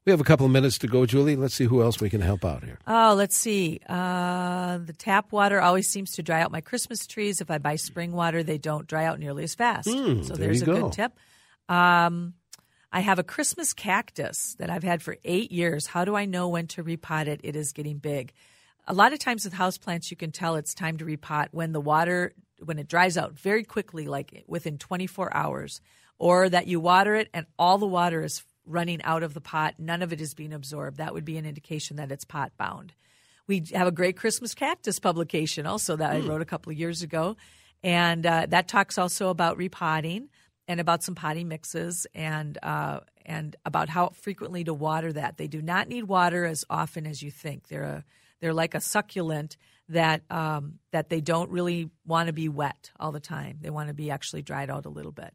We 0.04 0.10
have 0.10 0.20
a 0.20 0.24
couple 0.24 0.46
of 0.46 0.50
minutes 0.50 0.78
to 0.78 0.88
go, 0.88 1.06
Julie. 1.06 1.36
Let's 1.36 1.54
see 1.54 1.64
who 1.64 1.80
else 1.80 2.00
we 2.00 2.10
can 2.10 2.20
help 2.20 2.44
out 2.44 2.64
here. 2.64 2.78
Oh, 2.88 3.14
let's 3.16 3.36
see. 3.36 3.78
Uh, 3.88 4.78
the 4.78 4.92
tap 4.92 5.30
water 5.30 5.60
always 5.60 5.88
seems 5.88 6.12
to 6.12 6.24
dry 6.24 6.42
out 6.42 6.50
my 6.50 6.60
Christmas 6.60 7.06
trees. 7.06 7.40
If 7.40 7.52
I 7.52 7.58
buy 7.58 7.76
spring 7.76 8.10
water, 8.10 8.42
they 8.42 8.58
don't 8.58 8.88
dry 8.88 9.04
out 9.04 9.20
nearly 9.20 9.44
as 9.44 9.54
fast. 9.54 9.88
Hmm, 9.88 10.22
so 10.22 10.34
there 10.34 10.46
there's 10.46 10.62
a 10.62 10.66
go. 10.66 10.82
good 10.82 10.92
tip. 10.92 11.12
Um, 11.68 12.34
I 12.94 13.00
have 13.00 13.18
a 13.18 13.24
Christmas 13.24 13.72
cactus 13.72 14.54
that 14.58 14.68
I've 14.68 14.82
had 14.82 15.02
for 15.02 15.16
eight 15.24 15.50
years. 15.50 15.86
How 15.86 16.04
do 16.04 16.14
I 16.14 16.26
know 16.26 16.48
when 16.48 16.66
to 16.68 16.84
repot 16.84 17.26
it? 17.26 17.40
It 17.42 17.56
is 17.56 17.72
getting 17.72 17.96
big. 17.96 18.34
A 18.86 18.92
lot 18.92 19.14
of 19.14 19.18
times 19.18 19.44
with 19.44 19.54
houseplants, 19.54 20.10
you 20.10 20.16
can 20.16 20.30
tell 20.30 20.56
it's 20.56 20.74
time 20.74 20.98
to 20.98 21.06
repot 21.06 21.48
when 21.52 21.72
the 21.72 21.80
water 21.80 22.34
when 22.62 22.78
it 22.78 22.88
dries 22.88 23.16
out 23.16 23.32
very 23.32 23.64
quickly, 23.64 24.06
like 24.06 24.44
within 24.46 24.78
24 24.78 25.34
hours, 25.34 25.80
or 26.18 26.48
that 26.48 26.66
you 26.68 26.78
water 26.78 27.16
it 27.16 27.28
and 27.32 27.46
all 27.58 27.78
the 27.78 27.86
water 27.86 28.22
is 28.22 28.44
running 28.66 29.02
out 29.02 29.22
of 29.22 29.34
the 29.34 29.40
pot. 29.40 29.74
None 29.78 30.02
of 30.02 30.12
it 30.12 30.20
is 30.20 30.34
being 30.34 30.52
absorbed. 30.52 30.98
That 30.98 31.14
would 31.14 31.24
be 31.24 31.38
an 31.38 31.46
indication 31.46 31.96
that 31.96 32.12
it's 32.12 32.24
pot 32.24 32.52
bound. 32.58 32.92
We 33.48 33.64
have 33.72 33.88
a 33.88 33.92
great 33.92 34.16
Christmas 34.16 34.54
cactus 34.54 35.00
publication 35.00 35.66
also 35.66 35.96
that 35.96 36.12
I 36.12 36.20
wrote 36.20 36.42
a 36.42 36.44
couple 36.46 36.70
of 36.70 36.78
years 36.78 37.02
ago, 37.02 37.36
and 37.82 38.24
uh, 38.24 38.46
that 38.50 38.68
talks 38.68 38.98
also 38.98 39.30
about 39.30 39.56
repotting 39.56 40.28
and 40.68 40.80
about 40.80 41.02
some 41.02 41.14
potting 41.14 41.48
mixes 41.48 42.06
and 42.14 42.58
uh, 42.62 43.00
and 43.24 43.56
about 43.64 43.88
how 43.88 44.10
frequently 44.10 44.64
to 44.64 44.74
water 44.74 45.12
that. 45.12 45.36
They 45.36 45.48
do 45.48 45.62
not 45.62 45.88
need 45.88 46.04
water 46.04 46.44
as 46.44 46.64
often 46.70 47.06
as 47.06 47.22
you 47.22 47.30
think. 47.30 47.68
They're 47.68 47.82
a 47.82 48.04
they're 48.40 48.54
like 48.54 48.74
a 48.74 48.80
succulent 48.80 49.56
that 49.88 50.22
um, 50.30 50.78
that 50.90 51.08
they 51.08 51.20
don't 51.20 51.50
really 51.50 51.90
want 52.06 52.28
to 52.28 52.32
be 52.32 52.48
wet 52.48 52.90
all 52.98 53.12
the 53.12 53.20
time. 53.20 53.58
They 53.60 53.70
want 53.70 53.88
to 53.88 53.94
be 53.94 54.10
actually 54.10 54.42
dried 54.42 54.70
out 54.70 54.86
a 54.86 54.90
little 54.90 55.12
bit. 55.12 55.34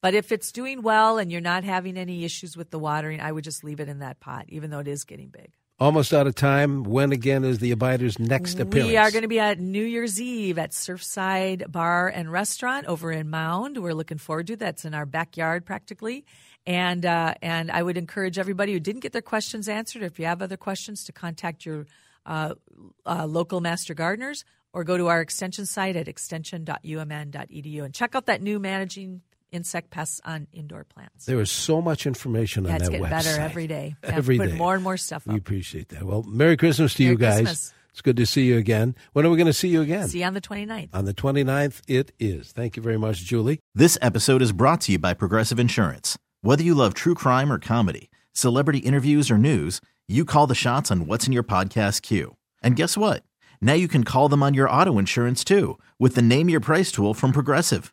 But 0.00 0.14
if 0.14 0.30
it's 0.30 0.52
doing 0.52 0.82
well 0.82 1.18
and 1.18 1.32
you're 1.32 1.40
not 1.40 1.64
having 1.64 1.96
any 1.96 2.24
issues 2.24 2.56
with 2.56 2.70
the 2.70 2.78
watering, 2.78 3.20
I 3.20 3.32
would 3.32 3.44
just 3.44 3.64
leave 3.64 3.80
it 3.80 3.88
in 3.88 3.98
that 3.98 4.20
pot, 4.20 4.46
even 4.48 4.70
though 4.70 4.78
it 4.78 4.88
is 4.88 5.04
getting 5.04 5.28
big. 5.28 5.52
Almost 5.80 6.12
out 6.12 6.26
of 6.26 6.34
time. 6.34 6.82
When 6.82 7.12
again 7.12 7.44
is 7.44 7.60
the 7.60 7.70
Abider's 7.70 8.18
next 8.18 8.58
appearance? 8.58 8.88
We 8.88 8.96
are 8.96 9.12
going 9.12 9.22
to 9.22 9.28
be 9.28 9.38
at 9.38 9.60
New 9.60 9.84
Year's 9.84 10.20
Eve 10.20 10.58
at 10.58 10.72
Surfside 10.72 11.70
Bar 11.70 12.08
and 12.08 12.32
Restaurant 12.32 12.86
over 12.86 13.12
in 13.12 13.30
Mound. 13.30 13.78
We're 13.78 13.94
looking 13.94 14.18
forward 14.18 14.48
to 14.48 14.54
it. 14.54 14.58
That's 14.58 14.84
in 14.84 14.92
our 14.92 15.06
backyard 15.06 15.64
practically. 15.64 16.24
And 16.66 17.06
uh, 17.06 17.34
and 17.42 17.70
I 17.70 17.84
would 17.84 17.96
encourage 17.96 18.40
everybody 18.40 18.72
who 18.72 18.80
didn't 18.80 19.02
get 19.02 19.12
their 19.12 19.22
questions 19.22 19.68
answered, 19.68 20.02
if 20.02 20.18
you 20.18 20.24
have 20.24 20.42
other 20.42 20.56
questions, 20.56 21.04
to 21.04 21.12
contact 21.12 21.64
your 21.64 21.86
uh, 22.26 22.54
uh, 23.06 23.26
local 23.26 23.60
master 23.60 23.94
gardeners 23.94 24.44
or 24.72 24.82
go 24.82 24.96
to 24.96 25.06
our 25.06 25.20
extension 25.20 25.64
site 25.64 25.94
at 25.94 26.08
extension.umn.edu 26.08 27.84
and 27.84 27.94
check 27.94 28.16
out 28.16 28.26
that 28.26 28.42
new 28.42 28.58
managing 28.58 29.22
insect 29.52 29.90
pests 29.90 30.20
on 30.24 30.46
indoor 30.52 30.84
plants. 30.84 31.26
There 31.26 31.40
is 31.40 31.50
so 31.50 31.80
much 31.82 32.06
information 32.06 32.64
Yeah, 32.64 32.70
on 32.70 32.76
it's 32.76 32.84
that 32.86 32.90
getting 32.92 33.06
website. 33.06 33.10
better 33.10 33.40
every 33.40 33.66
day. 33.66 33.96
Yeah, 34.04 34.10
Every 34.16 34.36
putting 34.38 34.56
more 34.56 34.74
and 34.74 34.82
more 34.84 34.96
stuff 34.96 35.26
We 35.26 35.36
appreciate 35.36 35.88
that. 35.90 36.04
Well, 36.04 36.22
Merry 36.24 36.56
Christmas 36.56 36.94
to 36.94 37.02
Merry 37.02 37.12
you 37.12 37.18
guys. 37.18 37.36
Christmas. 37.40 37.74
It's 37.90 38.00
good 38.02 38.16
to 38.18 38.26
see 38.26 38.44
you 38.44 38.58
again. 38.58 38.94
When 39.12 39.26
are 39.26 39.30
we 39.30 39.36
going 39.36 39.46
to 39.48 39.52
see 39.52 39.68
you 39.68 39.80
again? 39.82 40.06
See 40.08 40.20
you 40.20 40.24
on 40.24 40.34
the 40.34 40.40
29th. 40.40 40.90
On 40.92 41.04
the 41.04 41.14
29th, 41.14 41.80
it 41.88 42.12
is. 42.20 42.52
Thank 42.52 42.76
you 42.76 42.82
very 42.82 42.98
much, 42.98 43.24
Julie. 43.24 43.58
This 43.74 43.98
episode 44.00 44.40
is 44.40 44.52
brought 44.52 44.80
to 44.82 44.92
you 44.92 44.98
by 45.00 45.14
Progressive 45.14 45.58
Insurance. 45.58 46.16
Whether 46.42 46.62
you 46.62 46.74
love 46.76 46.94
true 46.94 47.14
crime 47.14 47.50
or 47.50 47.58
comedy, 47.58 48.08
celebrity 48.32 48.78
interviews 48.78 49.30
or 49.32 49.38
news, 49.38 49.80
you 50.06 50.24
call 50.24 50.46
the 50.46 50.54
shots 50.54 50.92
on 50.92 51.06
what's 51.06 51.26
in 51.26 51.32
your 51.32 51.42
podcast 51.42 52.02
queue. 52.02 52.36
And 52.62 52.76
guess 52.76 52.96
what? 52.96 53.24
Now 53.60 53.72
you 53.72 53.88
can 53.88 54.04
call 54.04 54.28
them 54.28 54.42
on 54.44 54.54
your 54.54 54.70
auto 54.70 54.98
insurance 54.98 55.42
too 55.42 55.78
with 55.98 56.14
the 56.14 56.22
Name 56.22 56.48
Your 56.48 56.60
Price 56.60 56.92
tool 56.92 57.14
from 57.14 57.32
Progressive. 57.32 57.92